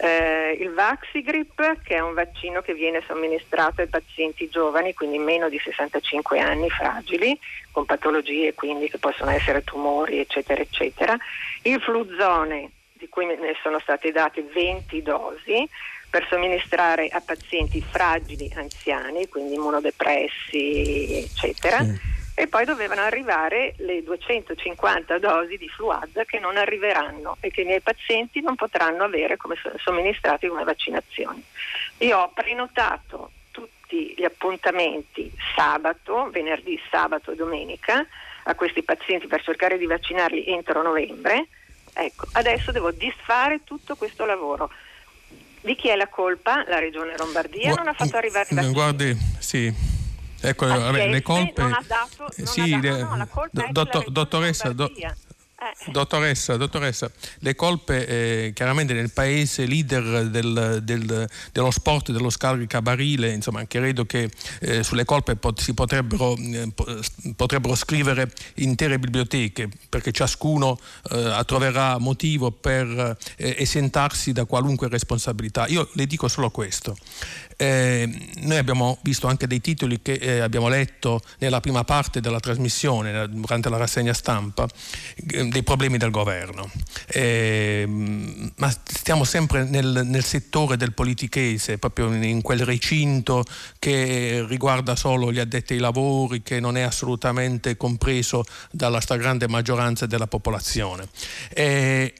eh, 0.00 0.56
il 0.60 0.72
Vaxigrip, 0.72 1.82
che 1.82 1.96
è 1.96 2.00
un 2.00 2.14
vaccino 2.14 2.60
che 2.60 2.74
viene 2.74 3.02
somministrato 3.06 3.80
ai 3.80 3.88
pazienti 3.88 4.48
giovani, 4.48 4.94
quindi 4.94 5.18
meno 5.18 5.48
di 5.48 5.58
65 5.58 6.38
anni, 6.38 6.70
fragili, 6.70 7.38
con 7.72 7.84
patologie 7.84 8.54
quindi 8.54 8.88
che 8.88 8.98
possono 8.98 9.30
essere 9.30 9.64
tumori, 9.64 10.18
eccetera, 10.20 10.60
eccetera. 10.60 11.16
Il 11.62 11.80
Fluzone, 11.80 12.70
di 12.92 13.08
cui 13.08 13.26
ne 13.26 13.56
sono 13.62 13.78
state 13.80 14.12
date 14.12 14.42
20 14.42 15.02
dosi, 15.02 15.68
per 16.10 16.26
somministrare 16.28 17.08
a 17.08 17.20
pazienti 17.20 17.82
fragili, 17.82 18.50
anziani, 18.54 19.28
quindi 19.28 19.54
immunodepressi, 19.54 21.24
eccetera. 21.24 21.84
Sì 21.84 22.16
e 22.38 22.46
poi 22.46 22.64
dovevano 22.64 23.00
arrivare 23.00 23.74
le 23.78 24.00
250 24.04 25.18
dosi 25.18 25.56
di 25.56 25.68
Fluad 25.68 26.24
che 26.24 26.38
non 26.38 26.56
arriveranno 26.56 27.36
e 27.40 27.50
che 27.50 27.62
i 27.62 27.64
miei 27.64 27.80
pazienti 27.80 28.40
non 28.40 28.54
potranno 28.54 29.02
avere 29.02 29.36
come 29.36 29.56
somministrati 29.78 30.46
come 30.46 30.62
vaccinazioni. 30.62 31.42
Io 31.98 32.16
ho 32.16 32.30
prenotato 32.32 33.32
tutti 33.50 34.14
gli 34.16 34.22
appuntamenti 34.22 35.32
sabato, 35.56 36.30
venerdì, 36.30 36.80
sabato 36.88 37.32
e 37.32 37.34
domenica 37.34 38.06
a 38.44 38.54
questi 38.54 38.84
pazienti 38.84 39.26
per 39.26 39.42
cercare 39.42 39.76
di 39.76 39.86
vaccinarli 39.86 40.46
entro 40.46 40.80
novembre. 40.80 41.48
Ecco, 41.92 42.26
adesso 42.34 42.70
devo 42.70 42.92
disfare 42.92 43.64
tutto 43.64 43.96
questo 43.96 44.24
lavoro. 44.24 44.70
Di 45.60 45.74
chi 45.74 45.88
è 45.88 45.96
la 45.96 46.08
colpa? 46.08 46.64
La 46.68 46.78
Regione 46.78 47.14
Lombardia 47.16 47.74
non 47.74 47.88
ha 47.88 47.92
fatto 47.92 48.16
arrivare 48.16 48.46
i 48.50 48.54
vaccini. 48.54 48.72
Guardi, 48.72 49.18
sì, 49.38 49.74
Ecco, 50.40 50.66
le 50.66 51.22
colpe... 51.22 51.62
Non 51.62 51.72
ha 51.72 51.82
dato, 51.84 52.28
non 52.36 52.46
sì, 52.46 52.72
ha 52.72 52.78
dato, 52.78 53.04
no, 53.04 53.16
la 53.16 53.26
colpa 53.26 53.66
dottor, 53.70 54.10
dottoressa, 54.10 54.72
do. 54.72 54.90
Dottoressa, 55.86 56.56
dottoressa, 56.56 57.10
le 57.40 57.56
colpe 57.56 58.06
eh, 58.06 58.52
chiaramente 58.54 58.92
nel 58.92 59.10
paese 59.10 59.66
leader 59.66 60.28
del, 60.28 60.80
del, 60.84 61.28
dello 61.50 61.70
sport 61.72 62.12
dello 62.12 62.30
scaricabarile, 62.30 63.32
insomma, 63.32 63.66
credo 63.66 64.04
che 64.04 64.30
eh, 64.60 64.84
sulle 64.84 65.04
colpe 65.04 65.34
pot- 65.34 65.60
si 65.60 65.74
potrebbero, 65.74 66.36
eh, 66.36 66.72
potrebbero, 67.34 67.74
scrivere 67.74 68.30
intere 68.56 69.00
biblioteche, 69.00 69.68
perché 69.88 70.12
ciascuno 70.12 70.78
eh, 71.10 71.42
troverà 71.44 71.98
motivo 71.98 72.52
per 72.52 73.16
eh, 73.36 73.56
esentarsi 73.58 74.30
da 74.30 74.44
qualunque 74.44 74.86
responsabilità. 74.86 75.66
Io 75.66 75.88
le 75.94 76.06
dico 76.06 76.28
solo 76.28 76.50
questo. 76.50 76.96
Eh, 77.60 78.08
noi 78.42 78.56
abbiamo 78.56 78.98
visto 79.02 79.26
anche 79.26 79.48
dei 79.48 79.60
titoli 79.60 80.00
che 80.00 80.12
eh, 80.12 80.38
abbiamo 80.38 80.68
letto 80.68 81.20
nella 81.38 81.60
prima 81.60 81.82
parte 81.82 82.20
della 82.20 82.38
trasmissione, 82.38 83.28
durante 83.28 83.68
la 83.68 83.76
rassegna 83.76 84.12
stampa, 84.12 84.68
eh, 85.28 85.48
dei 85.48 85.64
problemi 85.64 85.98
del 85.98 86.12
governo. 86.12 86.70
Eh, 87.08 87.84
ma 87.88 88.72
stiamo 88.84 89.24
sempre 89.24 89.64
nel, 89.64 90.02
nel, 90.04 90.22
settore 90.22 90.76
del 90.76 90.92
politichese, 90.92 91.78
proprio 91.78 92.12
in 92.14 92.42
quel 92.42 92.64
recinto 92.64 93.42
che 93.80 94.44
riguarda 94.46 94.94
solo 94.94 95.32
gli 95.32 95.40
addetti 95.40 95.72
ai 95.72 95.80
lavori, 95.80 96.42
che 96.44 96.60
non 96.60 96.76
è 96.76 96.82
assolutamente 96.82 97.76
compreso 97.76 98.44
dalla 98.70 99.00
stragrande 99.00 99.48
maggioranza 99.48 100.06
della 100.06 100.28
popolazione. 100.28 101.08
Eh, 101.48 102.14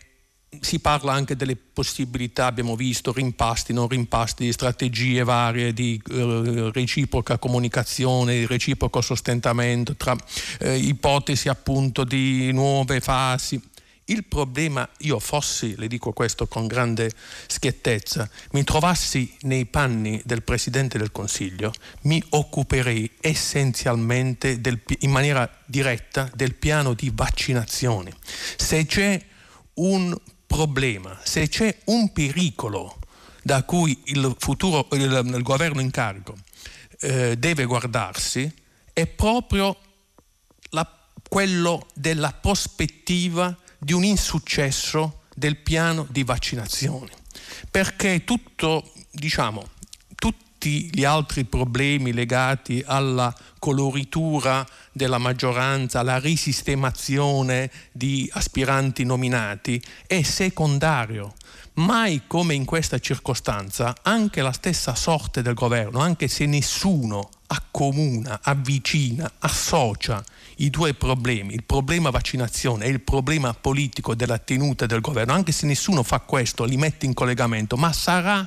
si 0.60 0.80
parla 0.80 1.12
anche 1.12 1.36
delle 1.36 1.56
possibilità, 1.56 2.46
abbiamo 2.46 2.74
visto, 2.74 3.12
rimpasti, 3.12 3.72
non 3.72 3.88
rimpasti, 3.88 4.52
strategie 4.52 5.22
varie 5.22 5.72
di 5.72 6.00
eh, 6.10 6.70
reciproca 6.72 7.38
comunicazione, 7.38 8.38
di 8.38 8.46
reciproco 8.46 9.00
sostentamento, 9.00 9.94
tra 9.94 10.16
eh, 10.60 10.76
ipotesi 10.76 11.48
appunto 11.48 12.04
di 12.04 12.50
nuove 12.52 13.00
fasi. 13.00 13.60
Il 14.06 14.24
problema, 14.24 14.88
io 15.00 15.18
fossi, 15.18 15.74
le 15.76 15.86
dico 15.86 16.12
questo 16.12 16.46
con 16.46 16.66
grande 16.66 17.12
schiettezza, 17.46 18.28
mi 18.52 18.64
trovassi 18.64 19.36
nei 19.42 19.66
panni 19.66 20.22
del 20.24 20.42
Presidente 20.42 20.96
del 20.96 21.12
Consiglio, 21.12 21.74
mi 22.02 22.22
occuperei 22.30 23.10
essenzialmente 23.20 24.62
del, 24.62 24.80
in 25.00 25.10
maniera 25.10 25.48
diretta 25.66 26.30
del 26.34 26.54
piano 26.54 26.94
di 26.94 27.12
vaccinazione. 27.14 28.14
Se 28.56 28.86
c'è 28.86 29.22
un 29.74 30.16
problema, 30.48 31.20
se 31.22 31.48
c'è 31.48 31.78
un 31.84 32.12
pericolo 32.12 32.98
da 33.42 33.62
cui 33.62 34.02
il 34.06 34.34
futuro 34.38 34.88
il, 34.92 35.22
il 35.34 35.42
governo 35.42 35.80
in 35.80 35.90
carico 35.92 36.34
eh, 37.00 37.36
deve 37.38 37.64
guardarsi, 37.66 38.52
è 38.92 39.06
proprio 39.06 39.76
la, 40.70 40.90
quello 41.28 41.86
della 41.94 42.32
prospettiva 42.32 43.56
di 43.78 43.92
un 43.92 44.02
insuccesso 44.02 45.20
del 45.34 45.58
piano 45.58 46.06
di 46.10 46.24
vaccinazione. 46.24 47.10
Perché 47.70 48.24
tutto, 48.24 48.92
diciamo, 49.12 49.70
tutti 50.58 50.90
gli 50.92 51.04
altri 51.04 51.44
problemi 51.44 52.12
legati 52.12 52.82
alla 52.84 53.32
coloritura 53.60 54.66
della 54.90 55.18
maggioranza, 55.18 56.02
la 56.02 56.18
risistemazione 56.18 57.70
di 57.92 58.28
aspiranti 58.32 59.04
nominati 59.04 59.80
è 60.04 60.20
secondario. 60.22 61.34
Mai 61.74 62.22
come 62.26 62.54
in 62.54 62.64
questa 62.64 62.98
circostanza 62.98 63.94
anche 64.02 64.42
la 64.42 64.50
stessa 64.50 64.96
sorte 64.96 65.42
del 65.42 65.54
governo, 65.54 66.00
anche 66.00 66.26
se 66.26 66.44
nessuno 66.46 67.28
accomuna, 67.46 68.40
avvicina, 68.42 69.30
associa 69.38 70.24
i 70.56 70.70
due 70.70 70.92
problemi, 70.94 71.54
il 71.54 71.62
problema 71.62 72.10
vaccinazione 72.10 72.86
e 72.86 72.88
il 72.88 73.00
problema 73.00 73.54
politico 73.54 74.16
della 74.16 74.38
tenuta 74.38 74.86
del 74.86 75.00
governo, 75.00 75.34
anche 75.34 75.52
se 75.52 75.66
nessuno 75.66 76.02
fa 76.02 76.18
questo, 76.18 76.64
li 76.64 76.76
mette 76.76 77.06
in 77.06 77.14
collegamento, 77.14 77.76
ma 77.76 77.92
sarà 77.92 78.46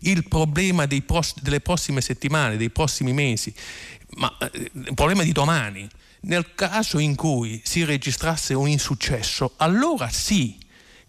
il 0.00 0.26
problema 0.28 0.86
pross- 1.04 1.40
delle 1.40 1.60
prossime 1.60 2.00
settimane, 2.00 2.56
dei 2.56 2.70
prossimi 2.70 3.12
mesi, 3.12 3.52
ma 4.16 4.34
eh, 4.38 4.70
il 4.72 4.94
problema 4.94 5.22
di 5.22 5.32
domani. 5.32 5.88
Nel 6.22 6.54
caso 6.54 6.98
in 6.98 7.14
cui 7.14 7.60
si 7.64 7.84
registrasse 7.84 8.52
un 8.52 8.68
insuccesso, 8.68 9.54
allora 9.56 10.08
sì 10.10 10.58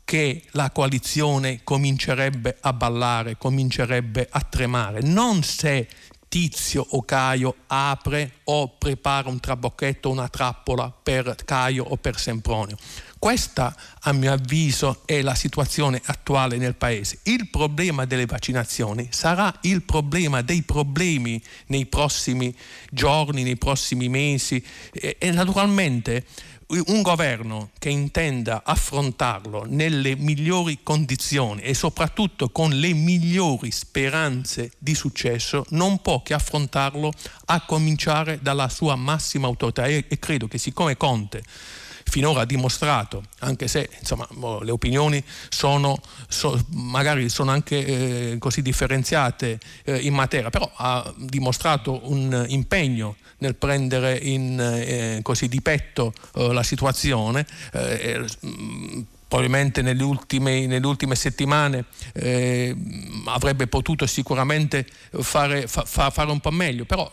che 0.03 0.43
la 0.51 0.71
coalizione 0.71 1.61
comincerebbe 1.63 2.57
a 2.61 2.73
ballare, 2.73 3.37
comincerebbe 3.37 4.27
a 4.29 4.41
tremare, 4.41 5.01
non 5.01 5.43
se 5.43 5.87
Tizio 6.31 6.85
o 6.91 7.03
Caio 7.03 7.55
apre 7.67 8.35
o 8.45 8.77
prepara 8.77 9.27
un 9.27 9.41
trabocchetto, 9.41 10.09
una 10.09 10.29
trappola 10.29 10.89
per 10.89 11.35
Caio 11.43 11.83
o 11.83 11.97
per 11.97 12.17
Sempronio. 12.17 12.77
Questa, 13.19 13.75
a 13.99 14.13
mio 14.13 14.31
avviso, 14.31 15.01
è 15.03 15.21
la 15.21 15.35
situazione 15.35 16.01
attuale 16.05 16.55
nel 16.55 16.75
Paese. 16.75 17.19
Il 17.23 17.49
problema 17.49 18.05
delle 18.05 18.25
vaccinazioni 18.25 19.09
sarà 19.11 19.53
il 19.63 19.81
problema 19.81 20.41
dei 20.41 20.61
problemi 20.61 21.43
nei 21.65 21.85
prossimi 21.85 22.55
giorni, 22.89 23.43
nei 23.43 23.57
prossimi 23.57 24.07
mesi 24.07 24.63
e, 24.93 25.17
e 25.19 25.31
naturalmente 25.31 26.25
un 26.85 27.01
governo 27.01 27.71
che 27.77 27.89
intenda 27.89 28.61
affrontarlo 28.63 29.65
nelle 29.67 30.15
migliori 30.15 30.79
condizioni 30.83 31.61
e 31.61 31.73
soprattutto 31.73 32.49
con 32.49 32.71
le 32.71 32.93
migliori 32.93 33.71
speranze 33.71 34.71
di 34.77 34.95
successo 34.95 35.65
non 35.69 36.01
può 36.01 36.21
che 36.21 36.33
affrontarlo 36.33 37.11
a 37.45 37.65
cominciare 37.65 38.39
dalla 38.41 38.69
sua 38.69 38.95
massima 38.95 39.47
autorità. 39.47 39.85
E, 39.85 40.05
credo 40.19 40.47
che 40.47 40.57
siccome 40.57 40.95
Conte 40.95 41.43
finora 42.11 42.41
ha 42.41 42.45
dimostrato, 42.45 43.23
anche 43.39 43.69
se 43.69 43.89
insomma, 43.97 44.27
le 44.61 44.71
opinioni 44.71 45.23
sono, 45.47 45.97
so, 46.27 46.61
magari 46.71 47.29
sono 47.29 47.51
anche 47.51 47.85
eh, 47.85 48.37
così 48.37 48.61
differenziate 48.61 49.57
eh, 49.85 49.97
in 49.99 50.13
materia, 50.13 50.49
però 50.49 50.69
ha 50.75 51.11
dimostrato 51.15 52.01
un 52.11 52.45
impegno 52.49 53.15
nel 53.37 53.55
prendere 53.55 54.17
in, 54.17 54.59
eh, 54.59 55.19
così 55.23 55.47
di 55.47 55.61
petto 55.61 56.13
eh, 56.35 56.51
la 56.51 56.63
situazione 56.63 57.45
eh, 57.71 58.25
probabilmente 59.31 59.81
nelle 59.81 60.03
ultime, 60.03 60.67
nelle 60.67 60.85
ultime 60.85 61.15
settimane 61.15 61.85
eh, 62.11 62.75
avrebbe 63.27 63.67
potuto 63.67 64.05
sicuramente 64.05 64.85
fare, 65.21 65.67
fa, 65.67 65.85
fare, 65.85 66.29
un 66.29 66.41
po' 66.41 66.51
meglio, 66.51 66.83
però 66.83 67.09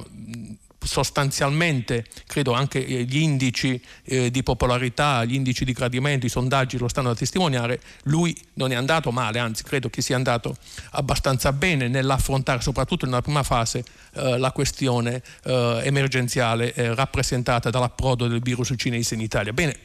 sostanzialmente 0.89 2.07
credo 2.27 2.53
anche 2.53 2.85
eh, 2.85 3.03
gli 3.03 3.19
indici 3.19 3.81
eh, 4.05 4.31
di 4.31 4.43
popolarità, 4.43 5.23
gli 5.25 5.35
indici 5.35 5.67
di 5.67 5.73
gradimento, 5.73 6.25
i 6.25 6.31
sondaggi 6.31 6.79
lo 6.79 6.89
stanno 6.89 7.11
a 7.11 7.15
testimoniare, 7.15 7.81
lui 8.05 8.35
non 8.55 8.73
è 8.73 8.75
andato 8.75 9.13
male, 9.13 9.39
anzi 9.39 9.63
credo 9.65 9.91
che 9.91 10.01
sia 10.01 10.17
andato 10.17 10.57
abbastanza 10.93 11.53
bene 11.53 11.89
nell'affrontare 11.89 12.63
soprattutto 12.63 13.05
nella 13.05 13.21
prima 13.21 13.43
fase 13.43 13.85
eh, 14.15 14.39
la 14.39 14.51
questione 14.51 15.23
eh, 15.45 15.81
emergenziale 15.85 16.73
eh, 16.73 16.95
rappresentata 16.95 17.69
dall'approdo 17.69 18.27
del 18.27 18.41
virus 18.41 18.73
cinese 18.77 19.15
in 19.15 19.21
Italia. 19.21 19.53
Bene, 19.53 19.77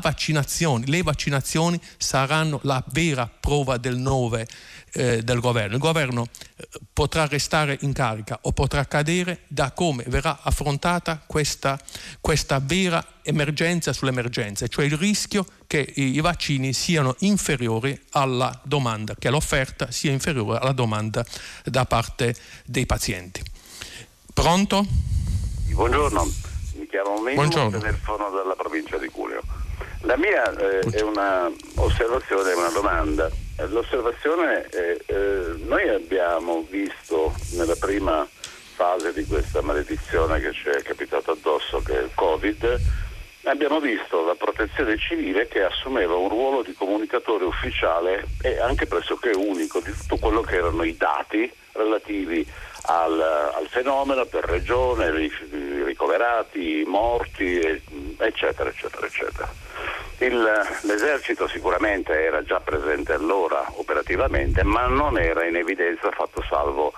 vaccinazione, 0.00 0.84
le 0.86 1.02
vaccinazioni 1.02 1.80
saranno 1.96 2.60
la 2.64 2.82
vera 2.92 3.26
prova 3.40 3.78
del 3.78 3.96
9 3.96 4.46
eh, 4.92 5.22
del 5.22 5.40
governo. 5.40 5.74
Il 5.74 5.80
governo 5.80 6.26
eh, 6.56 6.68
potrà 6.92 7.26
restare 7.26 7.78
in 7.80 7.92
carica 7.92 8.38
o 8.42 8.52
potrà 8.52 8.84
cadere 8.86 9.40
da 9.48 9.72
come 9.72 10.04
verrà 10.06 10.40
affrontata 10.42 11.22
questa, 11.26 11.78
questa 12.20 12.60
vera 12.62 13.04
emergenza 13.22 13.92
sull'emergenza, 13.92 14.66
cioè 14.66 14.84
il 14.84 14.96
rischio 14.96 15.46
che 15.66 15.92
i, 15.96 16.20
vaccini 16.20 16.72
siano 16.72 17.14
inferiori 17.20 17.98
alla 18.10 18.58
domanda, 18.64 19.14
che 19.18 19.30
l'offerta 19.30 19.90
sia 19.90 20.10
inferiore 20.10 20.58
alla 20.58 20.72
domanda 20.72 21.24
da 21.64 21.84
parte 21.84 22.34
dei 22.64 22.84
pazienti. 22.84 23.42
Pronto? 24.34 24.84
Buongiorno, 25.70 26.30
mi 26.74 26.86
chiamo 26.88 27.20
Menu, 27.20 27.70
telefono 27.70 28.30
dalla 28.30 28.54
provincia 28.54 28.98
di 28.98 29.08
Cuneo. 29.08 29.51
La 30.02 30.16
mia 30.16 30.52
eh, 30.56 30.80
è 30.92 31.00
una 31.00 31.50
osservazione, 31.76 32.50
è 32.50 32.54
una 32.56 32.70
domanda. 32.70 33.30
L'osservazione 33.68 34.66
è 34.66 34.96
eh, 35.06 35.54
noi 35.64 35.88
abbiamo 35.88 36.66
visto 36.68 37.32
nella 37.52 37.76
prima 37.76 38.26
fase 38.74 39.12
di 39.12 39.24
questa 39.24 39.62
maledizione 39.62 40.40
che 40.40 40.52
ci 40.52 40.68
è 40.68 40.82
capitato 40.82 41.30
addosso, 41.32 41.80
che 41.82 42.00
è 42.00 42.02
il 42.02 42.10
Covid, 42.14 42.80
abbiamo 43.44 43.78
visto 43.78 44.24
la 44.24 44.34
protezione 44.34 44.96
civile 44.98 45.46
che 45.46 45.62
assumeva 45.62 46.16
un 46.16 46.28
ruolo 46.28 46.62
di 46.62 46.72
comunicatore 46.72 47.44
ufficiale 47.44 48.24
e 48.42 48.58
anche 48.58 48.86
pressoché 48.86 49.30
unico 49.30 49.80
di 49.80 49.92
tutto 49.92 50.16
quello 50.16 50.40
che 50.40 50.56
erano 50.56 50.82
i 50.82 50.96
dati 50.96 51.50
relativi 51.72 52.44
al, 52.86 53.20
al 53.20 53.66
fenomeno 53.68 54.24
per 54.24 54.44
regione, 54.44 55.10
ricoverati, 55.84 56.82
morti, 56.86 57.58
eccetera, 58.18 58.68
eccetera, 58.68 59.06
eccetera. 59.06 59.71
Il, 60.18 60.40
l'esercito 60.82 61.48
sicuramente 61.48 62.12
era 62.12 62.44
già 62.44 62.60
presente 62.60 63.12
allora 63.12 63.64
operativamente, 63.76 64.62
ma 64.62 64.86
non 64.86 65.18
era 65.18 65.44
in 65.44 65.56
evidenza 65.56 66.10
fatto 66.10 66.44
salvo 66.48 66.92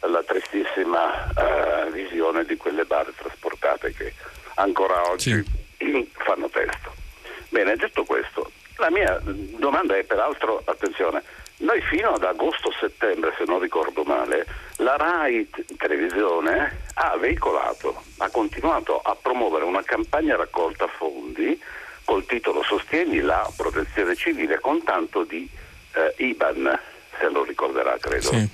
la 0.00 0.22
tristissima 0.22 1.28
uh, 1.34 1.90
visione 1.90 2.44
di 2.44 2.56
quelle 2.56 2.84
barre 2.84 3.12
trasportate 3.14 3.92
che 3.92 4.14
ancora 4.54 5.10
oggi 5.10 5.44
sì. 5.76 6.10
fanno 6.24 6.48
testo. 6.48 6.94
Bene, 7.50 7.76
detto 7.76 8.04
questo, 8.04 8.50
la 8.76 8.90
mia 8.90 9.20
domanda 9.22 9.96
è 9.96 10.04
peraltro, 10.04 10.62
attenzione, 10.64 11.22
noi 11.58 11.82
fino 11.82 12.12
ad 12.12 12.24
agosto-settembre, 12.24 13.34
se 13.36 13.44
non 13.46 13.60
ricordo 13.60 14.02
male, 14.04 14.46
la 14.76 14.96
RAI 14.96 15.50
televisione 15.76 16.84
ha 16.94 17.16
veicolato, 17.18 18.02
ha 18.18 18.30
continuato 18.30 18.98
a 19.00 19.14
promuovere 19.20 19.64
una 19.64 19.82
campagna 19.82 20.36
raccolta 20.36 20.86
fondi 20.86 21.60
col 22.10 22.26
titolo 22.26 22.64
Sostieni 22.64 23.20
la 23.20 23.48
protezione 23.56 24.16
civile 24.16 24.58
con 24.58 24.82
tanto 24.82 25.22
di 25.22 25.48
eh, 25.92 26.12
IBAN, 26.16 26.76
se 27.16 27.28
lo 27.28 27.44
ricorderà 27.44 27.96
credo. 28.00 28.30
Sì. 28.30 28.48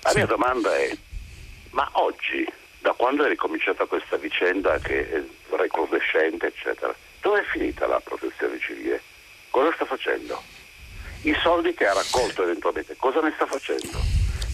La 0.00 0.08
sì. 0.08 0.16
mia 0.16 0.24
domanda 0.24 0.74
è, 0.74 0.90
ma 1.72 1.86
oggi, 1.92 2.50
da 2.78 2.92
quando 2.92 3.26
è 3.26 3.28
ricominciata 3.28 3.84
questa 3.84 4.16
vicenda 4.16 4.78
che 4.78 5.10
è 5.10 5.22
recrudescente, 5.50 6.46
eccetera, 6.46 6.94
dove 7.20 7.40
è 7.40 7.44
finita 7.44 7.86
la 7.86 8.00
protezione 8.00 8.58
civile? 8.58 9.02
Cosa 9.50 9.70
sta 9.74 9.84
facendo? 9.84 10.42
I 11.24 11.36
soldi 11.42 11.74
che 11.74 11.86
ha 11.86 11.92
raccolto 11.92 12.42
eventualmente, 12.42 12.96
cosa 12.96 13.20
ne 13.20 13.32
sta 13.34 13.44
facendo? 13.44 14.00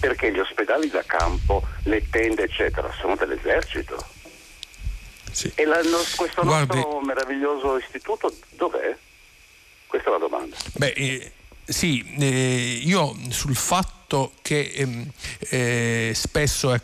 Perché 0.01 0.33
gli 0.33 0.41
ospedali 0.41 0.89
da 0.89 1.05
campo, 1.07 1.63
le 1.85 2.05
tende, 2.11 2.43
eccetera, 2.43 2.93
sono 2.99 3.15
dell'esercito 3.15 4.19
sì. 5.31 5.53
E 5.55 5.65
la, 5.65 5.81
questo 6.17 6.43
Guardi, 6.43 6.77
nostro 6.77 7.01
meraviglioso 7.01 7.79
istituto 7.79 8.35
dov'è? 8.51 8.97
Questa 9.87 10.09
è 10.09 10.13
la 10.13 10.19
domanda. 10.19 10.57
Beh, 10.75 10.93
eh, 10.97 11.33
sì, 11.65 12.05
eh, 12.19 12.81
io 12.83 13.17
sul 13.31 13.57
fatto 13.57 14.33
che 14.43 14.73
ehm, 14.75 15.11
eh, 15.51 16.13
spesso 16.15 16.73
è 16.73 16.81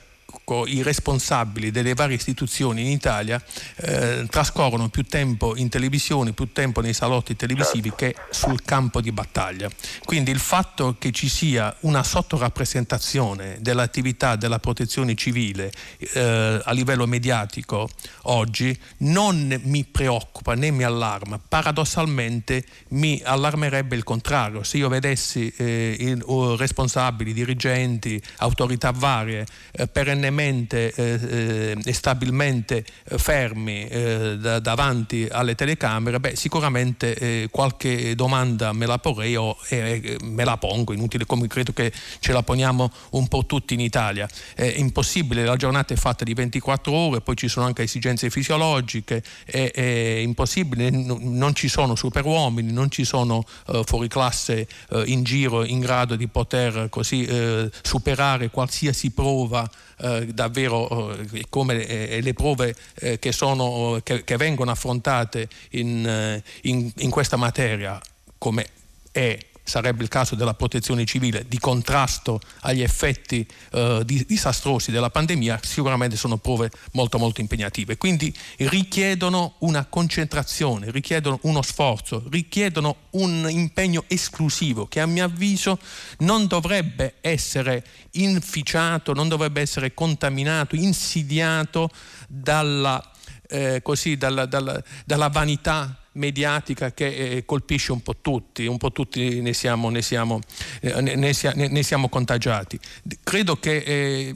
Ecco, 0.49 0.65
i 0.69 0.81
responsabili 0.85 1.73
delle 1.73 1.95
varie 1.95 2.15
istituzioni 2.15 2.83
in 2.83 2.87
Italia 2.87 3.43
eh, 3.79 4.29
trascorrono 4.31 4.89
più 4.89 5.03
tempo 5.03 5.57
in 5.57 5.69
televisione, 5.69 6.35
più 6.35 6.53
tempo 6.53 6.81
nei 6.81 6.93
salotti 6.93 7.35
televisivi 7.35 7.93
che 7.97 8.15
sul 8.31 8.63
campo 8.63 9.01
di 9.01 9.11
battaglia. 9.11 9.69
Quindi 10.05 10.31
il 10.31 10.39
fatto 10.39 10.95
che 11.01 11.11
ci 11.11 11.29
sia 11.29 11.75
una 11.81 12.05
sottorappresentazione 12.05 13.57
dell'attività 13.59 14.37
della 14.37 14.61
protezione 14.61 15.17
civile 15.17 15.73
eh, 15.99 16.61
a 16.63 16.71
livello 16.71 17.09
mediatico 17.09 17.89
oggi 18.23 18.79
non 18.99 19.61
mi 19.65 19.85
preoccupa 19.85 20.55
né 20.55 20.71
mi 20.71 20.85
allarma, 20.85 21.41
paradossalmente 21.41 22.65
mi 22.91 23.21
allarmerebbe 23.25 23.97
il 23.97 24.05
contrario. 24.05 24.63
Se 24.63 24.77
io 24.77 24.89
vedessi 24.89 25.53
eh, 25.57 25.97
i, 25.99 26.17
responsabili, 26.57 27.33
dirigenti, 27.33 28.23
autorità 28.37 28.93
varie 28.93 29.45
eh, 29.73 29.89
perennemente 29.89 30.35
perennemente 30.37 30.93
eh, 30.93 31.77
e 31.83 31.93
stabilmente 31.93 32.85
eh, 33.05 33.19
fermi 33.19 33.89
eh, 33.89 34.37
da, 34.39 34.61
davanti 34.61 35.27
alle 35.31 35.55
telecamere, 35.55 36.21
beh, 36.21 36.37
sicuramente 36.37 37.15
eh, 37.17 37.49
qualche 37.51 38.15
domanda 38.15 38.73
me 38.73 38.87
la 38.87 38.99
porrei 38.99 39.35
o 39.37 39.57
eh, 39.71 40.19
me 40.23 40.45
la 40.45 40.59
pongo, 40.59 40.93
inutile 40.93 41.25
come 41.25 41.47
credo 41.47 41.73
che 41.73 41.93
ce 42.21 42.33
la 42.33 42.43
poniamo 42.43 42.93
un 43.11 43.27
po' 43.29 43.47
tutti 43.47 43.75
in 43.75 43.81
Italia. 43.81 44.29
È 44.55 44.75
impossibile, 44.77 45.45
la 45.45 45.57
giornata 45.57 45.95
è 45.95 45.97
fatta 45.97 46.25
di 46.25 46.35
24 46.35 46.93
ore, 46.93 47.21
poi 47.23 47.37
ci 47.37 47.49
sono 47.49 47.67
anche 47.67 47.83
esigenze 47.83 48.29
fisiologiche, 48.29 49.23
è, 49.45 49.71
è 49.73 50.19
impossibile, 50.19 50.91
non 50.91 51.55
ci 51.55 51.69
sono 51.69 51.95
superuomini, 51.95 52.73
non 52.73 52.91
ci 52.91 53.05
sono 53.05 53.45
uh, 53.67 53.83
fuori 53.85 54.09
classe 54.09 54.69
uh, 54.91 55.03
in 55.07 55.23
giro 55.23 55.65
in 55.65 55.81
grado 55.81 56.17
di 56.17 56.29
poter 56.29 56.89
così 56.91 57.23
uh, 57.23 57.69
superare 57.83 58.51
qualsiasi 58.51 59.11
prova 59.11 59.69
eh, 59.99 60.27
davvero 60.27 61.17
eh, 61.17 61.47
come 61.49 61.87
eh, 61.87 62.21
le 62.21 62.33
prove 62.35 62.75
eh, 62.97 63.19
che, 63.19 63.33
sono, 63.33 64.01
che, 64.03 64.25
che, 64.25 64.37
vengono 64.37 64.71
affrontate 64.71 65.49
in, 65.71 66.07
eh, 66.07 66.43
in, 66.63 66.91
in 66.97 67.11
questa 67.11 67.37
materia, 67.37 68.01
come 68.39 68.67
è 69.11 69.39
sarebbe 69.67 70.03
il 70.05 70.09
caso 70.09 70.37
della 70.37 70.55
protezione 70.55 71.05
civile, 71.05 71.45
di 71.49 71.59
contrasto 71.59 72.41
agli 72.61 72.83
effetti 72.83 73.47
eh, 73.73 74.03
disastrosi 74.05 74.93
della 74.93 75.11
pandemia, 75.11 75.59
sicuramente 75.63 76.17
sono 76.17 76.37
prove 76.37 76.71
molto 76.93 77.19
molto 77.19 77.41
impegnative. 77.41 77.97
Quindi 77.97 78.35
richiedono 78.59 79.57
una 79.59 79.85
concentrazione, 79.85 80.91
richiedono 80.91 81.41
uno 81.43 81.63
sforzo, 81.63 82.23
richiedono 82.31 82.97
un 83.11 83.47
impegno 83.51 84.05
esclusivo 84.07 84.87
che 84.87 85.01
a 85.01 85.07
mio 85.07 85.25
avviso 85.25 85.79
non 86.19 86.47
dovrebbe 86.47 87.15
essere 87.21 87.85
inficiato, 88.13 89.13
non 89.13 89.29
dovrebbe 89.29 89.61
essere 89.61 89.95
contaminato, 89.95 90.77
insidiato 90.77 91.91
dalla, 92.29 93.03
eh, 93.49 93.81
così, 93.83 94.17
dalla, 94.17 94.47
dalla, 94.47 94.81
dalla 95.05 95.29
vanità 95.29 96.01
mediatica 96.17 96.93
che 96.93 97.07
eh, 97.07 97.45
colpisce 97.45 97.93
un 97.93 98.03
po' 98.03 98.17
tutti, 98.21 98.67
un 98.67 98.77
po' 98.77 98.93
tutti 98.93 99.41
ne 99.41 99.53
siamo, 99.53 99.89
ne 99.91 100.03
siamo, 100.03 100.41
eh, 100.81 101.01
ne, 101.01 101.15
ne, 101.15 101.69
ne 101.69 101.83
siamo 101.83 102.09
contagiati. 102.09 102.79
Credo 103.23 103.57
che 103.57 103.77
eh, 103.77 104.35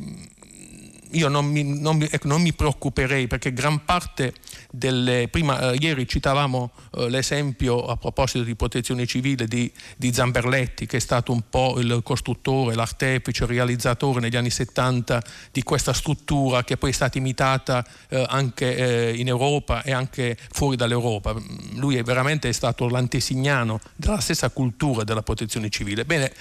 io 1.13 1.29
non 1.29 1.47
mi, 1.47 1.63
non, 1.63 2.03
ecco, 2.03 2.29
non 2.29 2.43
mi, 2.43 2.53
preoccuperei 2.53 3.27
perché 3.27 3.53
gran 3.53 3.85
parte 3.85 4.35
delle... 4.71 5.29
Prima, 5.31 5.73
eh, 5.73 5.77
ieri 5.79 6.07
citavamo 6.07 6.71
eh, 6.97 7.09
l'esempio 7.09 7.87
a 7.87 7.97
proposito 7.97 8.43
di 8.43 8.55
protezione 8.55 9.07
civile 9.07 9.47
di, 9.47 9.71
di, 9.97 10.13
Zamberletti 10.13 10.87
che 10.87 10.99
è 10.99 11.01
stato 11.01 11.33
un 11.33 11.43
po' 11.49 11.79
il 11.79 12.01
costruttore, 12.03 12.75
l'artefice, 12.75 13.45
il 13.45 13.51
realizzatore 13.51 14.21
negli 14.21 14.37
anni 14.37 14.51
70 14.51 15.23
di 15.53 15.63
questa 15.63 15.93
struttura 15.93 16.65
che 16.65 16.77
poi 16.77 16.91
è 16.91 16.95
stata 16.95 17.19
imitata 17.19 17.85
eh, 18.09 18.25
anche 18.29 18.77
eh, 19.11 19.17
in 19.17 19.29
Europa 19.29 19.83
e 19.83 19.93
anche 19.93 20.37
fuori 20.51 20.77
dall'Europa. 20.77 21.35
Lui 21.75 21.97
è 21.97 22.03
veramente 22.03 22.53
stato 22.53 22.89
l'antesignano 22.89 23.81
della 23.97 24.21
stessa 24.21 24.51
cultura 24.51 25.05
della 25.05 25.23
protezione 25.23 25.69
civile. 25.71 26.05
Bene, 26.05 26.33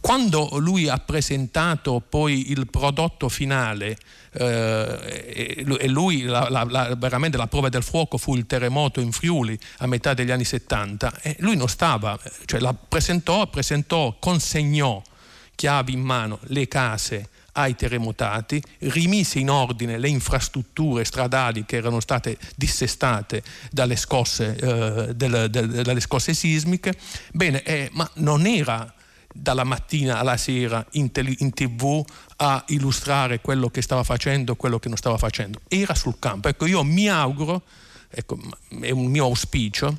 quando 0.00 0.48
lui 0.58 0.88
ha 0.88 0.98
presentato 0.98 2.02
poi 2.06 2.50
il 2.50 2.66
prodotto 2.68 3.28
finale 3.28 3.96
eh, 4.32 5.64
e 5.78 5.88
lui 5.88 6.22
la, 6.22 6.48
la, 6.48 6.64
la, 6.64 6.94
veramente 6.96 7.36
la 7.36 7.46
prova 7.46 7.68
del 7.68 7.82
fuoco 7.82 8.16
fu 8.16 8.34
il 8.34 8.46
terremoto 8.46 9.00
in 9.00 9.12
Friuli 9.12 9.58
a 9.78 9.86
metà 9.86 10.14
degli 10.14 10.30
anni 10.30 10.44
70 10.44 11.20
e 11.20 11.36
lui 11.40 11.56
non 11.56 11.68
stava, 11.68 12.18
cioè 12.46 12.60
la 12.60 12.74
presentò, 12.74 13.46
presentò, 13.48 14.16
consegnò 14.18 15.02
chiavi 15.54 15.92
in 15.92 16.00
mano 16.00 16.38
le 16.46 16.66
case 16.66 17.28
ai 17.56 17.76
terremotati, 17.76 18.60
rimise 18.78 19.38
in 19.38 19.48
ordine 19.48 19.98
le 19.98 20.08
infrastrutture 20.08 21.04
stradali 21.04 21.64
che 21.64 21.76
erano 21.76 22.00
state 22.00 22.36
dissestate 22.56 23.42
dalle 23.70 23.94
scosse, 23.96 24.56
eh, 24.56 25.14
del, 25.14 25.48
del, 25.50 25.68
dalle 25.82 26.00
scosse 26.00 26.34
sismiche. 26.34 26.94
Bene, 27.32 27.62
eh, 27.62 27.90
ma 27.92 28.10
non 28.14 28.46
era 28.46 28.92
dalla 29.36 29.64
mattina 29.64 30.18
alla 30.18 30.36
sera 30.36 30.86
in, 30.92 31.10
tele, 31.10 31.34
in, 31.38 31.52
tv 31.52 32.04
a 32.36 32.62
illustrare 32.68 33.40
quello 33.40 33.68
che 33.68 33.82
stava 33.82 34.04
facendo, 34.04 34.54
quello 34.54 34.78
che 34.78 34.88
non 34.88 34.96
stava 34.96 35.18
facendo, 35.18 35.60
era 35.66 35.94
sul 35.94 36.18
campo. 36.20 36.46
Ecco, 36.48 36.66
io 36.66 36.84
mi 36.84 37.08
auguro, 37.08 37.62
ecco, 38.08 38.38
è 38.80 38.90
un 38.90 39.06
mio 39.06 39.24
auspicio, 39.24 39.98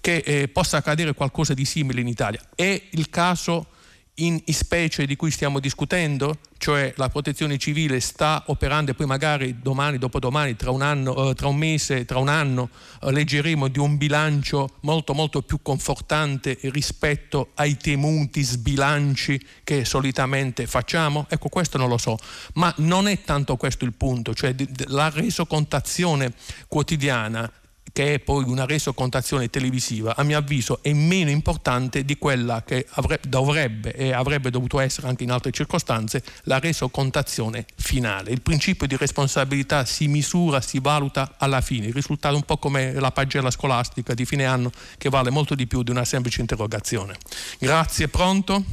che 0.00 0.16
eh, 0.16 0.48
possa 0.48 0.78
accadere 0.78 1.14
qualcosa 1.14 1.54
di 1.54 1.64
simile 1.64 2.00
in 2.00 2.08
Italia. 2.08 2.40
È 2.56 2.82
il 2.90 3.08
caso 3.08 3.68
in 4.16 4.42
specie 4.46 5.06
di 5.06 5.16
cui 5.16 5.30
stiamo 5.30 5.58
discutendo, 5.58 6.36
cioè 6.58 6.92
la 6.96 7.08
protezione 7.08 7.56
civile 7.56 7.98
sta 7.98 8.42
operando 8.48 8.90
e 8.90 8.94
poi 8.94 9.06
magari 9.06 9.60
domani, 9.62 9.96
dopodomani, 9.96 10.54
tra 10.54 10.70
un, 10.70 10.82
anno, 10.82 11.30
eh, 11.30 11.34
tra 11.34 11.48
un 11.48 11.56
mese, 11.56 12.04
tra 12.04 12.18
un 12.18 12.28
anno 12.28 12.68
eh, 13.00 13.10
leggeremo 13.10 13.68
di 13.68 13.78
un 13.78 13.96
bilancio 13.96 14.76
molto 14.80 15.14
molto 15.14 15.40
più 15.40 15.62
confortante 15.62 16.58
rispetto 16.64 17.52
ai 17.54 17.78
temuti 17.78 18.42
sbilanci 18.42 19.40
che 19.64 19.86
solitamente 19.86 20.66
facciamo? 20.66 21.26
Ecco, 21.30 21.48
questo 21.48 21.78
non 21.78 21.88
lo 21.88 21.98
so, 21.98 22.18
ma 22.54 22.72
non 22.78 23.08
è 23.08 23.22
tanto 23.22 23.56
questo 23.56 23.86
il 23.86 23.94
punto, 23.94 24.34
cioè 24.34 24.54
la 24.88 25.08
resocontazione 25.08 26.34
quotidiana 26.68 27.50
che 27.92 28.14
è 28.14 28.18
poi 28.18 28.44
una 28.44 28.64
resocontazione 28.64 29.50
televisiva, 29.50 30.16
a 30.16 30.22
mio 30.22 30.38
avviso 30.38 30.78
è 30.82 30.92
meno 30.92 31.30
importante 31.30 32.04
di 32.04 32.16
quella 32.16 32.62
che 32.64 32.86
avrebbe, 32.90 33.28
dovrebbe 33.28 33.92
e 33.92 34.12
avrebbe 34.12 34.50
dovuto 34.50 34.80
essere 34.80 35.08
anche 35.08 35.24
in 35.24 35.30
altre 35.30 35.52
circostanze 35.52 36.22
la 36.44 36.58
resocontazione 36.58 37.66
finale. 37.76 38.30
Il 38.30 38.40
principio 38.40 38.86
di 38.86 38.96
responsabilità 38.96 39.84
si 39.84 40.08
misura, 40.08 40.60
si 40.60 40.80
valuta 40.80 41.34
alla 41.38 41.60
fine, 41.60 41.86
il 41.86 41.94
risultato 41.94 42.34
è 42.34 42.38
un 42.38 42.44
po' 42.44 42.56
come 42.56 42.92
la 42.94 43.10
pagella 43.10 43.50
scolastica 43.50 44.14
di 44.14 44.24
fine 44.24 44.46
anno 44.46 44.70
che 44.96 45.10
vale 45.10 45.30
molto 45.30 45.54
di 45.54 45.66
più 45.66 45.82
di 45.82 45.90
una 45.90 46.04
semplice 46.04 46.40
interrogazione. 46.40 47.16
Grazie, 47.58 48.08
pronto? 48.08 48.64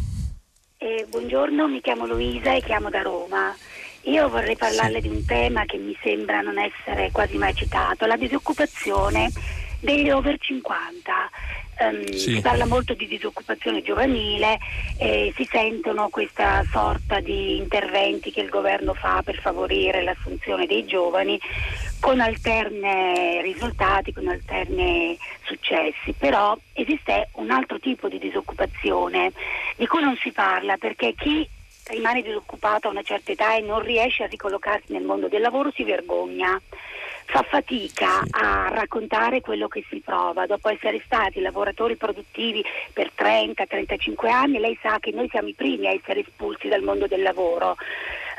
Eh, 0.77 1.05
buongiorno, 1.09 1.67
mi 1.67 1.81
chiamo 1.81 2.05
Luisa 2.05 2.53
e 2.53 2.61
chiamo 2.61 2.89
da 2.89 3.01
Roma. 3.01 3.53
Io 4.03 4.29
vorrei 4.29 4.55
parlarle 4.55 5.01
sì. 5.01 5.09
di 5.09 5.15
un 5.15 5.25
tema 5.25 5.65
che 5.65 5.77
mi 5.77 5.97
sembra 6.01 6.41
non 6.41 6.57
essere 6.57 7.11
quasi 7.11 7.37
mai 7.37 7.53
citato, 7.53 8.05
la 8.05 8.15
disoccupazione 8.15 9.29
degli 9.79 10.09
over 10.09 10.37
50. 10.39 11.11
Um, 11.81 11.95
ehm, 11.95 12.05
sì. 12.11 12.35
Si 12.35 12.41
parla 12.41 12.65
molto 12.65 12.93
di 12.93 13.07
disoccupazione 13.07 13.81
giovanile 13.81 14.57
e 14.97 15.33
si 15.35 15.47
sentono 15.49 16.09
questa 16.09 16.63
sorta 16.71 17.19
di 17.19 17.57
interventi 17.57 18.31
che 18.31 18.41
il 18.41 18.49
governo 18.49 18.93
fa 18.93 19.21
per 19.23 19.39
favorire 19.39 20.03
l'assunzione 20.03 20.65
dei 20.65 20.85
giovani 20.85 21.39
con 21.99 22.19
alterne 22.19 23.41
risultati, 23.41 24.13
con 24.13 24.27
alterne 24.27 25.17
successi, 25.43 26.13
però 26.17 26.57
esiste 26.73 27.29
un 27.33 27.51
altro 27.51 27.79
tipo 27.79 28.07
di 28.07 28.19
disoccupazione 28.19 29.31
di 29.75 29.87
cui 29.87 30.01
non 30.01 30.17
si 30.21 30.31
parla 30.31 30.77
perché 30.77 31.13
chi 31.17 31.47
rimane 31.89 32.21
disoccupato 32.21 32.87
a 32.87 32.91
una 32.91 33.01
certa 33.01 33.31
età 33.31 33.55
e 33.55 33.61
non 33.61 33.81
riesce 33.81 34.23
a 34.23 34.27
ricollocarsi 34.27 34.93
nel 34.93 35.03
mondo 35.03 35.27
del 35.27 35.41
lavoro 35.41 35.71
si 35.71 35.83
vergogna. 35.83 36.59
Fa 37.25 37.43
fatica 37.43 38.23
a 38.31 38.69
raccontare 38.69 39.41
quello 39.41 39.67
che 39.67 39.85
si 39.87 40.01
prova. 40.03 40.47
Dopo 40.47 40.69
essere 40.69 40.99
stati 41.05 41.41
lavoratori 41.41 41.95
produttivi 41.95 42.63
per 42.91 43.11
30-35 43.15 44.29
anni 44.29 44.57
lei 44.57 44.77
sa 44.81 44.97
che 44.99 45.11
noi 45.11 45.29
siamo 45.29 45.49
i 45.49 45.53
primi 45.53 45.87
a 45.87 45.91
essere 45.91 46.21
espulsi 46.21 46.67
dal 46.67 46.81
mondo 46.81 47.05
del 47.05 47.21
lavoro 47.21 47.75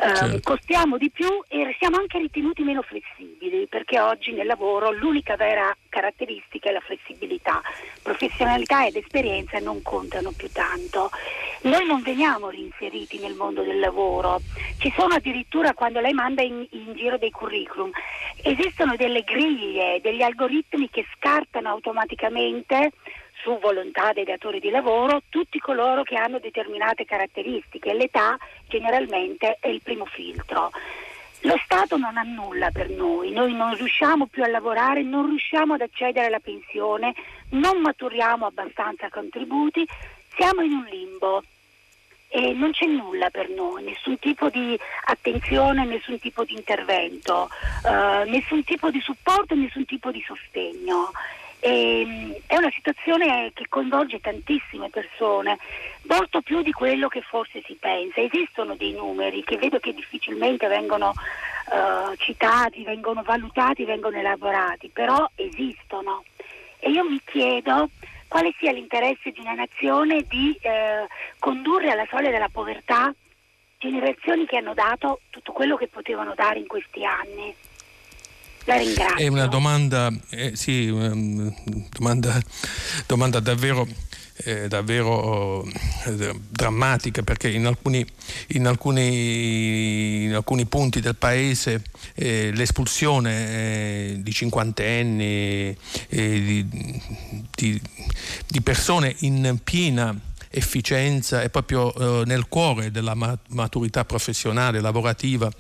eh, 0.01 0.17
certo. 0.17 0.41
costiamo 0.43 0.97
di 0.97 1.11
più 1.11 1.29
e 1.49 1.77
siamo 1.79 1.99
anche 1.99 2.19
ritenuti 2.19 2.63
meno 2.63 2.81
flessibili 2.81 3.67
perché 3.69 4.01
oggi 4.01 4.33
nel 4.33 4.47
lavoro 4.47 4.93
l'unica 4.93 5.37
vera 5.37 5.77
caratteristica 5.91 6.71
è 6.71 6.73
la 6.73 6.81
flessibilità. 6.81 7.61
Professionalità 8.03 8.87
ed 8.87 8.97
esperienza 8.97 9.59
non 9.59 9.83
contano 9.83 10.33
più 10.35 10.51
tanto. 10.51 11.11
Noi 11.63 11.85
non 11.85 12.01
veniamo 12.01 12.49
reinseriti 12.49 13.19
nel 13.19 13.35
mondo 13.35 13.63
del 13.63 13.79
lavoro. 13.79 14.41
Ci 14.79 14.91
sono 14.97 15.15
addirittura 15.15 15.75
quando 15.75 16.01
lei 16.01 16.15
manda 16.15 16.41
in, 16.43 16.67
in 16.71 16.95
giro 16.95 17.19
dei 17.19 17.31
curriculum. 17.31 17.91
Esistono 18.43 18.97
delle 18.97 19.23
griglie, 19.23 20.01
degli 20.01 20.23
algoritmi 20.23 20.89
che 20.89 21.05
scartano 21.15 21.69
automaticamente 21.69 22.93
su 23.43 23.59
volontà 23.59 24.13
dei 24.13 24.25
datori 24.25 24.61
di 24.61 24.71
lavoro 24.71 25.23
tutti 25.29 25.59
coloro 25.59 26.03
che 26.03 26.17
hanno 26.17 26.39
determinate 26.39 27.05
caratteristiche. 27.05 27.95
L'età 27.95 28.37
generalmente 28.69 29.57
è 29.61 29.69
il 29.69 29.81
primo 29.83 30.05
filtro. 30.07 30.71
Lo 31.45 31.59
Stato 31.65 31.97
non 31.97 32.19
ha 32.19 32.23
nulla 32.23 32.71
per 32.71 32.91
noi, 32.91 33.31
noi 33.31 33.55
non 33.55 33.75
riusciamo 33.75 34.27
più 34.27 34.43
a 34.43 34.49
lavorare, 34.49 35.03
non 35.03 35.27
riusciamo 35.27 35.75
ad 35.75 35.81
accedere 35.81 36.27
alla 36.27 36.39
pensione, 36.39 37.15
non 37.51 37.81
maturiamo 37.81 38.45
abbastanza 38.45 39.09
contributi, 39.09 39.87
siamo 40.37 40.61
in 40.61 40.73
un 40.73 40.85
limbo 40.85 41.43
e 42.29 42.53
non 42.53 42.71
c'è 42.73 42.87
nulla 42.87 43.31
per 43.31 43.49
noi, 43.49 43.83
nessun 43.85 44.19
tipo 44.19 44.51
di 44.51 44.79
attenzione, 45.07 45.85
nessun 45.85 46.19
tipo 46.19 46.45
di 46.45 46.55
intervento, 46.55 47.49
uh, 47.85 48.29
nessun 48.29 48.63
tipo 48.63 48.91
di 48.91 49.01
supporto, 49.01 49.55
nessun 49.55 49.87
tipo 49.87 50.11
di 50.11 50.23
sostegno. 50.25 51.11
E, 51.61 52.03
mm, 52.07 52.33
è 52.47 52.57
una 52.57 52.71
situazione 52.75 53.51
che 53.55 53.67
coinvolge 53.69 54.21
tantissime 54.21 54.89
persone, 54.89 55.59
molto 56.09 56.41
più 56.41 56.63
di 56.63 56.73
quello 56.73 57.09
che 57.09 57.21
forse 57.21 57.63
si 57.67 57.77
pensa. 57.79 58.21
Esistono 58.21 58.75
dei 58.75 58.93
numeri 58.93 59.45
che 59.45 59.57
vedo 59.57 59.79
che 59.79 59.93
difficilmente 59.95 60.67
vengono 60.67 61.11
uh, 61.11 62.15
citati, 62.17 62.83
vengono 62.83 63.23
valutati, 63.23 63.85
vengono 63.85 64.19
elaborati, 64.19 64.89
però 64.89 65.29
esistono. 65.35 66.25
E 66.79 66.91
io 66.91 67.05
mi 67.05 67.21
chiedo 67.25 67.91
quale 68.27 68.55
sia 68.59 68.73
l'interesse 68.73 69.33
di 69.33 69.41
una 69.41 69.55
nazione 69.55 70.25
di 70.29 70.57
eh, 70.63 71.07
condurre 71.41 71.91
alla 71.91 72.07
soglia 72.09 72.31
della 72.31 72.49
povertà 72.49 73.13
generazioni 73.77 74.47
che 74.47 74.59
hanno 74.59 74.73
dato 74.73 75.21
tutto 75.31 75.51
quello 75.51 75.77
che 75.77 75.89
potevano 75.89 76.35
dare 76.35 76.61
in 76.61 76.69
questi 76.69 77.05
anni. 77.05 77.53
Ringrazio. 78.77 79.17
È 79.17 79.27
una 79.27 79.47
domanda, 79.47 80.13
eh, 80.31 80.53
sì, 80.55 80.89
una 80.89 81.53
domanda, 81.91 82.41
domanda 83.07 83.41
davvero 83.41 83.87
eh, 84.45 84.69
davvero 84.69 85.65
eh, 86.07 86.35
drammatica 86.49 87.23
perché 87.23 87.49
in 87.49 87.67
alcuni, 87.67 88.05
in 88.49 88.67
alcuni, 88.67 90.25
in 90.25 90.35
alcuni 90.35 90.67
punti 90.67 91.01
del 91.01 91.17
paese 91.17 91.83
eh, 92.15 92.51
l'espulsione 92.53 93.49
eh, 93.49 94.17
di 94.21 94.33
cinquantenni, 94.33 95.25
eh, 95.27 95.77
di, 96.09 96.67
di, 97.55 97.81
di 98.47 98.61
persone 98.63 99.15
in 99.21 99.59
piena 99.63 100.19
efficienza 100.51 101.43
è 101.43 101.49
proprio 101.49 101.95
eh, 101.95 102.25
nel 102.27 102.49
cuore 102.49 102.91
della 102.91 103.15
maturità 103.49 104.05
professionale, 104.05 104.81
lavorativa 104.81 105.51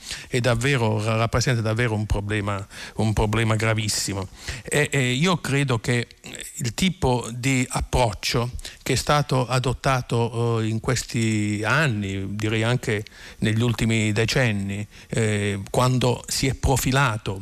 davvero, 0.40 1.02
rappresenta 1.02 1.60
davvero 1.60 1.94
un 1.94 2.06
problema, 2.06 2.66
un 2.96 3.12
problema 3.12 3.54
gravissimo. 3.54 4.28
E, 4.64 4.88
e 4.90 5.12
io 5.12 5.36
credo 5.38 5.78
che 5.78 6.08
il 6.56 6.74
tipo 6.74 7.28
di 7.32 7.64
approccio 7.68 8.50
che 8.82 8.94
è 8.94 8.96
stato 8.96 9.46
adottato 9.46 10.60
eh, 10.60 10.66
in 10.66 10.80
questi 10.80 11.62
anni, 11.64 12.34
direi 12.34 12.64
anche 12.64 13.04
negli 13.38 13.62
ultimi 13.62 14.10
decenni, 14.10 14.86
eh, 15.08 15.60
quando 15.70 16.24
si 16.26 16.48
è 16.48 16.54
profilato 16.54 17.40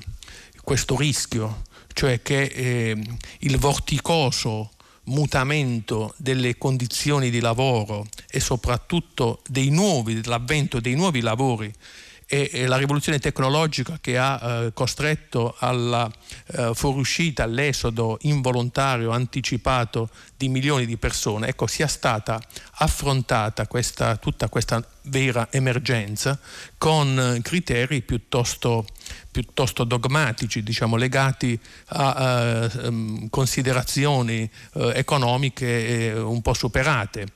questo 0.63 0.97
rischio, 0.97 1.63
cioè 1.95 2.21
che 2.21 2.43
eh, 2.43 3.03
il 3.39 3.57
vorticoso 3.57 4.73
mutamento 5.09 6.15
delle 6.17 6.57
condizioni 6.57 7.31
di 7.31 7.41
lavoro 7.41 8.07
e 8.31 8.41
soprattutto 8.41 9.43
dei 9.49 9.71
nuovi, 9.71 10.21
dell'avvento 10.21 10.81
dei 10.81 10.95
nuovi 10.95 11.21
lavori 11.21 11.73
e, 12.31 12.51
e 12.53 12.67
la 12.67 12.77
rivoluzione 12.77 13.19
tecnologica 13.19 13.99
che 14.03 14.19
ha 14.19 14.39
eh, 14.41 14.73
costretto 14.75 15.57
alla 15.59 16.11
eh, 16.49 16.73
fuoriuscita, 16.75 17.45
all'esodo 17.45 18.19
involontario, 18.23 19.13
anticipato 19.13 20.11
di 20.37 20.51
milioni 20.51 20.85
di 20.85 20.99
persone, 20.99 21.49
ecco, 21.49 21.67
sia 21.67 21.87
stata 21.87 22.39
affrontata 22.75 23.67
questa, 23.67 24.17
tutta 24.17 24.51
questa 24.51 24.87
vera 25.05 25.49
emergenza 25.51 26.39
con 26.77 27.41
criteri 27.43 28.03
piuttosto, 28.03 28.85
piuttosto 29.31 29.85
dogmatici, 29.85 30.63
diciamo, 30.63 30.97
legati 30.97 31.59
a 31.87 32.69
uh, 32.71 33.31
considerazioni 33.31 34.49
uh, 34.75 34.91
economiche 34.93 36.13
uh, 36.15 36.31
un 36.31 36.43
po' 36.43 36.53
superate. 36.53 37.27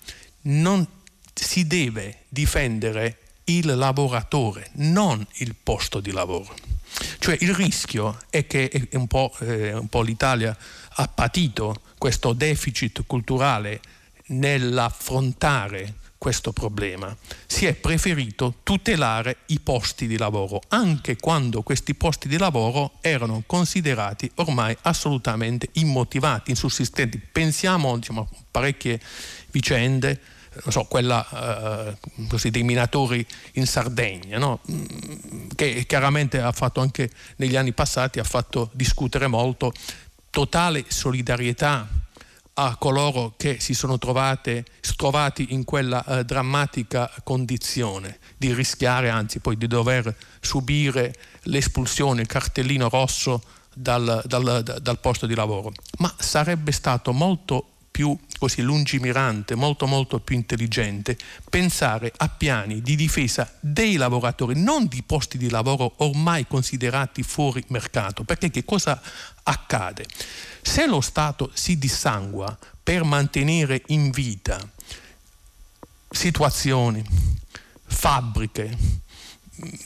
Non 0.43 0.87
si 1.33 1.67
deve 1.67 2.25
difendere 2.29 3.22
il 3.45 3.77
lavoratore, 3.77 4.71
non 4.75 5.25
il 5.37 5.55
posto 5.61 6.01
di 6.01 6.11
lavoro. 6.13 6.55
Cioè 7.19 7.37
il 7.41 7.55
rischio 7.55 8.19
è 8.31 8.47
che 8.47 8.89
un 8.93 9.07
po', 9.07 9.33
eh, 9.41 9.73
un 9.73 9.89
po 9.89 10.03
l'Italia 10.03 10.57
ha 10.95 11.09
patito 11.09 11.83
questo 11.97 12.33
deficit 12.33 13.05
culturale 13.07 13.81
nell'affrontare 14.27 15.95
questo 16.23 16.53
problema. 16.53 17.17
Si 17.47 17.67
è 17.67 17.75
preferito 17.75 18.59
tutelare 18.63 19.39
i 19.47 19.59
posti 19.59 20.07
di 20.07 20.17
lavoro, 20.17 20.63
anche 20.69 21.17
quando 21.17 21.63
questi 21.63 21.97
posti 21.97 22.29
di 22.29 22.39
lavoro 22.39 22.93
erano 23.01 23.43
considerati 23.45 24.31
ormai 24.37 24.77
assolutamente 24.83 25.71
immotivati, 25.73 26.51
insussistenti. 26.51 27.19
Pensiamo 27.19 27.97
diciamo, 27.97 28.29
a 28.31 28.37
parecchie 28.49 29.01
vicende 29.51 30.21
so, 30.69 30.85
quella 30.85 31.89
eh, 31.89 31.97
così, 32.29 32.51
dei 32.51 32.63
minatori 32.63 33.25
in 33.53 33.67
Sardegna, 33.67 34.39
no? 34.39 34.61
Mm, 34.71 35.49
che 35.55 35.85
chiaramente 35.87 36.41
ha 36.41 36.53
fatto 36.53 36.81
anche 36.81 37.11
negli 37.37 37.57
anni 37.57 37.73
passati, 37.73 38.19
ha 38.19 38.25
fatto 38.25 38.71
discutere 38.73 39.27
molto, 39.27 39.73
totale 40.31 40.85
solidarietà 40.89 41.87
a 42.55 42.77
coloro 42.77 43.35
che 43.37 43.61
si 43.61 43.75
sono 43.75 43.99
trovate, 43.99 44.65
trovati 44.97 45.49
in 45.51 45.65
quella 45.65 46.05
eh, 46.05 46.25
drammatica 46.25 47.11
condizione 47.23 48.19
di 48.37 48.53
rischiare, 48.53 49.09
anzi 49.09 49.41
poi 49.41 49.57
di 49.57 49.67
dover 49.67 50.15
subire 50.41 51.15
l'espulsione, 51.45 52.23
il 52.23 52.27
cartellino 52.27 52.89
rosso 52.89 53.43
dal, 53.75 54.23
dal, 54.27 54.63
dal 54.63 54.99
posto 54.99 55.27
di 55.27 55.35
lavoro. 55.35 55.73
Ma 55.99 56.13
sarebbe 56.19 56.73
stato 56.73 57.13
molto 57.13 57.72
più 57.93 58.19
così 58.39 58.63
lungimirante, 58.63 59.55
molto 59.55 59.87
molto 59.87 60.19
più 60.19 60.35
intelligente, 60.35 61.17
pensare 61.49 62.13
a 62.17 62.29
piani 62.29 62.81
di 62.81 62.97
difesa 62.97 63.57
dei 63.61 63.95
lavoratori, 63.95 64.61
non 64.61 64.89
di 64.89 65.03
posti 65.03 65.39
di 65.39 65.51
lavoro 65.51 65.93
ormai 65.99 66.47
considerati 66.49 67.23
fuori 67.23 67.63
mercato, 67.69 68.25
perché 68.25 68.51
che 68.51 68.65
cosa 68.65 69.01
accade? 69.45 70.07
Se 70.63 70.87
lo 70.87 71.01
Stato 71.01 71.51
si 71.53 71.79
dissangua 71.79 72.59
per 72.83 73.05
mantenere 73.05 73.83
in 73.89 74.11
vita 74.11 74.59
situazioni, 76.11 77.05
fabbriche, 77.85 78.77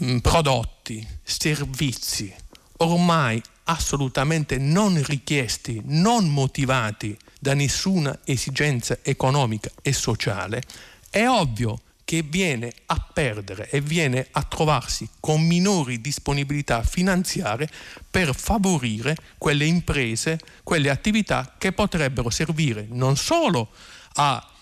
mm, 0.03 0.19
prodotti, 0.19 1.07
servizi 1.23 2.33
ormai 2.79 3.43
assolutamente 3.65 4.59
non 4.59 5.03
richiesti, 5.05 5.81
non 5.85 6.29
motivati 6.29 7.17
da 7.39 7.55
nessuna 7.55 8.19
esigenza 8.25 8.99
economica 9.03 9.71
e 9.83 9.93
sociale, 9.93 10.63
è 11.11 11.27
ovvio 11.27 11.81
che 12.07 12.23
viene 12.23 12.73
a 12.87 13.05
perdere 13.13 13.69
e 13.69 13.81
viene 13.81 14.29
a 14.31 14.45
trovarsi 14.45 15.09
con 15.19 15.43
minori 15.45 16.01
disponibilità 16.01 16.85
finanziarie 16.85 17.69
per 18.09 18.33
favorire 18.33 19.17
quelle 19.39 19.65
imprese, 19.65 20.39
quelle 20.63 20.89
attività 20.89 21.57
che 21.59 21.73
potrebbero 21.73 22.31
servire 22.31 22.87
non 22.91 23.17
solo 23.17 23.71
a 24.15 24.53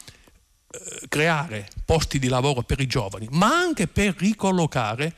eh, 0.71 1.07
creare 1.09 1.69
posti 1.85 2.19
di 2.19 2.29
lavoro 2.29 2.63
per 2.63 2.81
i 2.81 2.87
giovani, 2.87 3.29
ma 3.33 3.49
anche 3.49 3.89
per 3.89 4.17
ricollocare 4.17 5.15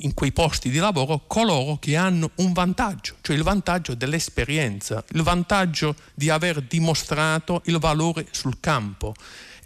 in 0.00 0.14
quei 0.14 0.32
posti 0.32 0.70
di 0.70 0.78
lavoro 0.78 1.24
coloro 1.26 1.76
che 1.76 1.96
hanno 1.96 2.30
un 2.36 2.52
vantaggio, 2.52 3.16
cioè 3.20 3.36
il 3.36 3.42
vantaggio 3.42 3.94
dell'esperienza, 3.94 5.04
il 5.12 5.22
vantaggio 5.22 5.94
di 6.14 6.30
aver 6.30 6.62
dimostrato 6.62 7.62
il 7.66 7.78
valore 7.78 8.26
sul 8.30 8.58
campo. 8.60 9.14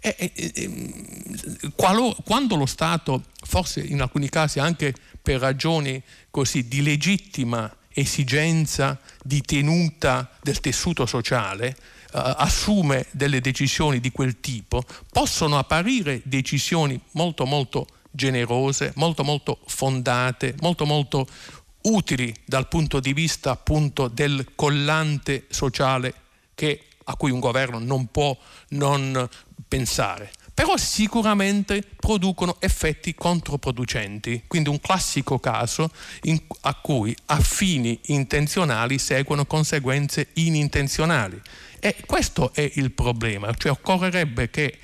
E, 0.01 0.15
e, 0.17 0.31
e, 0.35 1.71
qualo, 1.75 2.15
quando 2.23 2.55
lo 2.55 2.65
Stato, 2.65 3.23
forse 3.43 3.81
in 3.81 4.01
alcuni 4.01 4.29
casi 4.29 4.59
anche 4.59 4.93
per 5.21 5.39
ragioni 5.39 6.01
così 6.29 6.67
di 6.67 6.81
legittima 6.81 7.73
esigenza 7.91 8.99
di 9.21 9.41
tenuta 9.41 10.29
del 10.41 10.59
tessuto 10.59 11.05
sociale, 11.05 11.75
Uh, 12.11 12.33
assume 12.37 13.05
delle 13.11 13.39
decisioni 13.39 13.99
di 13.99 14.11
quel 14.11 14.39
tipo, 14.39 14.83
possono 15.11 15.59
apparire 15.59 16.23
decisioni 16.23 16.99
molto 17.11 17.45
molto 17.45 17.85
generose, 18.11 18.91
molto 18.95 19.23
molto 19.23 19.59
fondate, 19.65 20.55
molto 20.61 20.85
molto 20.85 21.27
utili 21.81 22.33
dal 22.45 22.67
punto 22.67 22.99
di 22.99 23.13
vista 23.13 23.51
appunto 23.51 24.07
del 24.07 24.51
collante 24.55 25.45
sociale 25.49 26.13
che, 26.53 26.83
a 27.05 27.15
cui 27.15 27.31
un 27.31 27.39
governo 27.39 27.79
non 27.79 28.07
può 28.07 28.37
non 28.69 29.27
pensare. 29.67 30.31
Però 30.53 30.75
sicuramente 30.75 31.81
producono 31.97 32.57
effetti 32.59 33.15
controproducenti, 33.15 34.43
quindi 34.45 34.67
un 34.67 34.81
classico 34.81 35.39
caso 35.39 35.89
in, 36.23 36.37
a 36.61 36.75
cui 36.75 37.15
a 37.27 37.39
fini 37.39 37.97
intenzionali 38.07 38.97
seguono 38.97 39.45
conseguenze 39.45 40.27
inintenzionali. 40.33 41.39
E 41.79 41.95
questo 42.05 42.51
è 42.53 42.69
il 42.75 42.91
problema, 42.91 43.53
cioè 43.53 43.71
occorrerebbe 43.71 44.49
che 44.49 44.79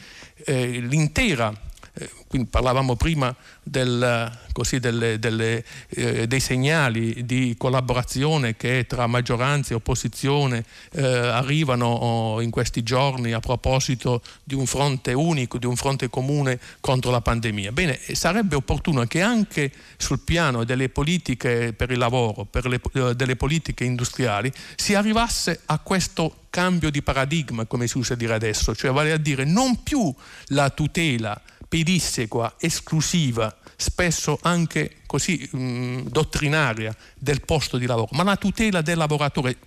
eh, 0.46 0.80
l'intera 0.80 1.54
eh, 1.98 2.10
quindi 2.28 2.50
parlavamo 2.50 2.96
prima 2.96 3.34
del, 3.64 4.32
così, 4.52 4.80
delle, 4.80 5.18
delle, 5.18 5.64
eh, 5.90 6.28
dei 6.28 6.40
segnali 6.40 7.26
di 7.26 7.56
collaborazione 7.58 8.58
che 8.58 8.86
tra 8.88 9.08
maggioranza 9.08 9.72
e 9.72 9.76
opposizione 9.76 10.66
eh, 10.92 11.04
arrivano 11.04 11.86
oh, 11.88 12.42
in 12.42 12.50
questi 12.50 12.84
giorni 12.84 13.32
a 13.32 13.40
proposito 13.40 14.22
di 14.44 14.56
un 14.56 14.66
fronte 14.66 15.14
unico, 15.14 15.58
di 15.58 15.66
un 15.66 15.78
fronte 15.78 16.10
comune 16.10 16.60
contro 16.82 17.12
la 17.12 17.22
pandemia. 17.22 17.72
Bene, 17.72 17.98
sarebbe 18.14 18.56
opportuno 18.56 19.06
che 19.06 19.22
anche 19.22 19.72
sul 19.96 20.20
piano 20.20 20.66
delle 20.66 20.90
politiche 20.90 21.72
per 21.74 21.92
il 21.92 21.98
lavoro, 21.98 22.44
per 22.44 22.66
le, 22.68 22.82
eh, 22.94 23.16
delle 23.16 23.38
politiche 23.38 23.86
industriali, 23.86 24.52
si 24.76 24.94
arrivasse 24.94 25.62
a 25.68 25.80
questo 25.80 26.40
cambio 26.50 26.90
di 26.90 27.02
paradigma, 27.02 27.66
come 27.66 27.86
si 27.86 27.98
usa 27.98 28.16
dire 28.16 28.34
adesso, 28.34 28.74
cioè 28.74 28.92
vale 28.92 29.12
a 29.12 29.18
dire 29.18 29.44
non 29.44 29.84
più 29.84 30.14
la 30.48 30.70
tutela 30.70 31.40
pedissequa, 31.76 32.56
esclusiva, 32.62 33.54
spesso 33.76 34.40
anche 34.44 35.00
così 35.16 35.48
mh, 35.50 36.10
dottrinaria 36.10 36.94
del 37.18 37.40
posto 37.46 37.78
di 37.78 37.86
lavoro, 37.86 38.10
ma 38.12 38.24
la 38.24 38.36
tutela 38.36 38.82
del 38.82 38.98
lavoratore. 38.98 39.58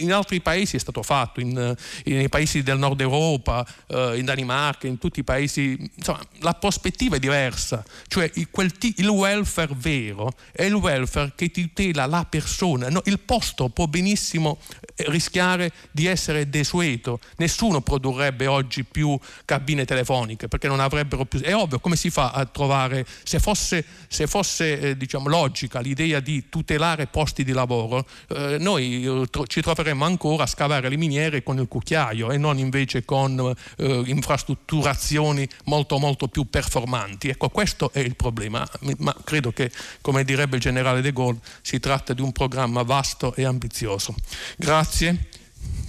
In 0.00 0.12
altri 0.12 0.40
paesi 0.40 0.76
è 0.76 0.78
stato 0.78 1.02
fatto, 1.02 1.40
in, 1.40 1.76
in, 2.04 2.16
nei 2.16 2.28
paesi 2.28 2.62
del 2.62 2.78
nord 2.78 3.00
Europa, 3.00 3.66
eh, 3.86 4.18
in 4.18 4.24
Danimarca, 4.24 4.86
in 4.86 4.98
tutti 4.98 5.20
i 5.20 5.24
paesi, 5.24 5.90
insomma, 5.94 6.20
la 6.40 6.54
prospettiva 6.54 7.16
è 7.16 7.18
diversa, 7.18 7.84
cioè 8.06 8.30
il, 8.34 8.48
t- 8.78 8.94
il, 8.96 9.08
welfare 9.08 9.74
vero 9.74 10.32
è 10.52 10.64
il 10.64 10.74
welfare 10.74 11.32
che 11.34 11.50
tutela 11.50 12.06
la 12.06 12.26
persona, 12.28 12.88
no, 12.88 13.02
il 13.04 13.18
posto 13.18 13.68
può 13.68 13.86
benissimo 13.86 14.58
eh, 14.94 15.04
rischiare 15.08 15.72
di 15.90 16.06
essere 16.06 16.48
desueto, 16.48 17.20
nessuno 17.36 17.80
produrrebbe 17.80 18.46
oggi 18.46 18.84
più 18.84 19.18
cabine 19.44 19.84
telefoniche 19.84 20.48
perché 20.48 20.68
non 20.68 20.80
avrebbero 20.80 21.24
più... 21.24 21.40
È 21.40 21.54
ovvio 21.54 21.78
come 21.78 21.96
si 21.96 22.10
fa 22.10 22.30
a 22.30 22.44
trovare, 22.46 23.06
se 23.22 23.38
fosse, 23.38 23.84
se 24.08 24.26
fosse 24.26 24.77
eh, 24.78 24.96
diciamo, 24.96 25.28
logica 25.28 25.80
l'idea 25.80 26.20
di 26.20 26.48
tutelare 26.48 27.06
posti 27.06 27.44
di 27.44 27.52
lavoro, 27.52 28.06
eh, 28.28 28.56
noi 28.58 29.04
eh, 29.04 29.26
tro- 29.30 29.46
ci 29.46 29.60
troveremmo 29.60 30.04
ancora 30.04 30.44
a 30.44 30.46
scavare 30.46 30.88
le 30.88 30.96
miniere 30.96 31.42
con 31.42 31.58
il 31.58 31.68
cucchiaio 31.68 32.30
e 32.30 32.38
non 32.38 32.58
invece 32.58 33.04
con 33.04 33.54
eh, 33.76 34.02
infrastrutturazioni 34.06 35.48
molto 35.64 35.98
molto 35.98 36.28
più 36.28 36.48
performanti. 36.48 37.28
Ecco, 37.28 37.48
questo 37.48 37.90
è 37.92 38.00
il 38.00 38.16
problema, 38.16 38.66
ma 38.98 39.14
credo 39.24 39.52
che, 39.52 39.70
come 40.00 40.24
direbbe 40.24 40.56
il 40.56 40.62
generale 40.62 41.00
De 41.00 41.12
Gaulle, 41.12 41.38
si 41.62 41.78
tratta 41.80 42.12
di 42.12 42.22
un 42.22 42.32
programma 42.32 42.82
vasto 42.82 43.34
e 43.34 43.44
ambizioso. 43.44 44.14
Grazie. 44.56 45.28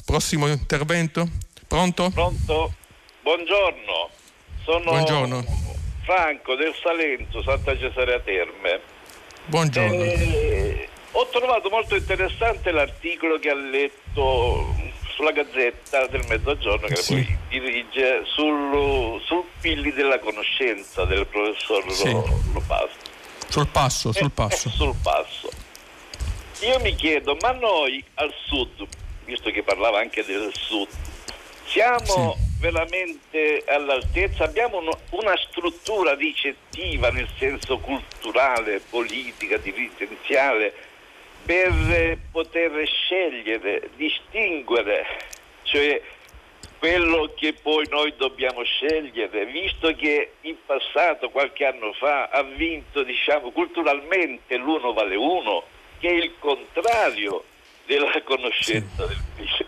Prossimo 0.03 0.47
intervento? 0.47 1.29
Pronto? 1.67 2.09
Pronto? 2.09 2.73
Buongiorno. 3.21 4.09
Sono 4.63 4.83
Buongiorno 4.83 5.77
Franco 6.09 6.55
del 6.55 6.73
Salento, 6.81 7.43
Santa 7.43 7.77
Cesarea 7.77 8.19
Terme. 8.21 8.81
Buongiorno. 9.45 9.93
Eh, 9.93 10.89
ho 11.11 11.27
trovato 11.27 11.69
molto 11.69 11.95
interessante 11.95 12.71
l'articolo 12.71 13.37
che 13.37 13.51
ha 13.51 13.53
letto 13.53 14.75
sulla 15.13 15.29
Gazzetta 15.29 16.07
del 16.07 16.25
Mezzogiorno 16.27 16.87
che 16.87 16.95
sì. 16.95 17.13
poi 17.13 17.37
dirige 17.49 18.23
sul, 18.25 19.21
sul 19.23 19.43
Pilli 19.61 19.93
della 19.93 20.17
conoscenza 20.17 21.05
del 21.05 21.27
professor 21.27 21.91
sì. 21.91 22.11
Lopasso. 22.53 22.97
Sul 23.47 23.67
passo, 23.67 24.11
sul 24.11 24.25
eh, 24.25 24.31
passo. 24.31 24.67
Eh, 24.67 24.71
sul 24.71 24.95
passo. 25.03 25.49
Io 26.61 26.79
mi 26.79 26.95
chiedo, 26.95 27.37
ma 27.39 27.51
noi 27.51 28.03
al 28.15 28.33
sud, 28.47 28.87
visto 29.25 29.51
che 29.51 29.61
parlava 29.61 29.99
anche 29.99 30.25
del 30.25 30.49
sud, 30.55 30.87
siamo 31.65 32.35
sì 32.35 32.48
veramente 32.59 33.63
all'altezza, 33.67 34.43
abbiamo 34.43 34.77
uno, 34.77 34.97
una 35.11 35.35
struttura 35.37 36.13
ricettiva 36.13 37.09
nel 37.09 37.27
senso 37.37 37.77
culturale, 37.79 38.81
politica, 38.89 39.57
dirigenziale 39.57 40.73
per 41.45 42.17
poter 42.31 42.85
scegliere, 42.85 43.89
distinguere, 43.95 45.05
cioè 45.63 46.01
quello 46.77 47.33
che 47.35 47.53
poi 47.53 47.85
noi 47.89 48.13
dobbiamo 48.15 48.63
scegliere, 48.63 49.45
visto 49.45 49.93
che 49.95 50.33
in 50.41 50.55
passato, 50.65 51.29
qualche 51.29 51.65
anno 51.65 51.91
fa, 51.93 52.29
ha 52.29 52.43
vinto 52.43 53.03
diciamo, 53.03 53.51
culturalmente 53.51 54.55
l'uno 54.57 54.93
vale 54.93 55.15
uno, 55.15 55.63
che 55.99 56.09
è 56.09 56.13
il 56.13 56.33
contrario 56.39 57.43
della 57.85 58.21
conoscenza 58.23 59.07
sì. 59.07 59.15
del 59.35 59.67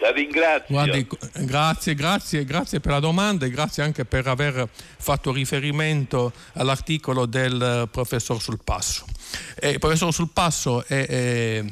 La 0.00 0.10
ringrazio. 0.10 0.74
Guardi, 0.74 1.06
grazie, 1.44 1.94
grazie, 1.94 2.44
grazie 2.44 2.80
per 2.80 2.92
la 2.92 3.00
domanda 3.00 3.46
e 3.46 3.50
grazie 3.50 3.82
anche 3.82 4.04
per 4.04 4.26
aver 4.26 4.68
fatto 4.70 5.32
riferimento 5.32 6.32
all'articolo 6.54 7.26
del 7.26 7.88
professor 7.90 8.40
Sulpasso. 8.40 9.04
Eh, 9.56 9.70
il 9.70 9.78
professor 9.78 10.12
Sulpasso 10.12 10.84
è, 10.84 11.06
è 11.06 11.64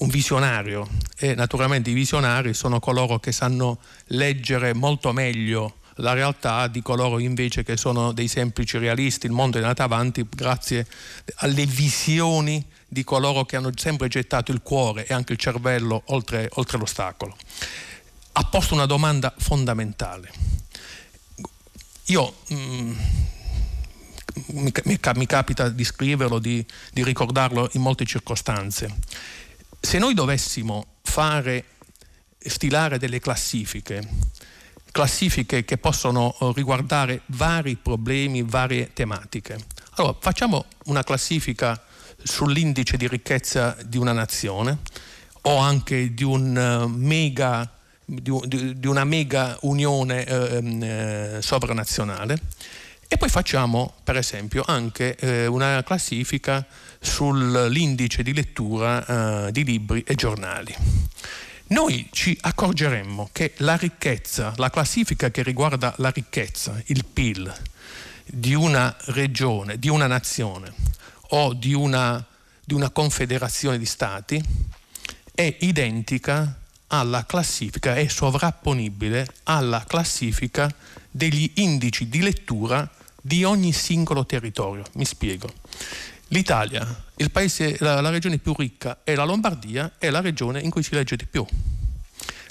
un 0.00 0.08
visionario 0.08 0.88
e 1.16 1.34
naturalmente 1.34 1.90
i 1.90 1.94
visionari 1.94 2.54
sono 2.54 2.78
coloro 2.80 3.18
che 3.18 3.32
sanno 3.32 3.78
leggere 4.06 4.72
molto 4.72 5.12
meglio 5.12 5.74
la 6.00 6.12
realtà 6.12 6.68
di 6.68 6.82
coloro 6.82 7.18
invece 7.18 7.62
che 7.62 7.76
sono 7.76 8.12
dei 8.12 8.28
semplici 8.28 8.78
realisti. 8.78 9.26
Il 9.26 9.32
mondo 9.32 9.58
è 9.58 9.60
andato 9.60 9.82
avanti 9.82 10.26
grazie 10.28 10.86
alle 11.36 11.66
visioni 11.66 12.64
di 12.88 13.04
coloro 13.04 13.44
che 13.44 13.56
hanno 13.56 13.70
sempre 13.76 14.08
gettato 14.08 14.50
il 14.50 14.62
cuore 14.62 15.06
e 15.06 15.12
anche 15.12 15.34
il 15.34 15.38
cervello 15.38 16.02
oltre, 16.06 16.48
oltre 16.54 16.78
l'ostacolo. 16.78 17.36
Ha 18.32 18.44
posto 18.44 18.72
una 18.72 18.86
domanda 18.86 19.34
fondamentale. 19.36 20.32
Io 22.06 22.36
mm, 22.52 22.92
mi, 24.46 24.72
mi, 24.84 24.98
mi, 25.14 25.26
capita 25.26 25.68
di 25.68 25.84
scriverlo, 25.84 26.38
di, 26.38 26.64
di 26.90 27.04
ricordarlo 27.04 27.68
in 27.72 27.82
molte 27.82 28.06
circostanze. 28.06 28.96
Se 29.80 29.98
noi 29.98 30.14
dovessimo 30.14 30.86
fare, 31.02 31.64
stilare 32.38 32.98
delle 32.98 33.20
classifiche, 33.20 34.08
classifiche 34.90 35.64
che 35.64 35.76
possono 35.76 36.34
eh, 36.40 36.52
riguardare 36.54 37.22
vari 37.26 37.76
problemi, 37.76 38.42
varie 38.42 38.92
tematiche. 38.94 39.58
Allora, 39.96 40.16
facciamo 40.18 40.64
una 40.86 41.02
classifica 41.02 41.82
sull'indice 42.22 42.96
di 42.96 43.06
ricchezza 43.06 43.76
di 43.84 43.96
una 43.96 44.12
nazione 44.12 44.78
o 45.42 45.58
anche 45.58 46.12
di, 46.14 46.24
un 46.24 46.56
eh, 46.56 46.86
mega, 46.86 47.70
di, 48.04 48.86
una 48.86 49.04
mega 49.04 49.56
unione 49.62 50.24
eh, 50.24 51.36
eh, 51.36 51.42
sovranazionale 51.42 52.40
e 53.06 53.16
poi 53.16 53.28
facciamo 53.30 53.94
per 54.04 54.16
esempio 54.16 54.62
anche 54.66 55.16
eh, 55.16 55.46
una 55.46 55.82
classifica 55.82 56.66
sull'indice 57.00 58.22
di 58.22 58.34
lettura 58.34 59.46
eh, 59.46 59.52
di 59.52 59.64
libri 59.64 60.02
e 60.06 60.14
giornali. 60.14 60.74
Noi 61.68 62.08
ci 62.12 62.36
accorgeremmo 62.40 63.28
che 63.32 63.52
la 63.58 63.76
ricchezza, 63.76 64.54
la 64.56 64.70
classifica 64.70 65.30
che 65.30 65.42
riguarda 65.42 65.94
la 65.98 66.10
ricchezza, 66.10 66.80
il 66.86 67.04
PIL 67.04 67.52
di 68.24 68.54
una 68.54 68.94
regione, 69.06 69.78
di 69.78 69.88
una 69.88 70.06
nazione, 70.06 70.72
o 71.28 71.52
di 71.54 71.74
una, 71.74 72.24
di 72.64 72.74
una 72.74 72.90
confederazione 72.90 73.78
di 73.78 73.86
stati 73.86 74.42
è 75.34 75.56
identica 75.60 76.58
alla 76.88 77.24
classifica, 77.26 77.94
è 77.94 78.08
sovrapponibile 78.08 79.28
alla 79.44 79.84
classifica 79.86 80.72
degli 81.10 81.50
indici 81.54 82.08
di 82.08 82.20
lettura 82.20 82.88
di 83.20 83.44
ogni 83.44 83.72
singolo 83.72 84.24
territorio. 84.24 84.84
Mi 84.94 85.04
spiego. 85.04 85.52
L'Italia, 86.28 87.04
paese, 87.30 87.76
la, 87.80 88.00
la, 88.00 88.10
regione 88.10 88.38
più 88.38 88.54
ricca 88.56 88.98
è 89.02 89.14
la 89.14 89.24
Lombardia, 89.24 89.92
è 89.98 90.10
la 90.10 90.20
regione 90.20 90.60
in 90.60 90.70
cui 90.70 90.82
si 90.82 90.94
legge 90.94 91.16
di 91.16 91.26
più. 91.26 91.46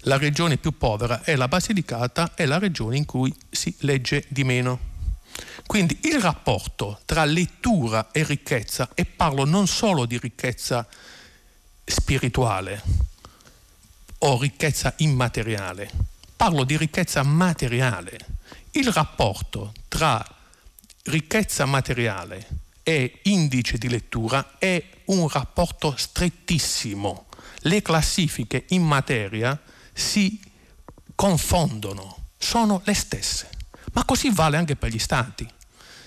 La 0.01 0.17
regione 0.17 0.57
più 0.57 0.77
povera 0.77 1.23
è 1.23 1.35
la 1.35 1.47
Basilicata, 1.47 2.33
è 2.33 2.45
la 2.45 2.57
regione 2.57 2.97
in 2.97 3.05
cui 3.05 3.33
si 3.49 3.75
legge 3.79 4.23
di 4.29 4.43
meno. 4.43 4.79
Quindi 5.65 5.99
il 6.03 6.19
rapporto 6.21 7.01
tra 7.05 7.25
lettura 7.25 8.09
e 8.11 8.23
ricchezza, 8.23 8.89
e 8.93 9.05
parlo 9.05 9.45
non 9.45 9.67
solo 9.67 10.05
di 10.05 10.17
ricchezza 10.17 10.87
spirituale 11.83 12.81
o 14.19 14.39
ricchezza 14.39 14.93
immateriale, 14.97 15.89
parlo 16.35 16.63
di 16.63 16.77
ricchezza 16.77 17.23
materiale. 17.23 18.17
Il 18.71 18.91
rapporto 18.91 19.73
tra 19.87 20.25
ricchezza 21.03 21.65
materiale 21.65 22.47
e 22.83 23.19
indice 23.23 23.77
di 23.77 23.89
lettura 23.89 24.57
è 24.57 24.81
un 25.05 25.27
rapporto 25.27 25.95
strettissimo. 25.97 27.25
Le 27.61 27.81
classifiche 27.81 28.65
in 28.69 28.83
materia 28.83 29.59
si 29.91 30.39
confondono, 31.15 32.27
sono 32.37 32.81
le 32.85 32.93
stesse. 32.93 33.56
Ma 33.97 34.05
così 34.05 34.29
vale 34.29 34.57
anche 34.57 34.75
per 34.75 34.91
gli 34.91 34.99
stati. 34.99 35.49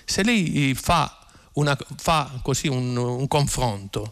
Se 0.05 0.23
lei 0.23 0.73
fa, 0.75 1.27
una, 1.55 1.77
fa 1.97 2.39
così 2.41 2.69
un, 2.69 2.95
un, 2.95 3.27
confronto, 3.27 4.09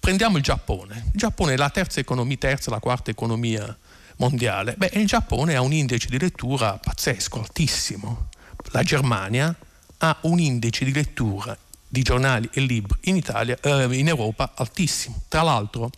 prendiamo 0.00 0.36
il 0.36 0.42
Giappone. 0.42 1.10
Il 1.12 1.12
Giappone 1.18 1.52
è 1.52 1.56
la 1.56 1.70
terza 1.70 2.00
economia, 2.00 2.36
terza, 2.36 2.72
la 2.72 2.80
quarta 2.80 3.12
economia 3.12 3.78
mondiale. 4.16 4.74
Beh, 4.76 4.90
il 4.94 5.06
Giappone 5.06 5.54
ha 5.54 5.60
un 5.60 5.72
indice 5.72 6.08
di 6.08 6.18
lettura 6.18 6.76
pazzesco, 6.76 7.38
altissimo. 7.38 8.30
La 8.72 8.82
Germania 8.82 9.56
ha 9.98 10.16
un 10.22 10.40
indice 10.40 10.84
di 10.84 10.92
lettura 10.92 11.56
di 11.86 12.02
giornali 12.02 12.50
e 12.52 12.60
libri 12.62 12.98
in, 13.02 13.14
Italia, 13.14 13.56
eh, 13.60 13.96
in 13.96 14.08
Europa 14.08 14.54
altissimo. 14.56 15.22
Tra 15.28 15.42
l'altro, 15.42 15.92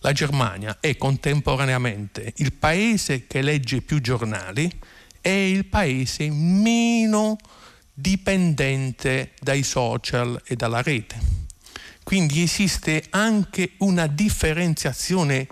la 0.00 0.10
Germania 0.10 0.78
è 0.80 0.96
contemporaneamente 0.96 2.32
il 2.38 2.52
paese 2.54 3.28
che 3.28 3.40
legge 3.40 3.82
più 3.82 4.00
giornali 4.00 4.68
è 5.26 5.30
il 5.30 5.64
paese 5.64 6.30
meno 6.30 7.36
dipendente 7.92 9.32
dai 9.40 9.64
social 9.64 10.40
e 10.46 10.54
dalla 10.54 10.82
rete. 10.82 11.18
Quindi 12.04 12.42
esiste 12.42 13.06
anche 13.10 13.72
una 13.78 14.06
differenziazione 14.06 15.48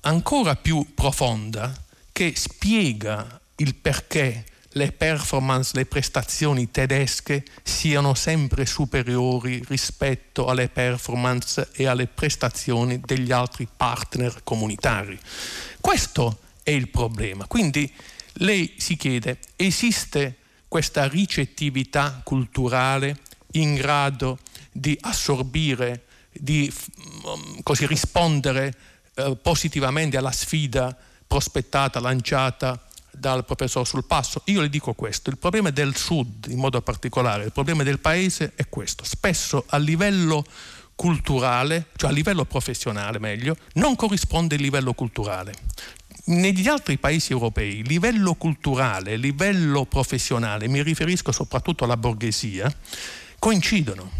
ancora 0.00 0.56
più 0.56 0.94
profonda 0.94 1.78
che 2.10 2.32
spiega 2.34 3.38
il 3.56 3.74
perché 3.74 4.46
le 4.70 4.92
performance, 4.92 5.72
le 5.74 5.84
prestazioni 5.84 6.70
tedesche 6.70 7.44
siano 7.62 8.14
sempre 8.14 8.64
superiori 8.64 9.62
rispetto 9.68 10.46
alle 10.46 10.70
performance 10.70 11.68
e 11.74 11.84
alle 11.84 12.06
prestazioni 12.06 12.98
degli 12.98 13.30
altri 13.30 13.68
partner 13.76 14.40
comunitari. 14.42 15.20
Questo 15.82 16.38
è 16.62 16.70
il 16.70 16.88
problema. 16.88 17.46
Quindi 17.46 17.92
lei 18.34 18.74
si 18.78 18.96
chiede, 18.96 19.38
esiste 19.56 20.36
questa 20.68 21.06
ricettività 21.06 22.20
culturale 22.24 23.18
in 23.52 23.74
grado 23.74 24.38
di 24.70 24.96
assorbire, 25.02 26.06
di 26.32 26.72
mm, 26.72 27.58
così 27.62 27.86
rispondere 27.86 28.74
eh, 29.14 29.36
positivamente 29.40 30.16
alla 30.16 30.32
sfida 30.32 30.96
prospettata, 31.26 32.00
lanciata 32.00 32.86
dal 33.10 33.44
professor 33.44 33.86
Sulpasso. 33.86 34.42
Io 34.46 34.62
le 34.62 34.70
dico 34.70 34.94
questo, 34.94 35.28
il 35.28 35.36
problema 35.36 35.70
del 35.70 35.94
Sud 35.94 36.46
in 36.48 36.58
modo 36.58 36.80
particolare, 36.80 37.44
il 37.44 37.52
problema 37.52 37.82
del 37.82 37.98
Paese 37.98 38.52
è 38.54 38.66
questo. 38.68 39.04
Spesso 39.04 39.64
a 39.68 39.76
livello 39.76 40.44
culturale, 40.94 41.88
cioè 41.96 42.10
a 42.10 42.12
livello 42.12 42.44
professionale 42.44 43.18
meglio, 43.18 43.56
non 43.74 43.96
corrisponde 43.96 44.54
il 44.54 44.62
livello 44.62 44.94
culturale 44.94 45.52
negli 46.24 46.68
altri 46.68 46.98
paesi 46.98 47.32
europei, 47.32 47.82
livello 47.84 48.34
culturale, 48.34 49.16
livello 49.16 49.84
professionale, 49.86 50.68
mi 50.68 50.82
riferisco 50.82 51.32
soprattutto 51.32 51.84
alla 51.84 51.96
borghesia, 51.96 52.72
coincidono. 53.38 54.10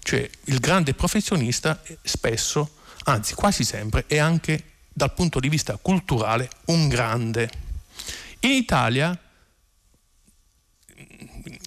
Cioè 0.00 0.28
il 0.44 0.58
grande 0.58 0.94
professionista 0.94 1.80
spesso, 2.02 2.76
anzi 3.04 3.34
quasi 3.34 3.64
sempre, 3.64 4.04
è 4.06 4.18
anche 4.18 4.72
dal 4.92 5.14
punto 5.14 5.40
di 5.40 5.48
vista 5.48 5.78
culturale 5.80 6.50
un 6.66 6.88
grande. 6.88 7.50
In 8.40 8.50
Italia 8.50 9.18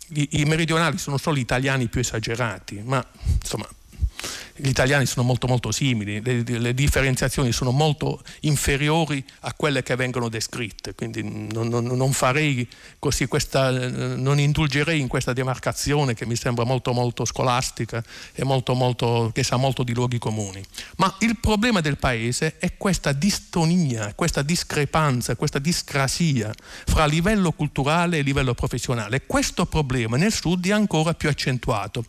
i, 0.09 0.29
i 0.39 0.45
meridionali 0.45 0.97
sono 0.97 1.17
solo 1.17 1.37
gli 1.37 1.41
italiani 1.41 1.87
più 1.87 2.01
esagerati, 2.01 2.81
ma 2.83 3.05
insomma 3.39 3.67
gli 4.55 4.69
italiani 4.69 5.05
sono 5.05 5.25
molto 5.25 5.47
molto 5.47 5.71
simili, 5.71 6.21
le, 6.21 6.43
le, 6.43 6.73
differenziazioni 6.73 7.51
sono 7.51 7.71
molto 7.71 8.21
inferiori 8.41 9.23
a 9.41 9.53
quelle 9.53 9.83
che 9.83 9.95
vengono 9.95 10.29
descritte, 10.29 10.95
quindi 10.95 11.21
non, 11.23 11.67
non, 11.67 11.85
non 11.85 12.11
farei 12.11 12.67
così 12.97 13.27
questa, 13.27 13.69
non 13.69 14.39
indulgerei 14.39 14.99
in 14.99 15.07
questa 15.07 15.33
demarcazione 15.33 16.15
che 16.15 16.25
mi 16.25 16.35
sembra 16.35 16.65
molto 16.65 16.91
molto 16.93 17.23
scolastica 17.23 18.03
e 18.33 18.43
molto, 18.43 18.73
molto, 18.73 19.29
che 19.33 19.43
sa 19.43 19.57
molto 19.57 19.83
di 19.83 19.93
luoghi 19.93 20.17
comuni. 20.17 20.63
Ma 20.97 21.15
il 21.19 21.37
problema 21.37 21.79
del 21.79 21.97
paese 21.97 22.57
è 22.57 22.77
questa 22.77 23.11
distonia, 23.11 24.13
questa 24.15 24.41
discrepanza, 24.41 25.35
questa 25.35 25.59
discrasia 25.59 26.51
fra 26.85 27.05
livello 27.05 27.51
culturale 27.51 28.17
e 28.17 28.21
livello 28.21 28.55
professionale. 28.55 29.25
Questo 29.25 29.65
problema 29.65 30.17
nel 30.17 30.33
sud 30.33 30.65
è 30.67 30.71
ancora 30.71 31.13
più 31.13 31.29
accentuato. 31.29 32.03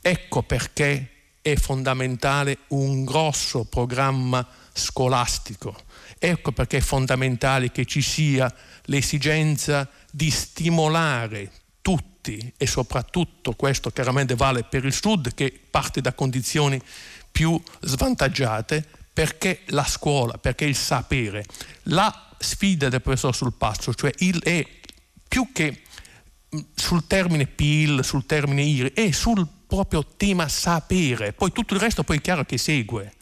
Ecco 0.00 0.42
perché 0.42 1.15
è 1.46 1.54
fondamentale 1.54 2.58
un 2.68 3.04
grosso 3.04 3.66
programma 3.66 4.44
scolastico. 4.72 5.76
Ecco 6.18 6.50
perché 6.50 6.78
è 6.78 6.80
fondamentale 6.80 7.70
che 7.70 7.84
ci 7.84 8.02
sia 8.02 8.52
l'esigenza 8.86 9.88
di 10.10 10.28
stimolare 10.28 11.52
tutti 11.82 12.52
e 12.56 12.66
soprattutto 12.66 13.52
questo 13.52 13.90
chiaramente 13.90 14.34
vale 14.34 14.64
per 14.64 14.84
il 14.84 14.92
Sud 14.92 15.34
che 15.34 15.56
parte 15.70 16.00
da 16.00 16.14
condizioni 16.14 16.82
più 17.30 17.62
svantaggiate 17.80 18.84
perché 19.12 19.60
la 19.66 19.84
scuola, 19.84 20.38
perché 20.38 20.64
il 20.64 20.74
sapere, 20.74 21.44
la 21.84 22.34
sfida 22.38 22.88
del 22.88 23.02
professor 23.02 23.32
sul 23.32 23.52
passo, 23.52 23.94
cioè 23.94 24.10
il, 24.18 24.42
è 24.42 24.66
più 25.28 25.52
che 25.52 25.82
sul 26.74 27.06
termine 27.06 27.46
PIL, 27.46 28.04
sul 28.04 28.26
termine 28.26 28.62
IRI, 28.62 28.90
è 28.94 29.12
sul 29.12 29.46
proprio 29.66 30.04
tema 30.16 30.48
sapere, 30.48 31.32
poi 31.32 31.52
tutto 31.52 31.74
il 31.74 31.80
resto 31.80 32.04
poi 32.04 32.18
è 32.18 32.20
chiaro 32.20 32.44
che 32.44 32.58
segue 32.58 33.12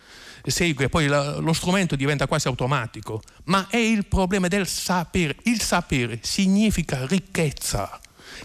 segue, 0.51 0.89
poi 0.89 1.07
la, 1.07 1.39
lo 1.39 1.53
strumento 1.53 1.97
diventa 1.97 2.27
quasi 2.27 2.49
automatico, 2.49 3.23
ma 3.45 3.69
è 3.69 3.77
il 3.77 4.07
problema 4.07 4.49
del 4.49 4.67
sapere. 4.67 5.37
Il 5.45 5.61
sapere 5.61 6.19
significa 6.23 7.07
ricchezza, 7.07 8.01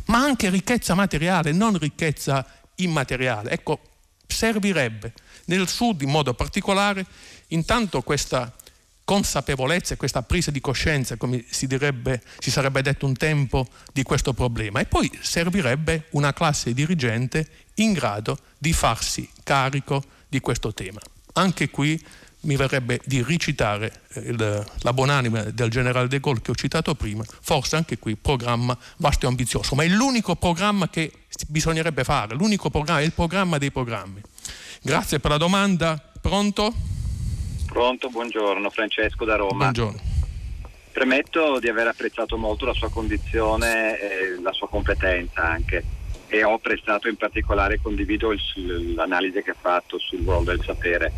ma 0.06 0.20
anche 0.20 0.50
ricchezza 0.50 0.94
materiale, 0.94 1.52
non 1.52 1.78
ricchezza 1.78 2.46
immateriale. 2.76 3.52
Ecco, 3.52 3.80
servirebbe 4.28 5.14
nel 5.46 5.68
sud 5.68 6.02
in 6.02 6.10
modo 6.10 6.34
particolare 6.34 7.06
intanto 7.48 8.02
questa 8.02 8.54
consapevolezza 9.04 9.96
e 9.96 9.98
questa 9.98 10.22
presa 10.22 10.52
di 10.52 10.62
coscienza, 10.62 11.18
come 11.18 11.44
si, 11.50 11.66
direbbe, 11.66 12.22
si 12.38 12.52
sarebbe 12.52 12.84
detto 12.84 13.08
un 13.08 13.16
tempo, 13.16 13.68
di 13.92 14.04
questo 14.04 14.34
problema. 14.34 14.80
E 14.80 14.86
poi 14.86 15.10
servirebbe 15.20 16.06
una 16.12 16.32
classe 16.32 16.74
dirigente 16.74 17.50
in 17.82 17.94
grado 17.94 18.38
di 18.58 18.74
farsi 18.74 19.30
carico 19.44 20.04
di 20.28 20.40
questo 20.40 20.74
tema. 20.74 21.00
Anche 21.34 21.70
qui 21.70 22.02
mi 22.42 22.56
verrebbe 22.56 23.02
di 23.04 23.22
ricitare 23.22 24.02
eh, 24.14 24.20
il, 24.22 24.66
la 24.80 24.94
buonanima 24.94 25.44
del 25.44 25.70
generale 25.70 26.08
De 26.08 26.20
Gaulle 26.20 26.42
che 26.42 26.52
ho 26.52 26.56
citato 26.56 26.96
prima, 26.96 27.24
forse 27.42 27.76
anche 27.76 27.98
qui 27.98 28.16
programma 28.16 28.78
vasto 28.98 29.26
e 29.26 29.30
ambizioso, 29.30 29.76
ma 29.76 29.84
è 29.84 29.88
l'unico 29.88 30.36
programma 30.36 30.90
che 30.90 31.12
bisognerebbe 31.48 32.04
fare, 32.04 32.36
l'unico 32.36 32.70
programma, 32.70 33.02
è 33.02 33.04
il 33.04 33.12
programma 33.12 33.58
dei 33.58 33.72
programmi. 33.72 34.22
Grazie 34.82 35.20
per 35.20 35.32
la 35.32 35.38
domanda. 35.38 36.02
Pronto? 36.22 36.74
Pronto, 37.66 38.10
buongiorno, 38.10 38.70
Francesco 38.70 39.26
da 39.26 39.36
Roma. 39.36 39.72
Buongiorno. 39.72 40.08
Premetto 40.92 41.60
di 41.60 41.70
aver 41.70 41.88
apprezzato 41.88 42.36
molto 42.38 42.66
la 42.66 42.74
sua 42.74 42.90
condizione 42.90 44.00
e 44.00 44.42
la 44.42 44.52
sua 44.52 44.68
competenza 44.68 45.44
anche 45.44 45.84
e 46.30 46.44
ho 46.44 46.54
apprezzato 46.54 47.10
in 47.10 47.18
particolare 47.18 47.82
condivido 47.82 48.32
il, 48.32 48.94
l'analisi 48.94 49.42
che 49.42 49.52
ha 49.52 49.56
fatto 49.60 49.98
sul 49.98 50.24
ruolo 50.24 50.44
del 50.44 50.62
sapere. 50.64 51.12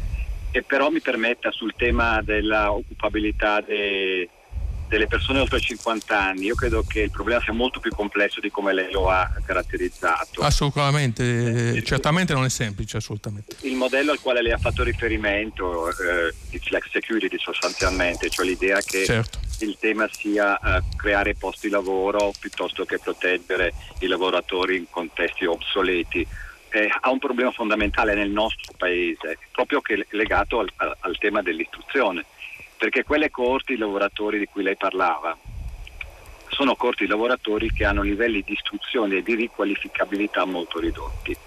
E 0.51 0.63
però 0.63 0.89
mi 0.89 1.01
permetta 1.01 1.51
sul 1.51 1.73
tema 1.75 2.21
dell'occupabilità 2.21 3.61
dei 3.61 4.27
delle 4.91 5.07
persone 5.07 5.39
oltre 5.39 5.61
50 5.61 6.19
anni, 6.19 6.47
io 6.47 6.55
credo 6.55 6.83
che 6.85 6.99
il 6.99 7.11
problema 7.11 7.39
sia 7.41 7.53
molto 7.53 7.79
più 7.79 7.91
complesso 7.91 8.41
di 8.41 8.51
come 8.51 8.73
lei 8.73 8.91
lo 8.91 9.09
ha 9.09 9.31
caratterizzato. 9.45 10.41
Assolutamente, 10.41 11.77
eh, 11.77 11.83
certamente 11.83 12.33
non 12.33 12.43
è 12.43 12.49
semplice, 12.49 12.97
assolutamente. 12.97 13.55
Il 13.61 13.75
modello 13.75 14.11
al 14.11 14.19
quale 14.19 14.41
lei 14.41 14.51
ha 14.51 14.57
fatto 14.57 14.83
riferimento 14.83 15.88
eh, 15.88 16.33
di 16.49 16.59
flex 16.59 16.89
security 16.91 17.39
sostanzialmente, 17.39 18.29
cioè 18.29 18.45
l'idea 18.45 18.81
che 18.81 19.05
certo. 19.05 19.39
Il 19.65 19.77
tema 19.79 20.07
sia 20.11 20.57
eh, 20.57 20.81
creare 20.95 21.35
posti 21.35 21.67
di 21.67 21.73
lavoro 21.73 22.31
piuttosto 22.39 22.85
che 22.85 22.99
proteggere 22.99 23.73
i 23.99 24.07
lavoratori 24.07 24.77
in 24.77 24.85
contesti 24.89 25.45
obsoleti. 25.45 26.25
Eh, 26.69 26.89
ha 27.01 27.09
un 27.09 27.19
problema 27.19 27.51
fondamentale 27.51 28.13
nel 28.13 28.29
nostro 28.29 28.73
paese, 28.77 29.38
proprio 29.51 29.81
che, 29.81 30.05
legato 30.11 30.59
al, 30.59 30.71
al 30.77 31.17
tema 31.17 31.41
dell'istruzione 31.41 32.25
perché 32.81 33.03
quelle 33.03 33.29
corti 33.29 33.73
di 33.73 33.79
lavoratori 33.79 34.39
di 34.39 34.47
cui 34.47 34.63
lei 34.63 34.75
parlava 34.75 35.38
sono 36.47 36.75
corti 36.75 37.03
di 37.03 37.11
lavoratori 37.11 37.71
che 37.71 37.85
hanno 37.85 38.01
livelli 38.01 38.41
di 38.41 38.53
istruzione 38.53 39.17
e 39.17 39.21
di 39.21 39.35
riqualificabilità 39.35 40.45
molto 40.45 40.79
ridotti, 40.79 41.38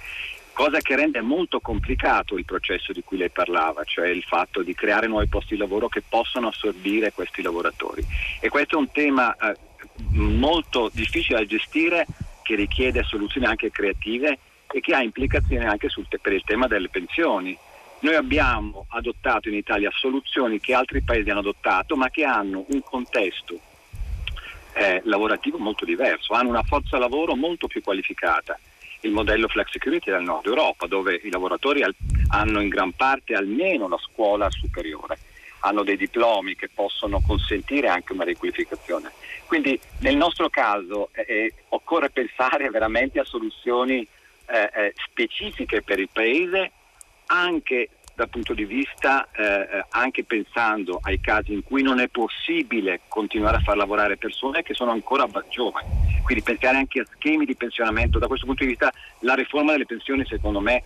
cosa 0.55 0.81
che 0.81 0.97
rende 0.97 1.21
molto 1.21 1.61
complicato 1.61 2.39
il 2.39 2.47
processo 2.47 2.93
di 2.93 3.03
cui 3.05 3.19
lei 3.19 3.29
parlava, 3.29 3.85
cioè 3.85 4.09
il 4.09 4.23
fatto 4.23 4.63
di 4.63 4.73
creare 4.73 5.07
nuovi 5.07 5.27
posti 5.27 5.55
di 5.55 5.61
lavoro 5.61 5.89
che 5.89 6.03
possano 6.09 6.49
assorbire 6.49 7.13
questi 7.13 7.43
lavoratori. 7.43 8.03
E 8.41 8.49
questo 8.49 8.77
è 8.77 8.79
un 8.79 8.91
tema 8.91 9.37
eh, 9.37 9.57
molto 10.13 10.91
difficile 10.93 11.41
da 11.41 11.45
gestire, 11.45 12.07
che 12.43 12.55
richiede 12.55 13.03
soluzioni 13.03 13.47
anche 13.47 13.71
creative 13.71 14.39
e 14.73 14.81
che 14.81 14.95
ha 14.95 15.03
implicazioni 15.03 15.65
anche 15.65 15.89
sul, 15.89 16.07
per 16.09 16.33
il 16.33 16.43
tema 16.45 16.67
delle 16.67 16.89
pensioni 16.89 17.59
noi 18.05 18.17
abbiamo 18.17 18.85
adottato 18.91 19.49
in 19.49 19.55
Italia 19.55 19.91
soluzioni 19.95 20.61
che 20.61 20.75
altri 20.75 21.01
paesi 21.01 21.31
hanno 21.31 21.41
adottato, 21.41 21.97
ma 21.97 22.11
che 22.11 22.25
hanno 22.25 22.67
un 22.69 22.83
contesto 22.83 23.59
eh, 24.75 25.01
lavorativo 25.05 25.57
molto 25.57 25.87
diverso, 25.87 26.35
hanno 26.35 26.51
una 26.51 26.63
forza 26.63 26.99
lavoro 26.99 27.35
molto 27.35 27.67
più 27.67 27.81
qualificata. 27.81 28.59
Il 29.05 29.13
modello 29.13 29.49
Flex 29.49 29.71
Security 29.71 30.11
del 30.11 30.23
nord 30.23 30.47
Europa, 30.47 30.87
dove 30.87 31.21
i 31.23 31.31
lavoratori 31.31 31.83
al- 31.83 31.95
hanno 32.29 32.61
in 32.61 32.69
gran 32.69 32.93
parte 32.93 33.35
almeno 33.35 33.87
la 33.87 33.99
scuola 33.99 34.49
superiore, 34.51 35.19
hanno 35.61 35.83
dei 35.83 35.99
diplomi 35.99 36.57
che 36.57 36.71
possono 36.73 37.21
consentire 37.21 37.89
anche 37.89 38.15
una 38.15 38.25
riqualificazione. 38.25 39.13
Quindi 39.47 39.79
nel 39.99 40.17
nostro 40.17 40.49
caso 40.49 41.11
eh, 41.13 41.25
eh 41.29 41.55
occorre 41.69 42.09
pensare 42.09 42.71
veramente 42.71 43.21
a 43.21 43.25
soluzioni 43.25 44.07
eh, 44.47 44.71
eh 44.75 44.95
specifiche 45.07 45.83
per 45.83 45.99
il 45.99 46.09
Paese 46.11 46.73
anche 47.27 47.89
dal 48.15 48.29
punto 48.29 48.55
di 48.55 48.65
vista, 48.65 49.29
eh, 49.33 49.43
eh, 49.43 49.85
anche 49.91 50.25
pensando 50.25 51.01
ai 51.03 51.21
casi 51.21 51.53
in 51.53 51.65
cui 51.65 51.83
non 51.83 51.99
è 51.99 52.09
possibile 52.09 53.01
continuare 53.09 53.57
a 53.57 53.61
far 53.61 53.77
lavorare 53.77 54.17
persone 54.17 54.63
che 54.63 54.75
sono 54.75 54.93
ancora 54.93 55.29
giovani. 55.51 55.89
Quindi 56.23 56.43
pensare 56.43 56.77
anche 56.77 57.01
a 57.01 57.07
schemi 57.15 57.45
di 57.45 57.57
pensionamento. 57.57 58.19
Da 58.19 58.29
questo 58.29 58.47
punto 58.47 58.63
di 58.63 58.71
vista 58.71 58.93
la 59.21 59.35
riforma 59.35 59.73
delle 59.73 59.87
pensioni 59.87 60.25
secondo 60.27 60.61
me 60.61 60.83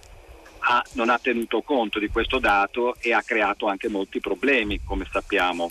ha, 0.60 0.82
non 0.92 1.10
ha 1.10 1.18
tenuto 1.18 1.62
conto 1.62 1.98
di 1.98 2.08
questo 2.08 2.38
dato 2.38 2.96
e 3.00 3.12
ha 3.12 3.22
creato 3.22 3.66
anche 3.66 3.88
molti 3.88 4.20
problemi, 4.20 4.80
come 4.82 5.06
sappiamo, 5.10 5.70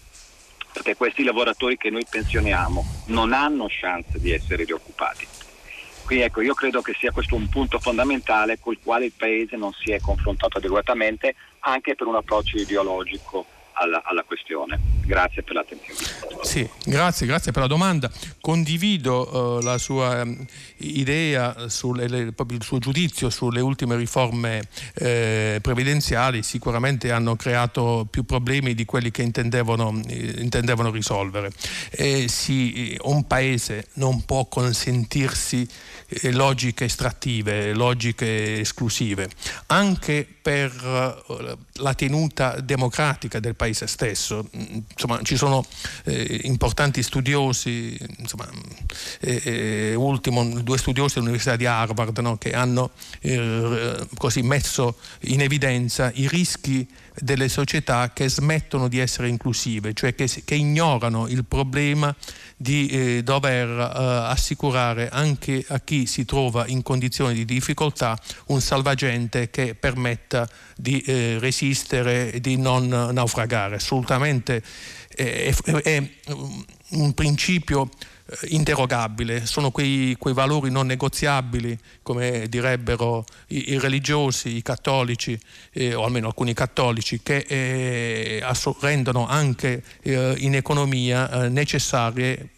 perché 0.71 0.95
questi 0.95 1.23
lavoratori 1.23 1.75
che 1.77 1.89
noi 1.89 2.05
pensioniamo 2.09 3.03
non 3.07 3.34
hanno 3.34 3.65
chance 3.67 4.19
di 4.19 4.31
essere 4.31 4.63
rioccupati. 4.63 5.27
Quindi 6.07 6.23
ecco, 6.23 6.39
io 6.39 6.53
credo 6.53 6.81
che 6.81 6.95
sia 6.97 7.11
questo 7.11 7.35
un 7.35 7.49
punto 7.49 7.79
fondamentale 7.79 8.59
col 8.59 8.79
quale 8.81 9.03
il 9.03 9.13
Paese 9.13 9.57
non 9.57 9.73
si 9.73 9.91
è 9.91 9.99
confrontato 9.99 10.57
adeguatamente 10.57 11.35
anche 11.59 11.95
per 11.95 12.07
un 12.07 12.15
approccio 12.15 12.57
ideologico 12.57 13.47
alla, 13.79 14.01
alla, 14.03 14.23
questione. 14.23 14.79
Grazie 15.05 15.43
per 15.43 15.55
l'attenzione. 15.55 15.99
Sì, 16.41 16.67
grazie, 16.85 17.25
grazie 17.25 17.51
per 17.51 17.61
la 17.61 17.67
domanda. 17.67 18.11
Condivido 18.41 19.57
uh, 19.57 19.61
la 19.61 19.77
sua 19.77 20.21
um, 20.21 20.45
idea, 20.77 21.69
sulle, 21.69 22.07
le, 22.07 22.33
il 22.49 22.63
suo 22.63 22.79
giudizio 22.79 23.29
sulle 23.29 23.61
ultime 23.61 23.95
riforme 23.95 24.67
eh, 24.95 25.59
previdenziali, 25.61 26.43
sicuramente 26.43 27.11
hanno 27.11 27.35
creato 27.35 28.07
più 28.09 28.23
problemi 28.23 28.73
di 28.73 28.85
quelli 28.85 29.11
che 29.11 29.21
intendevano, 29.21 30.01
eh, 30.07 30.35
intendevano 30.37 30.91
risolvere. 30.91 31.51
Eh, 31.91 32.27
sì, 32.27 32.97
un 33.03 33.25
paese 33.27 33.87
non 33.93 34.25
può 34.25 34.45
consentirsi 34.45 35.67
eh, 36.07 36.31
logiche 36.31 36.85
estrattive, 36.85 37.73
logiche 37.73 38.59
esclusive, 38.59 39.29
anche 39.67 40.27
per 40.41 40.71
eh, 40.71 41.57
la 41.77 41.93
tenuta 41.93 42.59
democratica 42.59 43.39
del 43.39 43.55
paese 43.55 43.87
stesso. 43.87 44.47
Insomma, 44.51 45.21
ci 45.23 45.35
sono 45.35 45.65
eh, 46.03 46.41
importanti 46.43 47.03
studiosi, 47.03 47.97
insomma, 48.17 48.47
eh, 49.19 49.41
eh 49.43 49.95
ultimo, 49.95 50.43
due 50.61 50.77
studiosi 50.77 51.15
dell'Università 51.15 51.55
di 51.55 51.65
Harvard 51.65 52.17
no, 52.19 52.37
che 52.37 52.51
hanno 52.51 52.91
eh, 53.21 54.07
così 54.17 54.41
messo 54.41 54.97
in 55.21 55.41
evidenza 55.41 56.11
i 56.13 56.27
rischi 56.27 56.87
delle 57.19 57.49
società 57.49 58.11
che 58.14 58.30
smettono 58.30 58.88
di 58.88 58.99
essere 58.99 59.27
inclusive, 59.27 59.94
cioè 59.94 60.14
che, 60.15 60.30
che 60.44 60.56
ignorano 60.56 61.27
il 61.27 61.45
problema 61.45 62.15
di 62.56 62.88
eh, 62.88 63.23
dover 63.23 63.69
eh, 63.69 64.30
assicurare 64.30 65.10
anche 65.10 65.64
a 65.68 65.80
chi 65.80 66.06
si 66.06 66.26
trova 66.26 66.65
in 66.68 66.81
condizioni 66.81 67.34
di 67.34 67.45
difficoltà 67.45 68.19
un 68.48 68.61
salvagente 68.61 69.49
che 69.49 69.76
permetta 69.76 70.48
di 70.76 70.99
eh, 71.02 71.38
resistere 71.39 72.31
e 72.31 72.39
di 72.39 72.57
non 72.57 72.88
naufragare. 72.88 73.76
Assolutamente 73.76 74.64
è, 75.07 75.53
è 75.84 76.10
un 76.89 77.14
principio 77.14 77.89
eh, 78.29 78.47
interrogabile, 78.49 79.45
sono 79.45 79.71
quei, 79.71 80.15
quei, 80.19 80.33
valori 80.33 80.69
non 80.69 80.85
negoziabili, 80.85 81.77
come 82.03 82.47
direbbero 82.49 83.23
i, 83.47 83.71
i 83.71 83.79
religiosi, 83.79 84.57
i 84.57 84.61
cattolici, 84.61 85.39
eh, 85.71 85.93
o 85.93 86.03
almeno 86.03 86.27
alcuni 86.27 86.53
cattolici, 86.53 87.21
che 87.23 87.45
eh, 87.47 88.43
rendono 88.81 89.27
anche 89.27 89.81
eh, 90.01 90.35
in 90.37 90.55
economia 90.55 91.29
eh, 91.45 91.49
necessarie 91.49 92.49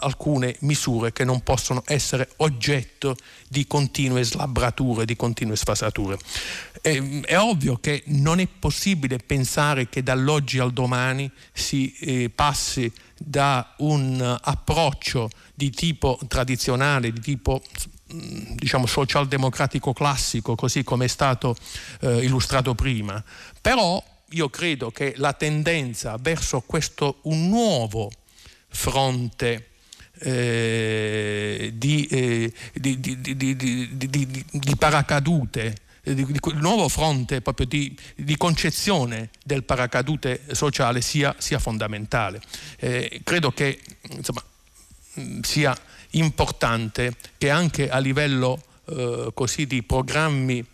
alcune 0.00 0.56
misure 0.60 1.12
che 1.12 1.24
non 1.24 1.42
possono 1.42 1.82
essere 1.86 2.30
oggetto 2.36 3.16
di 3.48 3.66
continue 3.66 4.22
slabbrature, 4.22 5.04
di 5.04 5.16
continue 5.16 5.56
sfasature. 5.56 6.18
È, 6.80 7.20
è 7.22 7.38
ovvio 7.38 7.76
che 7.76 8.02
non 8.06 8.40
è 8.40 8.46
possibile 8.46 9.18
pensare 9.18 9.88
che 9.88 10.02
dall'oggi 10.02 10.58
al 10.58 10.72
domani 10.72 11.30
si 11.52 11.94
eh, 12.00 12.30
passi 12.30 12.90
da 13.16 13.74
un 13.78 14.38
approccio 14.40 15.28
di 15.54 15.70
tipo 15.70 16.18
tradizionale, 16.28 17.12
di 17.12 17.20
tipo 17.20 17.62
mm, 18.12 18.54
diciamo 18.54 18.86
socialdemocratico 18.86 19.92
classico, 19.92 20.54
così 20.54 20.84
come 20.84 21.06
è 21.06 21.08
stato 21.08 21.56
eh, 22.00 22.24
illustrato 22.24 22.74
prima. 22.74 23.22
Però 23.60 24.02
io 24.30 24.50
credo 24.50 24.90
che 24.90 25.14
la 25.16 25.32
tendenza 25.32 26.16
verso 26.20 26.60
questo 26.60 27.20
un 27.22 27.48
nuovo 27.48 28.10
fronte 28.68 29.68
eh, 30.20 31.72
di, 31.74 32.06
eh, 32.06 32.52
di, 32.74 33.00
di, 33.00 34.44
di, 34.50 34.76
paracadute, 34.76 35.76
di, 36.02 36.26
nuovo 36.54 36.88
fronte 36.88 37.40
proprio 37.40 37.66
di, 37.66 37.96
concezione 38.36 39.30
del 39.44 39.64
paracadute 39.64 40.42
sociale 40.52 41.00
sia, 41.00 41.34
sia 41.38 41.58
fondamentale. 41.58 42.40
Eh, 42.78 43.20
credo 43.24 43.52
che 43.52 43.80
insomma, 44.10 44.42
sia 45.42 45.76
importante 46.10 47.14
che 47.36 47.50
anche 47.50 47.90
a 47.90 47.98
livello 47.98 48.62
eh, 48.86 49.30
così 49.34 49.66
di 49.66 49.82
programmi 49.82 50.64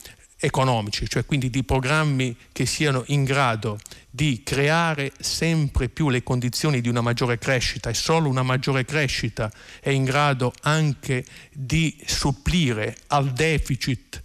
economici, 0.44 1.08
cioè 1.08 1.24
quindi 1.24 1.48
di 1.50 1.64
programmi 1.64 2.36
che 2.52 2.66
siano 2.66 3.02
in 3.06 3.24
grado 3.24 3.78
di 4.10 4.42
creare 4.44 5.12
sempre 5.18 5.88
più 5.88 6.08
le 6.08 6.22
condizioni 6.22 6.80
di 6.80 6.88
una 6.88 7.00
maggiore 7.00 7.38
crescita 7.38 7.90
e 7.90 7.94
solo 7.94 8.28
una 8.28 8.42
maggiore 8.42 8.84
crescita 8.84 9.50
è 9.80 9.90
in 9.90 10.04
grado 10.04 10.52
anche 10.62 11.24
di 11.52 11.96
supplire 12.04 12.96
al 13.08 13.32
deficit, 13.32 14.20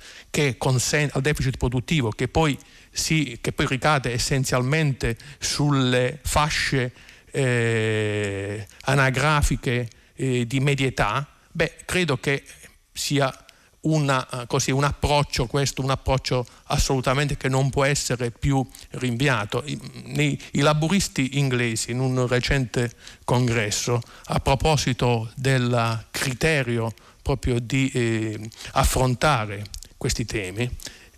consen- 0.58 1.10
al 1.14 1.22
deficit 1.22 1.58
produttivo 1.58 2.10
che 2.10 2.28
poi, 2.28 2.58
si, 2.91 3.38
che 3.41 3.52
poi, 3.52 3.66
ricade 3.68 4.12
essenzialmente 4.12 5.18
sulle 5.40 6.20
fasce 6.22 6.91
eh, 7.32 8.68
anagrafiche 8.82 9.88
eh, 10.16 10.46
di 10.46 10.60
media 10.60 10.88
età, 10.88 11.28
beh, 11.52 11.78
credo 11.86 12.18
che 12.18 12.44
sia 12.91 13.34
una, 13.81 14.27
eh, 14.30 14.47
così, 14.47 14.72
un 14.72 14.84
approccio, 14.84 15.45
questo 15.45 15.81
un 15.81 15.89
approccio 15.89 16.45
assolutamente 16.65 17.38
che 17.38 17.49
non 17.49 17.69
può 17.69 17.84
essere 17.85 18.31
più 18.31 18.65
rinviato. 18.91 19.64
I, 19.65 20.39
i 20.51 20.60
laburisti 20.60 21.38
inglesi 21.38 21.91
in 21.91 21.99
un 21.99 22.27
recente 22.27 22.91
congresso, 23.23 24.01
a 24.26 24.39
proposito 24.39 25.31
del 25.35 26.06
criterio 26.11 26.93
proprio 27.22 27.60
di 27.60 27.89
eh, 27.93 28.49
affrontare 28.72 29.65
questi 29.97 30.26
temi, 30.26 30.69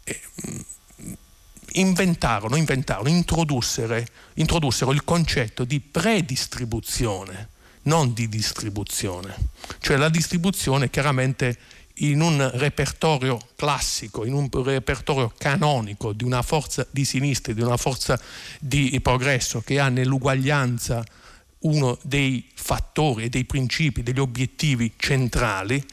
eh, 0.03 0.21
inventarono, 1.73 2.55
inventarono 2.55 3.07
introdussero, 3.07 4.91
il 4.91 5.03
concetto 5.03 5.63
di 5.63 5.79
predistribuzione, 5.79 7.49
non 7.83 8.13
di 8.13 8.27
distribuzione. 8.27 9.35
Cioè 9.79 9.97
la 9.97 10.09
distribuzione 10.09 10.89
chiaramente 10.89 11.57
in 12.01 12.21
un 12.21 12.49
repertorio 12.53 13.39
classico, 13.55 14.25
in 14.25 14.33
un 14.33 14.49
repertorio 14.51 15.31
canonico 15.37 16.13
di 16.13 16.23
una 16.23 16.41
forza 16.41 16.85
di 16.89 17.05
sinistra, 17.05 17.53
di 17.53 17.61
una 17.61 17.77
forza 17.77 18.19
di 18.59 18.99
progresso 19.01 19.61
che 19.61 19.79
ha 19.79 19.89
nell'uguaglianza 19.89 21.03
uno 21.59 21.97
dei 22.01 22.49
fattori, 22.55 23.29
dei 23.29 23.45
principi, 23.45 24.01
degli 24.01 24.19
obiettivi 24.19 24.93
centrali, 24.97 25.83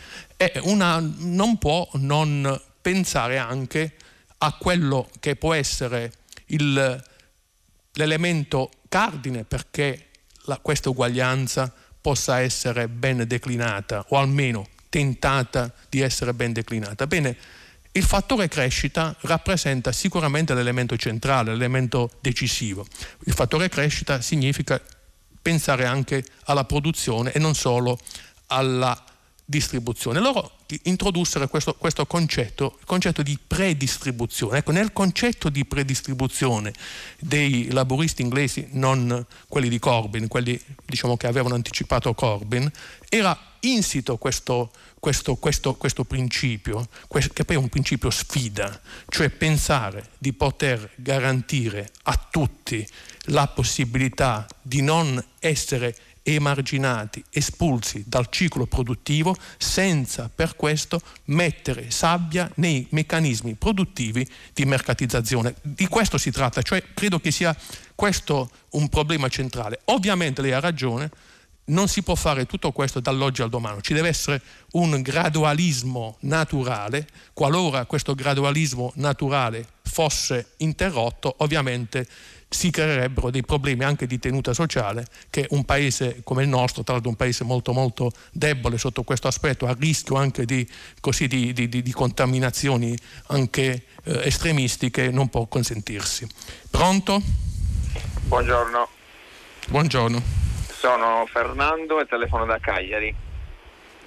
una, 0.63 0.99
non 1.19 1.59
può 1.59 1.87
non 1.95 2.59
pensare 2.81 3.37
anche 3.37 3.95
a 4.39 4.53
quello 4.53 5.11
che 5.21 5.37
può 5.37 5.53
essere 5.53 6.13
il, 6.47 7.05
l'elemento 7.93 8.71
cardine 8.89 9.45
perché 9.45 10.07
la, 10.45 10.59
questa 10.59 10.89
uguaglianza 10.89 11.71
possa 12.01 12.41
essere 12.41 12.89
ben 12.89 13.25
declinata 13.27 14.07
o 14.09 14.17
almeno 14.17 14.67
tentata 14.89 15.73
di 15.89 16.01
essere 16.01 16.35
ben 16.35 16.53
declinata. 16.53 17.07
Bene, 17.07 17.37
il 17.93 18.05
fattore 18.05 18.49
crescita 18.49 19.17
rappresenta 19.23 19.93
sicuramente 19.93 20.55
l'elemento 20.55 20.97
centrale, 20.97 21.53
l'elemento 21.53 22.11
decisivo. 22.21 22.87
Il 23.25 23.33
fattore 23.33 23.69
crescita 23.69 24.21
significa 24.21 24.81
pensare 25.41 25.85
anche 25.85 26.25
alla 26.45 26.65
produzione 26.65 27.33
e 27.33 27.39
non 27.39 27.55
solo 27.55 27.99
alla 28.49 29.05
distribuzione. 29.51 30.21
Loro 30.21 30.59
introdussero 30.83 31.49
questo, 31.49 31.75
questo 31.75 32.05
concetto, 32.05 32.77
il 32.81 32.85
concetto 32.85 33.23
di 33.23 33.39
predistribuzione. 33.45 34.59
Ecco, 34.59 34.73
nel 34.73 34.93
concetto 34.93 35.49
di 35.49 35.65
predistribuzione 35.65 36.75
dei 37.19 37.71
laboristi 37.71 38.21
inglesi, 38.21 38.69
non 38.73 39.25
quelli 39.49 39.71
di 39.71 39.79
Corbyn, 39.79 40.29
quelli 40.29 40.61
diciamo, 40.85 41.17
che 41.17 41.27
avevano 41.27 41.55
anticipato 41.55 42.13
Corbyn, 42.13 42.71
era 43.09 43.39
insito 43.61 44.19
questo, 44.19 44.71
questo, 45.01 45.37
questo, 45.37 45.77
questo 45.77 46.05
principio, 46.05 46.87
che 47.09 47.45
poi 47.47 47.57
è 47.57 47.59
un 47.59 47.71
principio 47.71 48.11
sfida, 48.11 48.79
cioè 49.09 49.31
pensare 49.31 50.11
di 50.19 50.35
poter 50.35 50.91
garantire 50.97 51.91
a 52.03 52.27
tutti 52.31 52.87
la 53.31 53.47
possibilità 53.47 54.47
di 54.61 54.83
non 54.83 55.23
essere 55.39 55.97
emarginati, 56.35 57.23
espulsi 57.31 58.05
dal 58.07 58.29
ciclo 58.31 58.67
produttivo 58.67 59.35
senza 59.57 60.31
per 60.33 60.57
questo 60.57 61.01
mettere 61.25 61.91
sabbia 61.91 62.51
nei 62.57 62.87
meccanismi 62.91 63.55
produttivi 63.55 64.29
di 64.53 64.65
mercatizzazione. 64.65 65.55
Di 65.63 65.87
questo 65.87 66.19
si 66.19 66.31
tratta, 66.31 66.63
cioè 66.63 66.83
credo 66.95 67.19
che 67.19 67.31
sia 67.31 67.57
questo 67.95 68.51
un 68.71 68.89
problema 68.89 69.29
centrale. 69.29 69.81
Ovviamente 69.87 70.43
lei 70.43 70.53
ha 70.53 70.61
ragione, 70.61 71.11
non 71.69 71.89
si 71.89 72.03
può 72.03 72.15
fare 72.15 72.47
tutto 72.47 72.73
questo 72.73 73.01
dall'oggi 73.01 73.43
al 73.43 73.51
domani, 73.51 73.83
ci 73.83 73.95
deve 73.95 74.09
essere 74.09 74.41
un 74.73 75.03
gradualismo 75.03 76.17
naturale, 76.21 77.07
qualora 77.33 77.85
questo 77.87 78.15
gradualismo 78.15 78.93
naturale 78.97 79.67
fosse 79.83 80.53
interrotto, 80.59 81.35
ovviamente 81.39 82.07
si 82.49 82.71
creerebbero 82.71 83.31
dei 83.31 83.43
problemi 83.43 83.85
anche 83.85 84.07
di 84.07 84.19
tenuta 84.19 84.55
sociale 84.55 85.05
che 85.29 85.47
un 85.51 85.65
paese 85.65 86.23
come 86.25 86.43
il 86.43 86.49
nostro, 86.49 86.83
tra 86.83 86.95
l'altro 86.95 87.11
un 87.11 87.17
paese 87.17 87.45
molto 87.45 87.73
molto 87.73 88.11
debole 88.33 88.79
sotto 88.79 89.03
questo 89.03 89.29
aspetto, 89.29 89.67
a 89.67 89.77
rischio 89.79 90.17
anche 90.17 90.45
di, 90.45 90.67
così, 91.01 91.27
di, 91.27 91.53
di, 91.53 91.69
di 91.69 91.93
contaminazioni 91.93 92.97
anche 93.29 93.85
eh, 94.05 94.27
estremistiche, 94.27 95.11
non 95.11 95.29
può 95.29 95.47
consentirsi. 95.47 96.27
Pronto? 96.71 97.21
Buongiorno. 98.23 98.89
Buongiorno. 99.69 100.23
Sono 100.73 101.27
Fernando 101.31 102.01
e 102.01 102.07
telefono 102.07 102.47
da 102.47 102.59
Cagliari. 102.59 103.15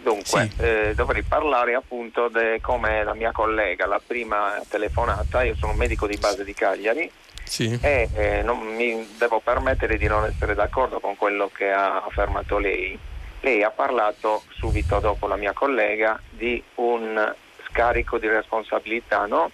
Dunque, 0.01 0.49
sì. 0.55 0.61
eh, 0.63 0.93
dovrei 0.95 1.21
parlare 1.21 1.75
appunto 1.75 2.27
di 2.27 2.59
come 2.59 3.03
la 3.03 3.13
mia 3.13 3.31
collega, 3.31 3.85
la 3.85 4.01
prima 4.03 4.59
telefonata, 4.67 5.43
io 5.43 5.55
sono 5.55 5.73
un 5.73 5.77
medico 5.77 6.07
di 6.07 6.17
base 6.17 6.43
di 6.43 6.55
Cagliari 6.55 7.11
sì. 7.51 7.77
e 7.81 8.07
eh, 8.13 8.41
non 8.43 8.59
mi 8.59 9.05
devo 9.17 9.41
permettere 9.41 9.97
di 9.97 10.07
non 10.07 10.23
essere 10.23 10.55
d'accordo 10.55 11.01
con 11.01 11.17
quello 11.17 11.51
che 11.53 11.69
ha 11.69 12.01
affermato 12.01 12.57
lei. 12.57 12.97
Lei 13.41 13.61
ha 13.61 13.71
parlato 13.71 14.43
subito 14.51 14.99
dopo 14.99 15.27
la 15.27 15.35
mia 15.35 15.51
collega 15.51 16.17
di 16.29 16.63
un 16.75 17.35
scarico 17.67 18.17
di 18.19 18.27
responsabilità, 18.29 19.25
no? 19.25 19.51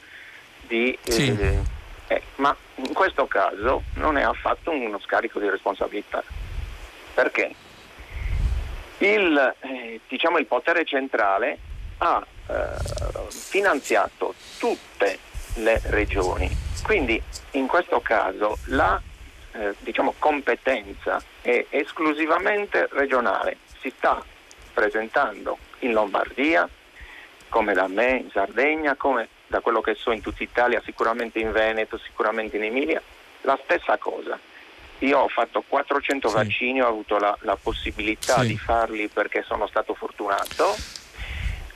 Di, 0.68 0.96
sì. 1.08 1.36
eh, 1.40 1.60
eh, 2.08 2.22
ma 2.36 2.56
in 2.76 2.94
questo 2.94 3.26
caso 3.26 3.82
non 3.96 4.18
è 4.18 4.22
affatto 4.22 4.70
uno 4.70 5.00
scarico 5.00 5.40
di 5.40 5.50
responsabilità. 5.50 6.24
Perché? 7.16 7.52
Il, 9.00 9.56
eh, 9.62 10.02
diciamo, 10.08 10.38
il 10.38 10.46
potere 10.46 10.86
centrale 10.86 11.58
ha 11.98 12.24
eh, 12.48 12.54
finanziato 13.30 14.36
tutte 14.60 15.18
le 15.58 15.82
regioni 15.86 16.66
quindi 16.84 17.22
in 17.52 17.68
questo 17.68 18.00
caso 18.00 18.58
la 18.68 19.02
eh, 19.54 19.76
diciamo, 19.80 20.14
competenza 20.18 21.22
è 21.42 21.66
esclusivamente 21.70 22.88
regionale, 22.92 23.58
si 23.80 23.92
sta 23.98 24.24
presentando 24.74 25.58
in 25.80 25.92
Lombardia, 25.92 26.70
come 27.50 27.74
da 27.74 27.88
me, 27.88 28.18
in 28.24 28.30
Sardegna, 28.32 28.96
come 28.96 29.28
da 29.48 29.60
quello 29.62 29.82
che 29.82 29.96
so 29.96 30.12
in 30.12 30.22
tutta 30.22 30.44
Italia, 30.44 30.82
sicuramente 30.86 31.40
in 31.40 31.52
Veneto, 31.52 31.98
sicuramente 31.98 32.58
in 32.58 32.64
Emilia, 32.64 33.02
la 33.42 33.60
stessa 33.64 33.98
cosa. 33.98 34.40
Io 35.00 35.20
ho 35.20 35.28
fatto 35.28 35.64
400 35.68 36.28
sì. 36.28 36.36
vaccini, 36.36 36.82
ho 36.82 36.88
avuto 36.88 37.18
la, 37.18 37.36
la 37.42 37.58
possibilità 37.62 38.42
sì. 38.42 38.48
di 38.48 38.58
farli 38.58 39.08
perché 39.08 39.44
sono 39.44 39.68
stato 39.68 39.94
fortunato 39.94 40.76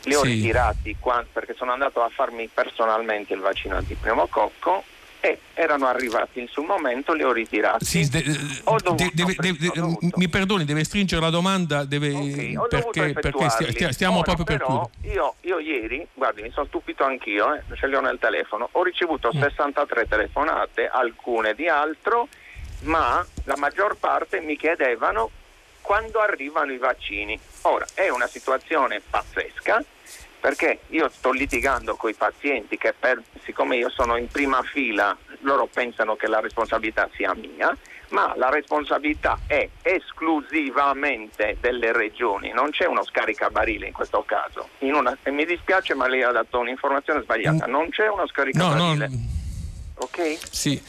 li 0.03 0.15
ho 0.15 0.23
sì. 0.23 0.34
ritirati 0.34 0.95
perché 1.32 1.53
sono 1.56 1.72
andato 1.72 2.02
a 2.02 2.10
farmi 2.10 2.49
personalmente 2.53 3.34
il 3.34 3.40
vaccino 3.40 3.76
antipneumococco 3.76 4.84
e 5.23 5.40
erano 5.53 5.86
arrivati 5.86 6.48
sul 6.49 6.65
momento, 6.65 7.14
li 7.14 7.23
ho 7.23 7.32
ritirati. 7.32 7.86
Sì, 7.86 8.10
de, 8.10 8.23
dovuto, 8.64 8.95
deve, 9.14 9.36
deve, 9.38 9.98
mi 10.15 10.28
perdoni, 10.28 10.65
deve 10.65 10.84
stringere 10.84 11.22
la 11.22 11.30
domanda 11.30 11.84
deve, 11.86 12.10
okay, 12.11 12.57
perché, 12.68 13.14
perché 13.14 13.49
stia, 13.49 13.91
stiamo 13.91 14.18
Ora, 14.18 14.34
proprio 14.34 14.45
per 14.45 14.57
però, 14.57 14.90
io, 15.03 15.36
io, 15.41 15.60
ieri, 15.60 16.06
guardi, 16.15 16.41
mi 16.41 16.49
sono 16.49 16.65
stupito 16.65 17.03
anch'io, 17.03 17.53
eh, 17.53 17.61
ce 17.76 17.88
li 17.88 17.95
ho 17.95 18.02
nel 18.02 18.18
telefono, 18.19 18.68
ho 18.72 18.84
ricevuto 18.84 19.30
mm. 19.34 19.40
63 19.40 20.07
telefonate, 20.07 20.90
alcune 20.91 21.53
di 21.53 21.68
altro, 21.68 22.28
ma 22.82 23.23
la 23.44 23.57
maggior 23.57 23.98
parte 23.98 24.41
mi 24.41 24.57
chiedevano 24.57 25.30
quando 25.81 26.19
arrivano 26.19 26.71
i 26.71 26.77
vaccini. 26.77 27.39
Ora, 27.63 27.85
è 27.93 28.09
una 28.09 28.27
situazione 28.27 29.01
pazzesca 29.07 29.83
perché 30.39 30.79
io 30.87 31.07
sto 31.09 31.31
litigando 31.31 31.95
con 31.95 32.09
i 32.09 32.15
pazienti 32.15 32.77
che 32.77 32.95
per, 32.97 33.21
siccome 33.43 33.75
io 33.75 33.89
sono 33.89 34.17
in 34.17 34.27
prima 34.27 34.63
fila 34.63 35.15
loro 35.41 35.67
pensano 35.71 36.15
che 36.15 36.27
la 36.27 36.39
responsabilità 36.39 37.07
sia 37.13 37.33
mia, 37.35 37.75
ma 38.09 38.33
la 38.35 38.49
responsabilità 38.49 39.39
è 39.45 39.69
esclusivamente 39.83 41.57
delle 41.59 41.93
regioni, 41.93 42.51
non 42.51 42.71
c'è 42.71 42.85
uno 42.85 43.03
scaricabarile 43.03 43.87
in 43.87 43.93
questo 43.93 44.23
caso. 44.25 44.69
In 44.79 44.95
una, 44.95 45.15
mi 45.25 45.45
dispiace 45.45 45.93
ma 45.93 46.07
lei 46.07 46.23
ha 46.23 46.31
dato 46.31 46.59
un'informazione 46.59 47.21
sbagliata, 47.21 47.67
mm. 47.67 47.71
non 47.71 47.89
c'è 47.89 48.07
uno 48.07 48.27
scaricabarile. 48.27 49.07
No, 49.07 49.13
no 49.13 49.40
ok? 50.02 50.38
Sì. 50.49 50.82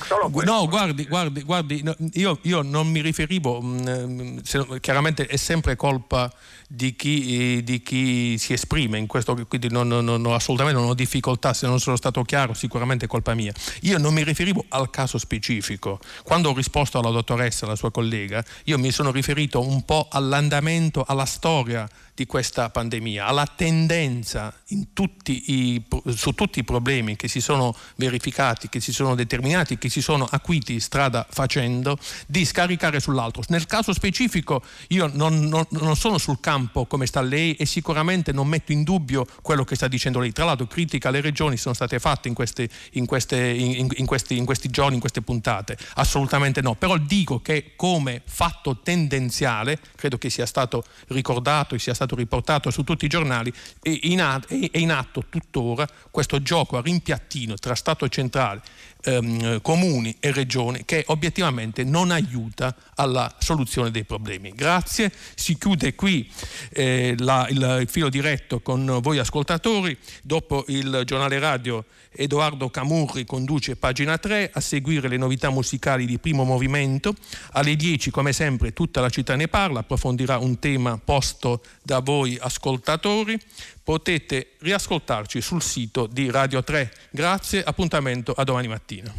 No, 0.44 0.66
guardi, 0.66 1.04
guardi, 1.06 1.42
guardi 1.42 1.84
io, 2.14 2.38
io, 2.42 2.62
non 2.62 2.88
mi 2.88 3.00
riferivo, 3.00 3.60
mh, 3.60 4.06
mm, 4.06 4.38
se, 4.42 4.64
chiaramente 4.80 5.26
è 5.26 5.36
sempre 5.36 5.76
colpa 5.76 6.32
di 6.74 6.96
chi, 6.96 7.60
di 7.62 7.82
chi, 7.82 8.38
si 8.38 8.54
esprime 8.54 8.96
in 8.96 9.06
questo, 9.06 9.34
quindi 9.46 9.68
non, 9.68 9.88
non, 9.88 10.04
non, 10.04 10.32
assolutamente 10.32 10.80
non 10.80 10.88
ho 10.88 10.94
difficoltà, 10.94 11.52
se 11.52 11.66
non 11.66 11.78
sono 11.78 11.96
stato 11.96 12.22
chiaro 12.22 12.54
sicuramente 12.54 13.04
è 13.04 13.08
colpa 13.08 13.34
mia. 13.34 13.52
Io 13.82 13.98
non 13.98 14.14
mi 14.14 14.24
riferivo 14.24 14.64
al 14.70 14.88
caso 14.88 15.18
specifico. 15.18 16.00
Quando 16.22 16.48
ho 16.48 16.54
risposto 16.54 16.98
alla 16.98 17.10
dottoressa, 17.10 17.66
la 17.66 17.76
sua 17.76 17.90
collega, 17.90 18.42
io 18.64 18.78
mi 18.78 18.90
sono 18.90 19.10
riferito 19.10 19.60
un 19.60 19.84
po' 19.84 20.08
all'andamento, 20.10 21.04
alla 21.06 21.26
storia 21.26 21.86
di 22.14 22.26
questa 22.26 22.68
pandemia, 22.70 23.26
alla 23.26 23.46
tendenza 23.46 24.54
tutti 24.92 25.52
i, 25.52 25.84
su 26.14 26.32
tutti 26.32 26.58
i 26.58 26.64
problemi 26.64 27.16
che 27.16 27.28
si 27.28 27.40
sono 27.40 27.74
verificati, 27.96 28.68
che 28.68 28.80
si 28.80 28.92
sono 28.92 29.14
determinati, 29.14 29.78
che 29.78 29.88
si 29.88 30.00
sono 30.00 30.26
acuiti 30.30 30.78
strada 30.80 31.26
facendo, 31.28 31.98
di 32.26 32.44
scaricare 32.44 33.00
sull'altro. 33.00 33.42
Nel 33.48 33.66
caso 33.66 33.92
specifico 33.92 34.62
io 34.88 35.10
non, 35.12 35.66
non 35.68 35.96
sono 35.96 36.18
sul 36.18 36.40
campo 36.40 36.61
come 36.70 37.06
sta 37.06 37.20
lei 37.20 37.54
e 37.54 37.66
sicuramente 37.66 38.32
non 38.32 38.46
metto 38.46 38.72
in 38.72 38.82
dubbio 38.82 39.26
quello 39.42 39.64
che 39.64 39.74
sta 39.74 39.88
dicendo 39.88 40.18
lei. 40.20 40.32
Tra 40.32 40.44
l'altro 40.44 40.66
critica 40.66 41.08
alle 41.08 41.20
regioni 41.20 41.56
sono 41.56 41.74
state 41.74 41.98
fatte 41.98 42.28
in, 42.28 42.34
queste, 42.34 42.68
in, 42.92 43.06
queste, 43.06 43.36
in, 43.36 43.88
in 43.96 44.06
questi, 44.06 44.42
questi 44.44 44.68
giorni, 44.68 44.94
in 44.94 45.00
queste 45.00 45.22
puntate. 45.22 45.76
Assolutamente 45.94 46.60
no. 46.60 46.74
Però 46.74 46.96
dico 46.96 47.40
che 47.40 47.72
come 47.76 48.22
fatto 48.24 48.80
tendenziale, 48.82 49.78
credo 49.96 50.18
che 50.18 50.30
sia 50.30 50.46
stato 50.46 50.84
ricordato 51.08 51.74
e 51.74 51.78
sia 51.78 51.94
stato 51.94 52.14
riportato 52.14 52.70
su 52.70 52.84
tutti 52.84 53.04
i 53.04 53.08
giornali, 53.08 53.52
è 53.80 53.98
in, 54.02 54.20
è 54.48 54.78
in 54.78 54.90
atto 54.90 55.24
tuttora 55.28 55.86
questo 56.10 56.42
gioco 56.42 56.76
a 56.76 56.80
rimpiattino 56.80 57.54
tra 57.54 57.74
Stato 57.74 58.08
centrale 58.08 58.62
ehm, 59.02 59.60
comuni 59.60 60.16
e 60.20 60.32
regioni 60.32 60.84
che 60.84 61.04
obiettivamente 61.08 61.84
non 61.84 62.10
aiuta 62.10 62.74
alla 62.94 63.34
soluzione 63.38 63.90
dei 63.90 64.04
problemi. 64.04 64.52
Grazie, 64.54 65.12
si 65.34 65.56
chiude 65.56 65.94
qui 65.94 66.30
eh, 66.70 67.14
la, 67.18 67.46
il 67.48 67.86
filo 67.88 68.08
diretto 68.08 68.60
con 68.60 68.98
voi 69.02 69.18
ascoltatori, 69.18 69.96
dopo 70.22 70.64
il 70.68 71.02
giornale 71.04 71.38
radio 71.38 71.84
Edoardo 72.14 72.68
Camurri 72.68 73.24
conduce 73.24 73.76
pagina 73.76 74.18
3 74.18 74.50
a 74.52 74.60
seguire 74.60 75.08
le 75.08 75.16
novità 75.16 75.50
musicali 75.50 76.04
di 76.04 76.18
primo 76.18 76.44
movimento, 76.44 77.14
alle 77.52 77.74
10 77.74 78.10
come 78.10 78.32
sempre 78.32 78.72
tutta 78.72 79.00
la 79.00 79.08
città 79.08 79.34
ne 79.34 79.48
parla, 79.48 79.80
approfondirà 79.80 80.38
un 80.38 80.58
tema 80.58 80.98
posto 81.02 81.62
da 81.82 82.00
voi 82.00 82.36
ascoltatori 82.40 83.40
potete 83.82 84.52
riascoltarci 84.60 85.40
sul 85.40 85.62
sito 85.62 86.06
di 86.06 86.30
Radio 86.30 86.62
3. 86.62 86.92
Grazie, 87.10 87.62
appuntamento 87.62 88.32
a 88.32 88.44
domani 88.44 88.68
mattina. 88.68 89.12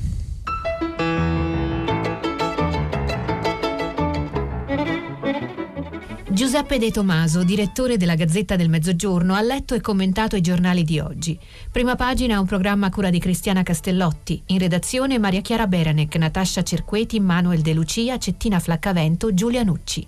Giuseppe 6.34 6.80
De 6.80 6.90
Tomaso, 6.90 7.44
direttore 7.44 7.96
della 7.96 8.16
Gazzetta 8.16 8.56
del 8.56 8.68
Mezzogiorno, 8.68 9.36
ha 9.36 9.42
letto 9.42 9.76
e 9.76 9.82
commentato 9.82 10.36
i 10.36 10.42
giornali 10.42 10.84
di 10.84 11.00
oggi. 11.00 11.38
Prima 11.72 11.96
pagina 11.96 12.40
un 12.40 12.48
programma 12.48 12.88
a 12.88 12.90
cura 12.90 13.12
di 13.12 13.20
Cristiana 13.20 13.62
Castellotti. 13.62 14.42
In 14.48 14.58
redazione 14.58 15.20
Maria 15.20 15.42
Chiara 15.42 15.68
Beranec, 15.68 16.16
Natascia 16.16 16.64
Cerqueti, 16.64 17.20
Manuel 17.20 17.62
De 17.62 17.74
Lucia, 17.74 18.18
Cettina 18.18 18.60
Flaccavento, 18.60 19.36
Giulia 19.36 19.62
Nucci. 19.62 20.08